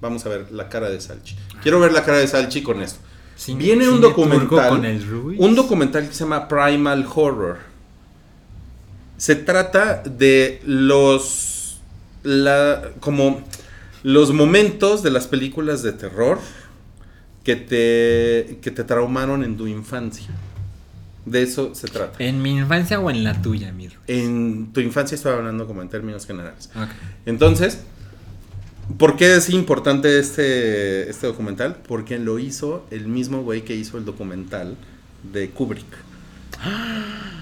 [0.01, 1.35] Vamos a ver la cara de Salchi.
[1.61, 2.99] Quiero ver la cara de Salchi con esto.
[3.37, 4.69] Cine- Viene un documental.
[4.69, 5.03] con el.
[5.37, 7.57] Un documental que se llama Primal Horror.
[9.17, 11.79] Se trata de los.
[12.23, 13.41] La, como
[14.03, 16.39] los momentos de las películas de terror
[17.43, 20.27] que te, que te traumaron en tu infancia.
[21.25, 22.23] De eso se trata.
[22.23, 23.99] ¿En mi infancia o en la tuya, mi Ruiz?
[24.07, 26.69] En tu infancia estoy hablando como en términos generales.
[26.75, 26.89] Ok.
[27.27, 27.81] Entonces,
[28.97, 31.77] ¿por qué es importante este, este documental?
[31.87, 34.75] Porque lo hizo el mismo güey que hizo el documental
[35.31, 35.85] de Kubrick.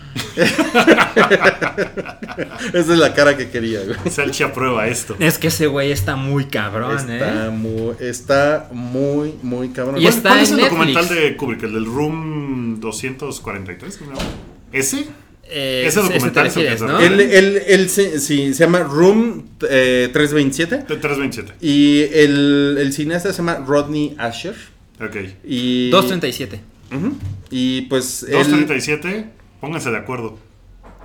[2.73, 3.97] Esa es la cara que quería, güey.
[4.09, 5.15] Salchi aprueba esto.
[5.19, 7.49] Es que ese güey está muy cabrón, Está ¿eh?
[7.49, 9.97] muy, está muy, muy cabrón.
[9.97, 10.77] Y ¿Cuál, está cuál es el Netflix.
[10.77, 11.63] documental de Kubrick?
[11.63, 13.97] ¿El del Room 243?
[13.97, 14.31] ¿Cómo se llama?
[14.71, 15.07] ¿Ese?
[15.51, 16.99] Eh, Ese documental refieres, ¿no?
[16.99, 21.53] Él, él- él se, sí, se llama Room eh, 327 De 327.
[21.59, 24.55] y el, el cineasta se llama Rodney Asher.
[25.01, 25.15] Ok.
[25.43, 26.61] Y, 237.
[26.95, 27.17] Ujú.
[27.49, 28.23] Y pues...
[28.23, 29.25] él- 237,
[29.59, 30.37] pónganse de acuerdo.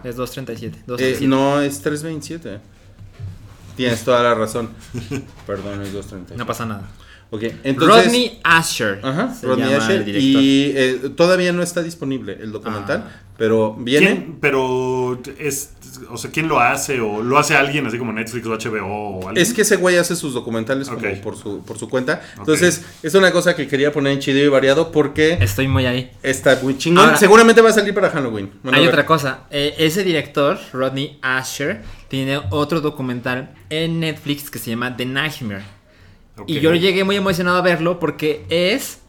[0.04, 0.76] Es 237.
[0.78, 1.26] Eh, 237.
[1.26, 2.58] no, es 327.
[3.76, 4.68] Tienes toda la razón.
[5.46, 6.36] Perdón, es 230.
[6.36, 6.88] No pasa nada.
[7.34, 8.04] Ok, entonces.
[8.06, 9.00] Rodney Asher.
[9.02, 10.08] Ajá, se Rodney llama Asher.
[10.08, 13.20] Y eh, todavía no está disponible el documental, Ah.
[13.36, 14.06] pero viene.
[14.06, 14.38] ¿Quién?
[14.40, 15.70] Pero es,
[16.10, 17.00] o sea, ¿quién lo hace?
[17.00, 19.40] ¿O lo hace alguien así como Netflix o HBO o algo?
[19.40, 22.22] Es que ese güey hace sus documentales como por su, por su cuenta.
[22.38, 26.12] Entonces, es una cosa que quería poner en chido y variado porque Estoy muy ahí.
[26.22, 27.04] está muy chingón.
[27.06, 28.50] Ahora- Seguramente va a salir para Halloween.
[28.64, 29.40] A Hay otra cosa.
[29.50, 35.64] eh, ese director, Rodney Asher, tiene otro documental en Netflix que se llama The Nightmare.
[36.46, 39.00] Y yo llegué muy emocionado a verlo porque es.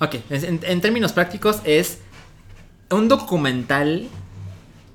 [0.00, 1.98] Ok, en, en términos prácticos, es
[2.90, 4.06] un documental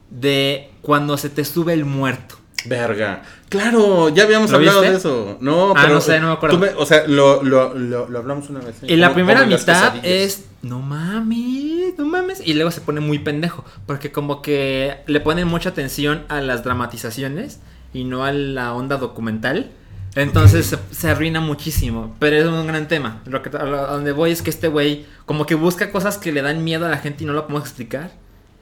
[0.10, 2.36] de cuando se te sube el muerto.
[2.66, 3.24] Verga.
[3.50, 4.92] Claro, ya habíamos ¿Lo hablado viste?
[4.94, 5.38] de eso.
[5.42, 5.96] No, Ah, pero.
[5.96, 6.58] no sé, no me acuerdo.
[6.60, 8.78] me- o sea, lo, lo, lo, lo hablamos una vez.
[8.84, 8.94] ¿eh?
[8.94, 12.42] Y la primera mitad es, no mames, no mames.
[12.46, 13.66] Y luego se pone muy pendejo.
[13.86, 17.60] Porque como que le ponen mucha atención a las dramatizaciones
[17.94, 19.72] y no a la onda documental.
[20.16, 22.16] Entonces se, se arruina muchísimo.
[22.20, 23.22] Pero es un gran tema.
[23.26, 26.18] Lo que, a lo- a donde voy es que este güey como que busca cosas
[26.18, 28.12] que le dan miedo a la gente y no lo podemos explicar.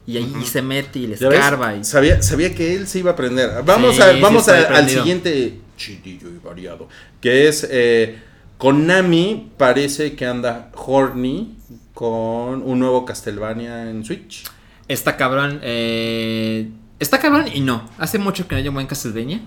[0.08, 1.76] Y ahí se mete y le escarba.
[1.76, 1.84] Y...
[1.84, 3.50] Sabía, sabía que él se iba a aprender.
[3.66, 6.88] Vamos, Sí, a, vamos a- al siguiente chidillo y variado.
[7.20, 8.18] Que es eh,
[8.58, 11.58] Konami parece que anda horny
[11.94, 14.44] con un nuevo Castlevania en Switch.
[14.88, 15.60] Está cabrón.
[15.64, 16.70] eh,
[17.00, 17.90] está cabrón y no.
[17.98, 19.42] Hace mucho que no hay un buen Castlevania.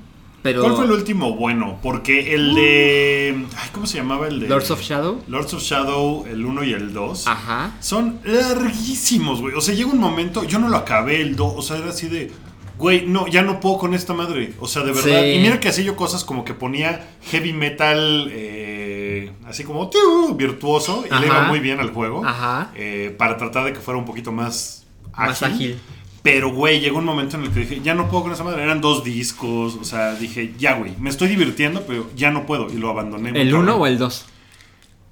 [0.45, 0.61] Pero.
[0.61, 1.79] ¿Cuál fue el último bueno?
[1.83, 3.47] Porque el de.
[3.57, 4.47] Ay, ¿Cómo se llamaba el de.
[4.47, 5.23] Lords of Shadow.
[5.27, 7.27] Lords of Shadow, el 1 y el 2.
[7.27, 7.73] Ajá.
[7.81, 9.55] Son larguísimos, güey.
[9.55, 12.09] O sea, llega un momento, yo no lo acabé el 2, o sea, era así
[12.09, 12.31] de,
[12.77, 14.53] güey, no, ya no puedo con esta madre.
[14.61, 15.23] O sea, de verdad.
[15.23, 15.29] Sí.
[15.31, 20.35] Y mira que hacía yo cosas como que ponía heavy metal, eh, así como tiu,
[20.37, 22.23] virtuoso, y le iba muy bien al juego.
[22.23, 22.71] Ajá.
[22.75, 24.85] eh, para tratar de que fuera un poquito más
[25.15, 25.27] ágil.
[25.31, 25.79] Más ágil.
[26.25, 28.63] Pero, güey, llegó un momento en el que dije, ya no puedo con esa madre.
[28.63, 32.71] Eran dos discos, o sea, dije, ya, güey, me estoy divirtiendo, pero ya no puedo.
[32.73, 33.29] Y lo abandoné.
[33.29, 33.69] ¿El cabrón.
[33.69, 34.27] 1 o el 2?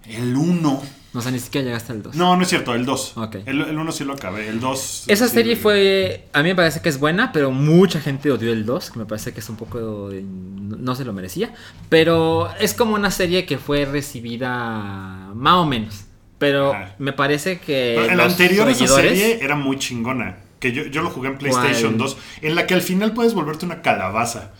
[0.08, 0.82] El 1.
[1.12, 2.14] No sé, ni siquiera llegaste al 2.
[2.16, 3.18] No, no es cierto, el 2.
[3.18, 3.36] Ok.
[3.44, 5.04] El 1 sí lo acabé, el 2.
[5.08, 6.28] Esa serie fue.
[6.32, 8.92] A mí me parece que es buena, pero mucha gente odió el 2.
[8.92, 10.08] Que me parece que es un poco.
[10.08, 11.52] de- no se lo merecía.
[11.90, 16.04] Pero es como una serie que fue recibida más o menos.
[16.38, 16.94] Pero Ajá.
[16.98, 17.96] me parece que.
[18.06, 20.38] El los anterior esa serie era muy chingona.
[20.62, 22.08] Que yo, yo lo jugué en PlayStation ¿Cuál?
[22.10, 22.16] 2.
[22.42, 24.52] En la que al final puedes volverte una calabaza.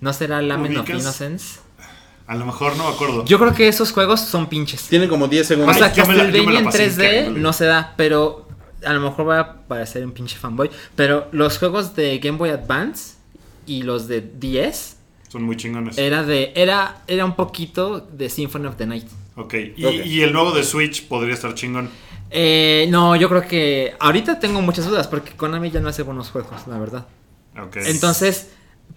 [0.00, 0.88] ¿No será Lament of.
[0.90, 1.58] Innocence?
[2.26, 3.24] A lo mejor no me acuerdo.
[3.24, 4.82] Yo creo que esos juegos son pinches.
[4.88, 5.76] Tiene como 10 O segundos.
[5.76, 7.40] sea, yo me Castlevania en pasé 3D increíble.
[7.40, 8.46] no se da, pero
[8.84, 10.70] a lo mejor voy a parecer un pinche fanboy.
[10.96, 13.14] Pero los juegos de Game Boy Advance
[13.66, 14.96] y los de 10
[15.28, 15.96] Son muy chingones.
[15.98, 19.06] era de era era un poquito de Symphony of the Night.
[19.36, 19.54] ok.
[19.76, 19.94] Y, Ok.
[20.04, 21.88] y el nuevo de Switch podría estar chingón.
[22.30, 26.30] Eh, no, yo creo que ahorita tengo muchas dudas porque Konami ya no hace buenos
[26.30, 27.06] juegos, la verdad.
[27.86, 28.50] Entonces,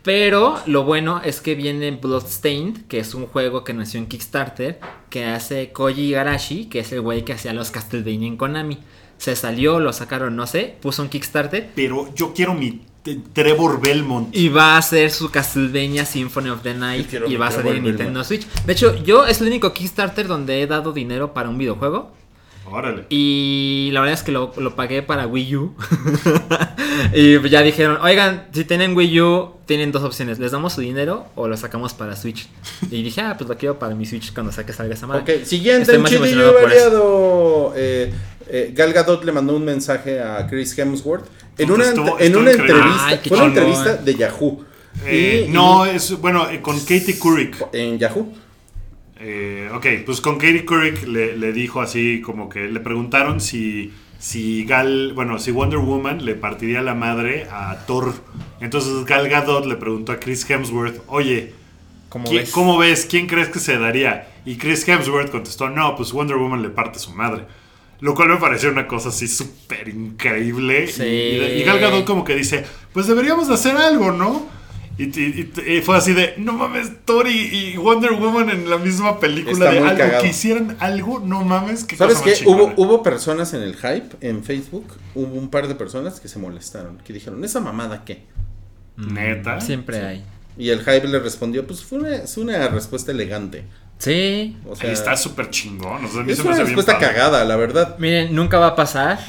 [0.04, 4.80] pero lo bueno es que viene Bloodstained, que es un juego que nació en Kickstarter,
[5.10, 8.80] que hace Koji Igarashi, que es el güey que hacía los Castlevania en Konami.
[9.18, 12.82] Se salió, lo sacaron, no sé, puso un Kickstarter Pero yo quiero mi
[13.34, 14.34] Trevor Belmont.
[14.36, 17.84] y va a hacer su Castlevania Symphony of the Night y va a salir en
[17.84, 18.24] Nintendo.
[18.24, 18.46] Switch.
[18.66, 22.12] De hecho, yo es el único Kickstarter donde he dado dinero para un videojuego.
[22.72, 23.06] Órale.
[23.10, 25.76] Y la verdad es que lo, lo pagué para Wii U.
[27.14, 30.40] y ya dijeron, oigan, si tienen Wii U, tienen dos opciones.
[30.40, 32.48] Les damos su dinero o lo sacamos para Switch.
[32.92, 35.40] Y dije, ah, pues lo quiero para mi Switch cuando saque salga esa madre.
[35.40, 37.74] Ok, siguiente en chidillo variado.
[37.76, 38.14] Eh,
[38.48, 41.26] eh, Gal Gadot le mandó un mensaje a Chris Hemsworth
[41.58, 43.06] en una, estuvo- en estuvo una entrevista.
[43.08, 44.66] Ay, fue una entrevista de Yahoo.
[45.06, 47.68] Eh, Y- no, es bueno, eh, con Katie Couric.
[47.74, 48.34] En Yahoo.
[49.22, 53.92] Eh, ok, pues con Katie Couric le, le dijo así como que le preguntaron si,
[54.18, 58.14] si Gal, bueno, si Wonder Woman le partiría la madre a Thor.
[58.62, 61.54] Entonces Gal Gadot le preguntó a Chris Hemsworth, oye,
[62.08, 62.52] ¿Cómo ¿quién- ves?
[62.52, 63.06] ¿cómo ves?
[63.10, 64.30] ¿Quién crees que se daría?
[64.46, 67.44] Y Chris Hemsworth contestó, no, pues Wonder Woman le parte su madre.
[68.00, 70.88] Lo cual me pareció una cosa así súper increíble.
[70.88, 71.04] Sí.
[71.04, 74.48] Y, y Gal Gadot como que dice, pues deberíamos de hacer algo, ¿no?
[75.00, 77.32] Y, y- y- fue así de, no mames, Thor y,
[77.72, 79.54] y Wonder Woman en la misma película.
[79.54, 80.22] Está de algo cagado.
[80.24, 82.34] que hicieran algo, no mames, qué ¿Sabes qué?
[82.46, 84.86] Hubo, hubo personas en el hype, en Facebook,
[85.16, 88.24] hubo un par de personas que se molestaron, que dijeron, ¿esa mamada qué?
[88.98, 89.62] Neta.
[89.62, 90.24] Siempre hay.
[90.58, 93.64] Y el hype le respondió, pues fue una, es una respuesta elegante.
[94.00, 94.58] Sí.
[94.68, 96.04] O sea, Ahí está súper chingón.
[96.06, 97.98] O sea, a mí es se me una bien respuesta cagada, la verdad.
[98.00, 99.20] Miren, nunca va a pasar,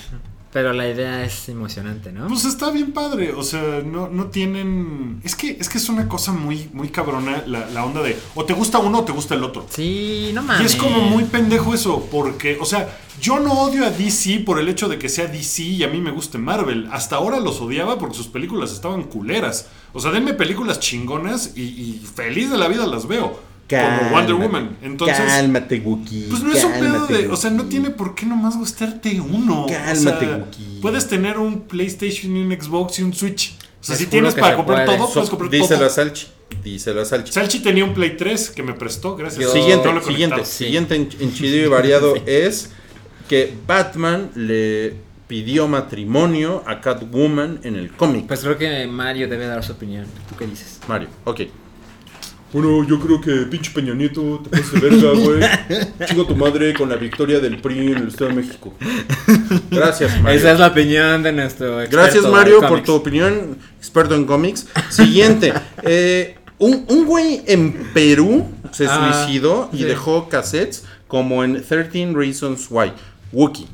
[0.53, 2.27] pero la idea es emocionante, ¿no?
[2.27, 5.21] Pues está bien padre, o sea, no, no tienen...
[5.23, 8.45] Es que, es que es una cosa muy, muy cabrona la, la onda de o
[8.45, 9.67] te gusta uno o te gusta el otro.
[9.71, 10.75] Sí, no Y mames.
[10.75, 14.69] es como muy pendejo eso, porque, o sea, yo no odio a DC por el
[14.69, 16.89] hecho de que sea DC y a mí me guste Marvel.
[16.91, 19.69] Hasta ahora los odiaba porque sus películas estaban culeras.
[19.93, 23.50] O sea, denme películas chingonas y, y feliz de la vida las veo.
[23.71, 24.77] Como Wonder Woman.
[24.83, 26.27] Entonces, Cálmate, Wookie.
[26.29, 27.29] pues no es un pedo de.
[27.29, 29.67] O sea, no tiene por qué nomás gustarte uno.
[29.69, 30.79] Cálmate, o sea, Wookie.
[30.83, 33.55] Puedes tener un PlayStation y un Xbox y un Switch.
[33.81, 35.91] O sea, Les si tienes para comprar todo, So- puedes comprar díselo a todo.
[35.91, 36.27] Salchi.
[36.65, 37.33] Díselo a Salchi.
[37.33, 39.43] Salchi tenía un Play 3 que me prestó, gracias.
[39.45, 42.71] Yo- siguiente, No lo siguiente, siguiente en, en chido y variado es
[43.29, 44.95] que Batman le
[45.29, 48.27] pidió matrimonio a Catwoman en el cómic.
[48.27, 50.05] Pues creo que Mario debe dar su opinión.
[50.29, 50.81] ¿Tú qué dices?
[50.89, 51.43] Mario, ok.
[52.53, 55.41] Bueno, yo creo que pinche Peña Nieto te pasas de verga, güey.
[56.09, 58.75] Chingo tu madre con la victoria del PRI en el Estado de México.
[59.71, 60.39] Gracias, Mario.
[60.39, 64.25] Esa es la opinión de nuestro experto Gracias, de Mario, por tu opinión, experto en
[64.25, 64.67] cómics.
[64.89, 65.53] Siguiente.
[65.85, 69.85] eh, un, un güey en Perú se Ah, suicidó y sí.
[69.85, 72.93] dejó cassettes como en 13 Reasons Why.
[73.33, 73.67] Wookie.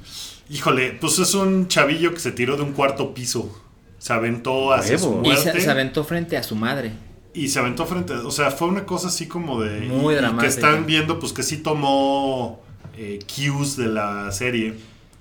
[0.51, 3.51] Híjole, pues es un chavillo que se tiró de un cuarto piso.
[3.99, 5.21] Se aventó hacia su.
[5.25, 5.53] Y muerte.
[5.53, 6.93] se, se aventó frente a su madre.
[7.37, 9.81] Y se aventó frente, o sea, fue una cosa así como de...
[9.81, 10.43] Muy y- dramática.
[10.43, 12.63] que están viendo, pues que sí tomó
[12.97, 14.75] eh, cues de la serie.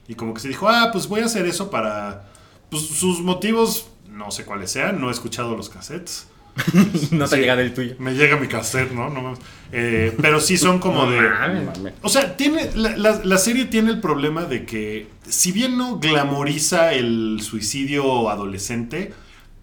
[0.08, 2.30] Y como que se dijo, ah, pues voy a hacer eso para...
[2.70, 6.28] Pues sus motivos, no sé cuáles sean, no he escuchado los cassettes.
[7.12, 7.42] no te Sí.
[7.42, 7.96] llega del tuyo.
[8.00, 9.10] Me llega mi cassette, ¿no?
[9.10, 9.34] No.
[9.74, 11.20] Eh, pero sí son como No de.
[11.22, 11.94] mames.
[12.02, 16.00] O sea, tiene, la, la- la serie tiene el problema de que, si bien no
[16.00, 19.14] glamoriza el suicidio adolescente,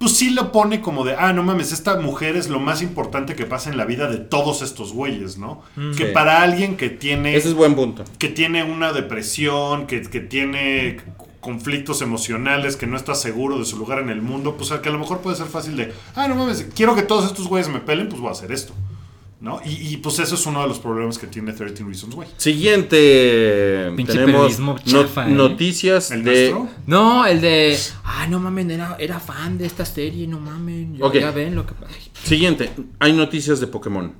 [0.03, 3.37] pues sí lo pone como de, ah, no mames, esta mujer es lo más importante
[3.37, 5.63] que pasa en la vida de todos estos güeyes, ¿no?
[5.97, 6.13] Que Sí.
[6.13, 8.03] para alguien que tiene, Ese es buen punto.
[8.19, 10.97] que tiene una depresión, que, que tiene
[11.39, 14.93] conflictos emocionales, que no está seguro de su lugar en el mundo, pues que a
[14.93, 17.79] lo mejor puede ser fácil de, ah, no mames, quiero que todos estos güeyes me
[17.79, 18.75] pelen, pues voy a hacer esto.
[19.43, 19.61] ¿No?
[19.65, 22.27] Y, y, pues eso es uno de los problemas que tiene 13 Reasons Why.
[22.37, 23.91] Siguiente.
[23.97, 25.31] Pinche tenemos periodismo no- chafa, ¿eh?
[25.33, 26.51] noticias ¿El de.
[26.53, 26.69] nuestro?
[26.87, 27.77] No, el de.
[28.05, 30.97] Ah, no mamen, era, era fan de esta serie, no mamen.
[30.97, 31.15] Ya, Ok.
[31.15, 31.93] ya ven lo que pasa.
[32.23, 32.71] Siguiente.
[33.01, 34.13] Hay noticias de Pokémon.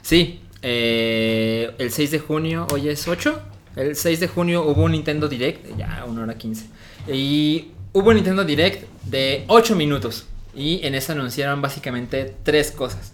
[0.00, 3.40] Sí, eh, el 6 de junio, hoy es 8.
[3.76, 6.66] El 6 de junio hubo un Nintendo Direct, ya una hora 15.
[7.12, 10.26] Y hubo un Nintendo Direct de 8 minutos.
[10.56, 13.12] Y en eso anunciaron básicamente tres cosas.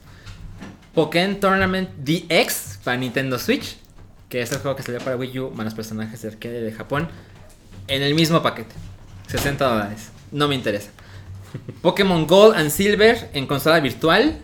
[0.95, 3.77] Pokémon Tournament DX para Nintendo Switch,
[4.29, 6.73] que es el juego que salió para Wii U, más los personajes de arcade de
[6.73, 7.09] Japón,
[7.89, 8.75] en el mismo paquete.
[9.29, 10.11] 60 dólares.
[10.33, 10.91] No me interesa.
[11.83, 14.39] Pokémon Gold and Silver en consola virtual.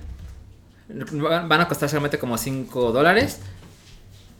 [0.89, 3.41] Van a costar solamente como 5 dólares.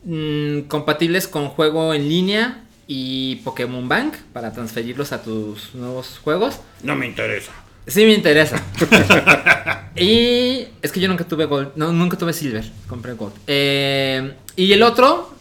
[0.03, 6.59] Mm, compatibles con juego en línea y Pokémon Bank para transferirlos a tus nuevos juegos.
[6.83, 7.51] No me interesa.
[7.87, 8.61] Sí me interesa.
[9.95, 11.71] y es que yo nunca tuve Gold.
[11.75, 12.65] No, nunca tuve Silver.
[12.87, 13.33] Compré Gold.
[13.47, 15.33] Eh, y el otro.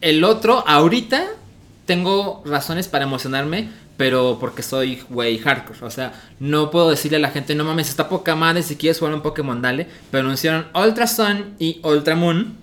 [0.00, 1.26] El otro, ahorita
[1.86, 3.68] tengo razones para emocionarme.
[3.96, 5.84] Pero porque soy güey hardcore.
[5.84, 8.62] O sea, no puedo decirle a la gente, no mames, está poca madre.
[8.62, 9.86] Si quieres jugar un Pokémon, dale.
[10.10, 12.56] Pero anunciaron Ultra Sun y Ultra Moon.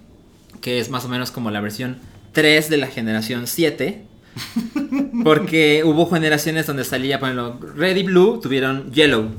[0.62, 1.98] Que es más o menos como la versión
[2.32, 4.04] 3 de la generación 7.
[5.24, 9.30] Porque hubo generaciones donde salía, por ejemplo, Red y Blue tuvieron Yellow.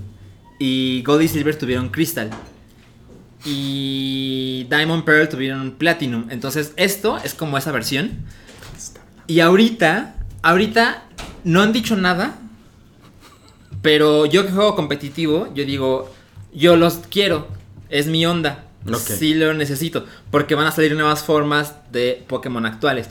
[0.59, 2.31] Y Gold y Silver tuvieron Crystal.
[3.44, 6.27] Y Diamond Pearl tuvieron Platinum.
[6.31, 8.11] Entonces, esto es como esa versión.
[9.27, 11.05] Y ahorita, ahorita
[11.44, 12.39] no han dicho nada.
[13.82, 16.12] Pero yo que juego competitivo, yo digo,
[16.52, 17.48] yo los quiero.
[17.89, 18.66] Es mi onda.
[18.86, 18.98] Ok.
[18.98, 20.05] Sí lo necesito.
[20.31, 23.09] Porque van a salir nuevas formas de Pokémon actuales.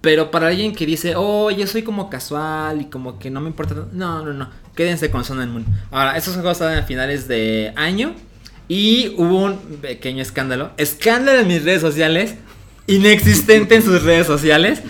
[0.00, 3.48] Pero para alguien que dice, oh, yo soy como casual y como que no me
[3.48, 3.74] importa.
[3.74, 4.48] tanto", No, no, no.
[4.74, 5.66] Quédense con Sun and Moon.
[5.90, 8.14] Ahora, estos juegos salen a finales de año.
[8.66, 10.70] Y hubo un pequeño escándalo.
[10.76, 12.36] Escándalo en mis redes sociales.
[12.86, 14.80] Inexistente en sus redes sociales.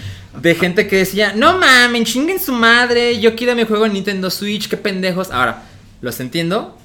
[0.40, 3.18] De gente que decía, no mamen, chinguen su madre.
[3.20, 4.68] Yo quiero mi juego en Nintendo Switch.
[4.68, 5.30] Qué pendejos.
[5.30, 5.64] Ahora,
[6.02, 6.78] los entiendo.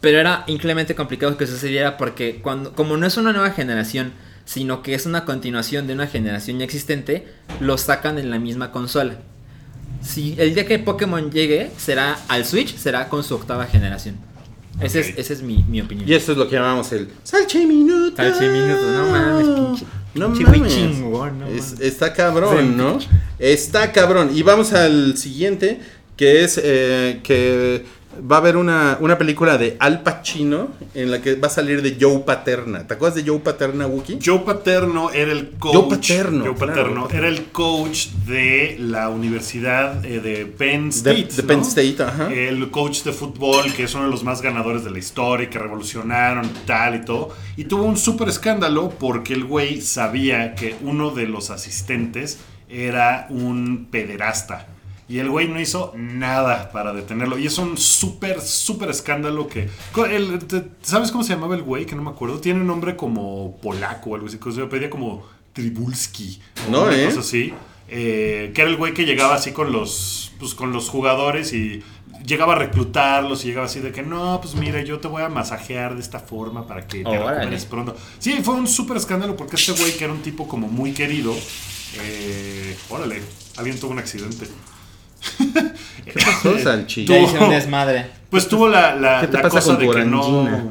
[0.00, 4.12] Pero era increíblemente complicado que sucediera porque cuando, como no es una nueva generación,
[4.44, 7.26] sino que es una continuación de una generación ya existente,
[7.60, 9.16] lo sacan en la misma consola.
[10.02, 14.16] Si el día que Pokémon llegue, será al Switch, será con su octava generación.
[14.80, 16.08] Ese es, esa es mi, mi opinión.
[16.08, 18.16] Y esto es lo que llamamos el Salchiminuto.
[18.16, 20.74] Salchiminuto, no mames, pinche- No pinche mames.
[20.74, 21.80] chingón, no Es- mames.
[21.80, 22.98] está cabrón, ¿no?
[23.38, 24.30] Está cabrón.
[24.34, 25.80] Y vamos al siguiente,
[26.16, 27.84] que es eh, que
[28.30, 31.82] va a haber una, una película de Al Pacino en la que va a salir
[31.82, 32.86] de Joe Paterna.
[32.86, 34.18] ¿Te acuerdas de Joe Paterna, Wookie?
[34.24, 35.74] Joe Paterno era el coach.
[35.74, 36.72] Joe Paterno, Joe claro.
[36.72, 41.28] Paterno era el coach de la Universidad eh, de Penn State.
[41.34, 41.48] de ¿no?
[41.48, 42.32] Penn State, ajá.
[42.32, 45.58] El coach de fútbol, que es uno de los más ganadores de la historia, que
[45.58, 47.30] revolucionaron y tal y todo.
[47.56, 53.26] Y tuvo un súper escándalo porque el güey sabía que uno de los asistentes era
[53.30, 54.66] un pederasta.
[55.12, 57.36] Y el güey no hizo nada para detenerlo.
[57.38, 59.68] Y es un súper, súper escándalo que...
[60.10, 60.38] el-
[60.80, 61.84] ¿Sabes cómo se llamaba el güey?
[61.84, 62.40] Que no me acuerdo.
[62.40, 64.38] Tiene un nombre como polaco o algo así.
[64.38, 66.40] que Se pedía como Tribulski.
[66.66, 67.04] o No, una ¿eh?
[67.06, 67.52] cosa así.
[67.88, 71.82] Eh, que era el güey que llegaba así con los, pues, con los jugadores y
[72.24, 75.28] llegaba a reclutarlos y llegaba así de que no, pues mira, yo te voy a
[75.28, 77.40] masajear de esta forma para que te Órale.
[77.40, 77.96] recuperes pronto.
[78.18, 81.34] Sí, fue un súper escándalo porque este güey que era un tipo como muy querido,
[82.00, 83.20] eh, órale,
[83.58, 84.46] alguien tuvo un accidente.
[86.04, 87.04] ¿Qué pasó, Salchi?
[87.04, 88.06] Ya hice un desmadre.
[88.30, 90.20] Pues tuvo la, la, ¿Qué te la pasa cosa con de que no...
[90.42, 90.64] orangina?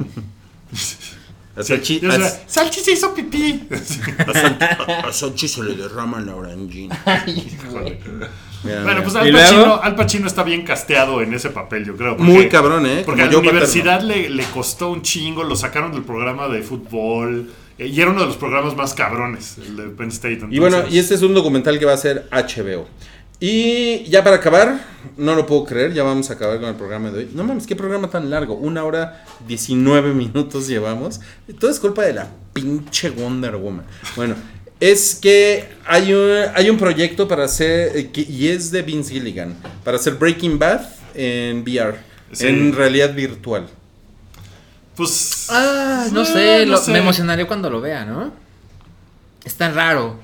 [1.62, 3.68] Salchi, o sea, a- Salchi se hizo pipí.
[5.08, 6.98] a Salchi se le derrama la orangina.
[8.64, 9.04] Mira, Bueno, mira.
[9.04, 9.48] pues ¿Y Al luego?
[9.50, 12.16] Pacino, Al Pacino está bien casteado en ese papel, yo creo.
[12.16, 13.02] porque- Muy cabrón, ¿eh?
[13.06, 16.62] Porque Como a la universidad le, le costó un chingo, lo sacaron del programa de
[16.62, 17.50] fútbol.
[17.80, 20.42] eh, y era uno de los programas más cabrones, el de Penn State.
[20.52, 22.88] Y bueno, entonces- y este es un documental que va a ser HBO.
[23.44, 24.80] Y ya para acabar,
[25.18, 27.30] no lo puedo creer, ya vamos a acabar con el programa de hoy.
[27.34, 28.54] No mames, qué programa tan largo.
[28.54, 31.20] Una hora 19 minutos llevamos.
[31.60, 33.84] Todo es culpa de la pinche Wonder Woman.
[34.16, 34.36] Bueno,
[34.80, 39.12] es que hay un, hay un proyecto para hacer, eh, que- y es de Vince
[39.14, 40.82] Gilligan, para hacer Breaking Bad
[41.16, 41.98] en VR,
[42.32, 42.46] Sí.
[42.46, 43.68] en realidad virtual.
[44.96, 45.48] Pues.
[45.50, 46.92] Ah, no eh, sé, no lo- sé.
[46.92, 48.32] me emocionaré cuando lo vea, ¿no?
[49.44, 50.20] Está raro.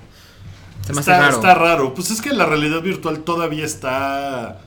[0.87, 1.35] Se me hace Está, raro.
[1.35, 1.93] está raro.
[1.93, 4.61] Pues es que la realidad virtual todavía está.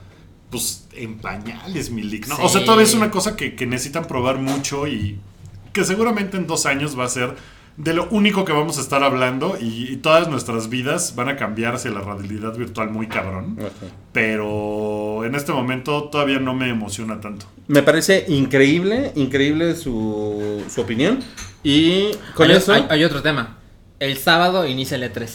[0.51, 2.27] Pues en pañales, Milik.
[2.29, 2.37] ¿no?
[2.43, 5.19] O sea, todavía es una cosa que, que necesitan probar mucho y
[5.73, 7.35] que seguramente en dos años va a ser
[7.77, 11.37] de lo único que vamos a estar hablando y, y todas nuestras vidas van a
[11.37, 13.57] cambiar hacia la realidad virtual muy cabrón.
[14.13, 17.47] Pero en este momento todavía no me emociona tanto.
[17.69, 21.21] Me parece increíble, increíble su, su opinión.
[21.63, 22.73] Y con hay, eso.
[22.73, 23.59] hay- hay otro tema.
[24.01, 25.31] El sábado inicia el E3.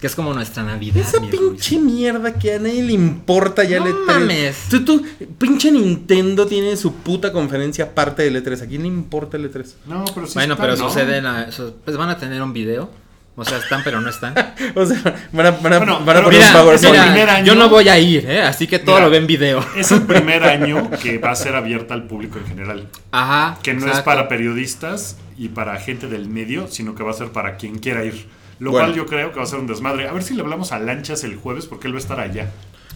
[0.00, 0.98] Que es como nuestra Navidad.
[0.98, 4.04] Esa mi pinche mierda que a nadie le importa ya No el E3.
[4.06, 4.56] mames.
[4.68, 5.02] Tú, tú,
[5.38, 8.62] pinche Nintendo tiene su puta conferencia aparte del E3.
[8.62, 9.64] ¿A quién le importa el E3?
[9.86, 10.88] No, pero sí Bueno, está, pero ¿no?
[10.88, 11.48] sucede la-
[11.84, 12.90] Pues van a tener un video.
[13.38, 14.34] O sea, están pero no están.
[14.74, 16.90] O sea, van a, van a, Bueno, van a poner mira, un PowerPoint.
[16.94, 18.42] Mira, primer año- yo no voy a ir, ¿eh?
[18.42, 19.06] Así que todo Mira.
[19.06, 19.64] lo ven video.
[19.76, 22.88] Es el primer año que va a ser abierta al público en general.
[23.12, 23.58] Ajá.
[23.62, 27.28] Que no es para periodistas y para gente del medio, sino que va a ser
[27.28, 28.26] para quien quiera ir.
[28.58, 28.86] Lo Bueno.
[28.86, 30.08] cual yo creo que va a ser un desmadre.
[30.08, 32.50] A ver si le hablamos a Lanchas el jueves, porque él va a estar allá.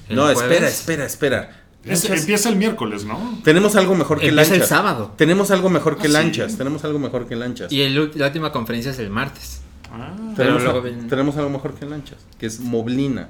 [0.09, 0.41] No, jueves.
[0.43, 1.51] espera, espera, espera.
[1.85, 3.41] Es- Lanchas- empieza el miércoles, ¿no?
[3.45, 4.70] Tenemos algo mejor que Empieza lanchas.
[4.70, 5.15] el sábado.
[5.16, 6.12] Tenemos algo mejor que Ah, sí.
[6.12, 6.57] lanchas.
[6.57, 7.73] Tenemos algo mejor que lanchas.
[7.73, 9.62] Y el la última conferencia es el martes.
[9.93, 12.19] Ah, pero tenemos, luego tenemos algo mejor que lanchas.
[12.39, 13.28] Que es Moblina.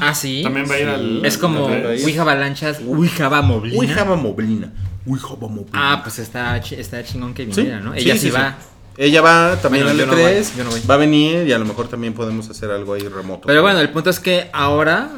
[0.00, 0.42] Ah, sí.
[0.44, 0.92] También va a ir Sí.
[0.94, 1.26] al.
[1.26, 2.04] Es como También va a ir.
[2.04, 3.78] We have avalanchas, we have a moblina.
[3.80, 4.72] We have a Moblina.
[5.04, 5.66] Moblina.
[5.72, 7.92] Ah, pues está, está chingón que Sí, viniera, ¿no?
[7.94, 8.32] Ella sí, sí, sí.
[8.32, 8.56] va.
[8.96, 10.34] Ella va también Bueno, al yo no E3.
[10.34, 10.80] voy, yo no voy.
[10.88, 13.46] Va a venir y a lo mejor también podemos hacer algo ahí remoto.
[13.46, 15.10] Pero bueno, el punto es que ahora.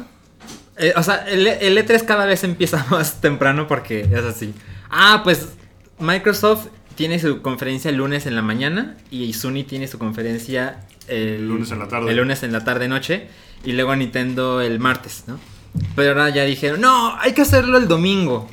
[0.77, 4.53] eh, o sea, el, el E3 cada vez empieza más temprano porque es así.
[4.89, 5.49] Ah, pues
[5.99, 11.47] Microsoft tiene su conferencia el lunes en la mañana y Sony tiene su conferencia el
[11.47, 12.09] Lunes en la tarde.
[12.11, 13.27] El lunes en la tarde noche
[13.63, 15.39] y luego Nintendo el martes, ¿no?
[15.95, 18.49] Pero ahora ya dijeron, no, hay que hacerlo el domingo.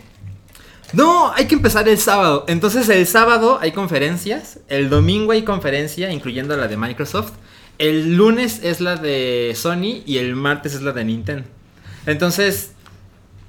[0.95, 2.45] No, hay que empezar el sábado.
[2.49, 7.33] Entonces el sábado hay conferencias, el domingo hay conferencia, incluyendo la de Microsoft.
[7.79, 11.45] El lunes es la de Sony y el martes es la de Nintendo.
[12.07, 12.71] Entonces,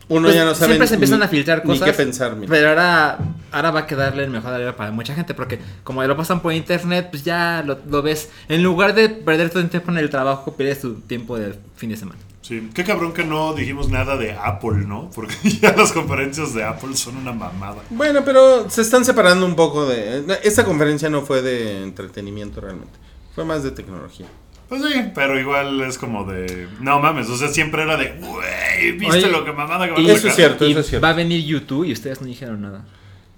[0.07, 1.85] Uno pues, ya no sabe siempre se empiezan ni- a filtrar ni cosas.
[1.89, 2.35] qué pensar.
[2.35, 2.49] mira.
[2.49, 3.19] Pero ahora,
[3.51, 5.33] ahora va a quedarle el mejor alero para mucha gente.
[5.33, 8.29] Porque como lo pasan por internet, pues ya lo, lo ves.
[8.49, 11.89] En lugar de perder todo el tiempo en el trabajo, pierdes tu tiempo de fin
[11.89, 12.19] de semana.
[12.47, 12.69] Sí.
[12.75, 15.09] Qué cabrón que no dijimos nada de Apple, ¿no?
[15.09, 17.81] Porque ya las conferencias de Apple son una mamada.
[17.89, 20.23] Bueno, pero se están separando un poco de...
[20.43, 22.93] Esta conferencia no fue de entretenimiento realmente.
[23.33, 24.27] Fue más de tecnología.
[24.69, 26.67] Pues sí, pero igual es como de.
[26.81, 28.13] No mames, o sea, siempre era de.
[28.19, 30.71] Güey, ¿viste Oye, lo que mamada que van a y- Eso sacar?" es cierto, y
[30.71, 31.03] eso es cierto.
[31.05, 32.83] va a venir YouTube y ustedes no dijeron nada.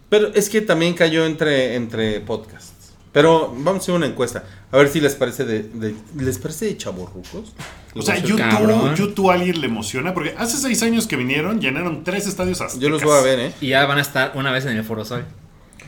[0.07, 2.77] Pero es que también cayó entre, entre podcasts.
[3.11, 4.43] Pero vamos a hacer una encuesta.
[4.71, 5.63] A ver si les parece de...
[5.63, 7.53] de- ¿Les parece de chaborrucos?
[7.95, 8.15] O sea.
[8.17, 12.61] YouTube, YouTube a alguien le emociona porque hace seis años que vinieron, llenaron tres estadios
[12.61, 12.79] aztecas.
[12.81, 13.51] Yo los voy a ver, ¿eh?
[13.61, 15.25] Y ya van a estar una vez en el Foro Sol.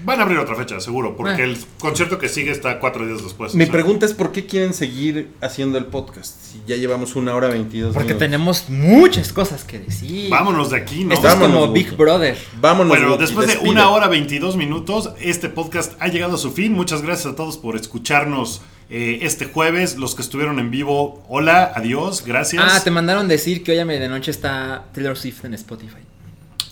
[0.06, 1.46] Van a abrir otra fecha, seguro, porque Ah.
[1.46, 3.54] el concierto que sigue está cuatro días después.
[3.54, 3.72] Mi o sea.
[3.74, 6.40] pregunta es ¿por qué quieren seguir haciendo el podcast?
[6.42, 8.20] Si ya llevamos una hora veintidós Porque minutos.
[8.26, 10.30] tenemos muchas cosas que decir.
[10.30, 11.14] Vámonos de aquí, ¿no?
[11.14, 11.98] Esto es Vámonos, como Big.
[11.98, 12.38] Brother.
[12.62, 12.90] Vámonos.
[12.90, 16.72] Bueno, Wookie, después de una hora 22 minutos, este podcast ha llegado a su fin.
[16.74, 19.98] Muchas gracias a todos por escucharnos eh, este jueves.
[19.98, 22.64] Los que estuvieron en vivo, hola, adiós, gracias.
[22.66, 25.98] Ah, te mandaron decir que hoy a medianoche está Taylor Swift en Spotify.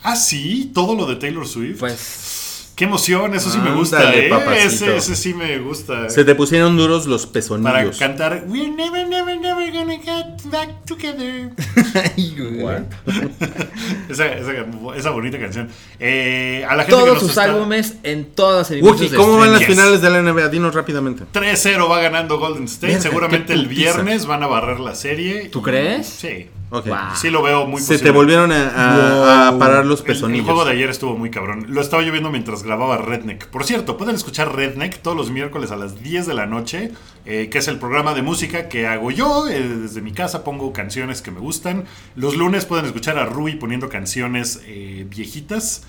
[0.02, 1.80] Ah, sí, todo lo de Taylor Swift.
[1.80, 2.46] Pues
[2.78, 4.30] Qué emoción, eso sí me gusta, ¿eh?
[4.64, 6.12] Ese, ese sí me gusta.
[6.12, 7.98] Se te pusieron duros los Para pezonillos.
[7.98, 11.50] cantar We're never, never, never gonna get back together.
[14.10, 14.52] Esa, esa,
[14.96, 15.70] esa bonita canción.
[16.00, 18.26] Eh, a la gente que todos nos sus está- álbumes en
[18.60, 19.70] los servicios Wookie, ¿cómo van las Yes.
[19.70, 20.48] finales de la NBA?
[20.50, 21.24] Dinos rápidamente.
[21.34, 22.94] 3-0 va ganando Golden State.
[22.94, 25.50] Verga, Seguramente el viernes van a barrer la serie.
[25.50, 26.08] ¿Tú Y- crees?
[26.08, 26.48] Sí.
[26.70, 26.88] Ok.
[26.88, 26.98] Wow.
[27.16, 28.04] Sí lo veo muy Se posible.
[28.04, 29.60] te volvieron a, a- a Wow.
[29.60, 30.46] parar los El, el pezonillos.
[30.46, 31.66] juego de ayer estuvo muy cabrón.
[31.70, 33.48] Lo estaba yo viendo mientras grababa Redneck.
[33.48, 36.92] Por cierto, pueden escuchar Redneck todos los miércoles a las 10 de la noche,
[37.26, 39.48] eh, que es el programa de música que hago yo.
[39.48, 41.86] eh, desde mi casa pongo canciones que me gustan.
[42.16, 45.84] Los lunes pueden escuchar a Rui poniendo canciones eh, viejitas.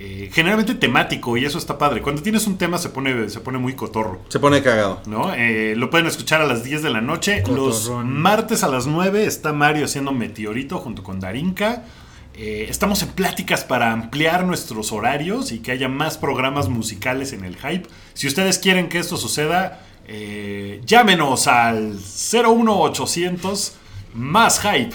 [0.00, 2.02] Eh, generalmente temático y eso está padre.
[2.02, 4.20] Cuando tienes un tema se pone, se pone muy cotorro.
[4.28, 5.02] Se pone cagado.
[5.06, 5.34] ¿no?
[5.34, 7.42] Eh, lo pueden escuchar a las 10 de la noche.
[7.48, 11.82] Los martes a las 9 está Mario haciendo Meteorito junto con Darinka.
[12.34, 17.44] Eh, estamos en pláticas para ampliar nuestros horarios y que haya más programas musicales en
[17.44, 17.88] el hype.
[18.14, 19.80] Si ustedes quieren que esto suceda,
[20.86, 23.72] llámenos al 01800
[24.14, 24.94] más hype.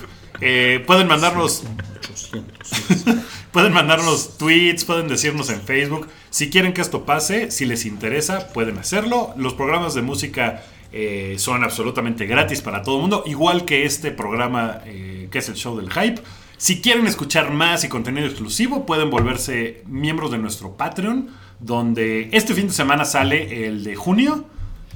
[0.86, 1.64] Pueden mandarnos
[1.98, 3.23] 800.
[3.54, 6.08] Pueden mandarnos tweets, pueden decirnos en Facebook.
[6.32, 9.32] Si quieren que esto pase, si les interesa, pueden hacerlo.
[9.38, 14.10] Los programas de música eh, son absolutamente gratis para todo el mundo, igual que este
[14.10, 16.20] programa eh, que es el show del hype.
[16.58, 22.56] Si quieren escuchar más y contenido exclusivo, pueden volverse miembros de nuestro Patreon, donde este
[22.56, 24.46] fin de semana sale el de junio,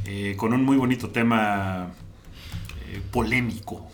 [0.06, 1.92] eh, con un muy bonito tema
[2.98, 3.88] eh, polémico.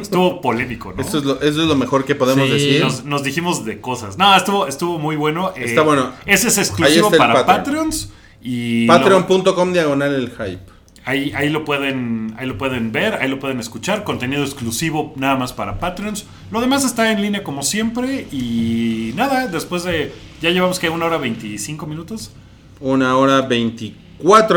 [0.00, 1.02] Estuvo polémico, ¿no?
[1.02, 2.80] Eso es, lo, eso es lo mejor que podemos Sí, decir.
[2.80, 4.18] Nos, nos dijimos de cosas.
[4.18, 5.52] No, estuvo, estuvo muy bueno.
[5.56, 6.12] Eh, Está bueno.
[6.26, 7.56] Ese es exclusivo para Patreon.
[7.56, 8.12] Patreons.
[8.42, 10.60] Y Patreon.com diagonal el hype.
[11.04, 14.02] Ahí, ahí, lo pueden, ahí lo pueden ver, ahí lo pueden escuchar.
[14.02, 16.26] Contenido exclusivo nada más para Patreons.
[16.50, 18.26] Lo demás está en línea como siempre.
[18.32, 20.12] Y nada, después de.
[20.42, 22.32] Ya llevamos que una hora 25 minutos.
[22.80, 24.05] Una hora 24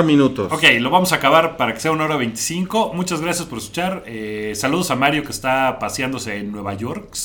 [0.04, 0.52] minutos.
[0.52, 2.94] Ok, lo vamos a acabar para que sea una hora 25.
[2.94, 4.04] Muchas gracias por escuchar.
[4.06, 7.16] Eh, saludos a Mario que está paseándose en Nueva York.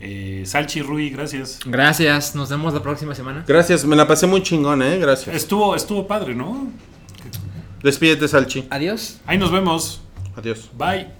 [0.00, 1.60] Eh, Salchi Rui, gracias.
[1.64, 3.44] Gracias, nos vemos la próxima semana.
[3.46, 4.98] Gracias, me la pasé muy chingón, eh.
[4.98, 5.36] Gracias.
[5.36, 6.68] Estuvo, estuvo padre, ¿no?
[7.82, 8.66] Despídete, Salchi.
[8.70, 9.20] Adiós.
[9.26, 10.00] Ahí nos vemos.
[10.36, 10.70] Adiós.
[10.76, 11.19] Bye.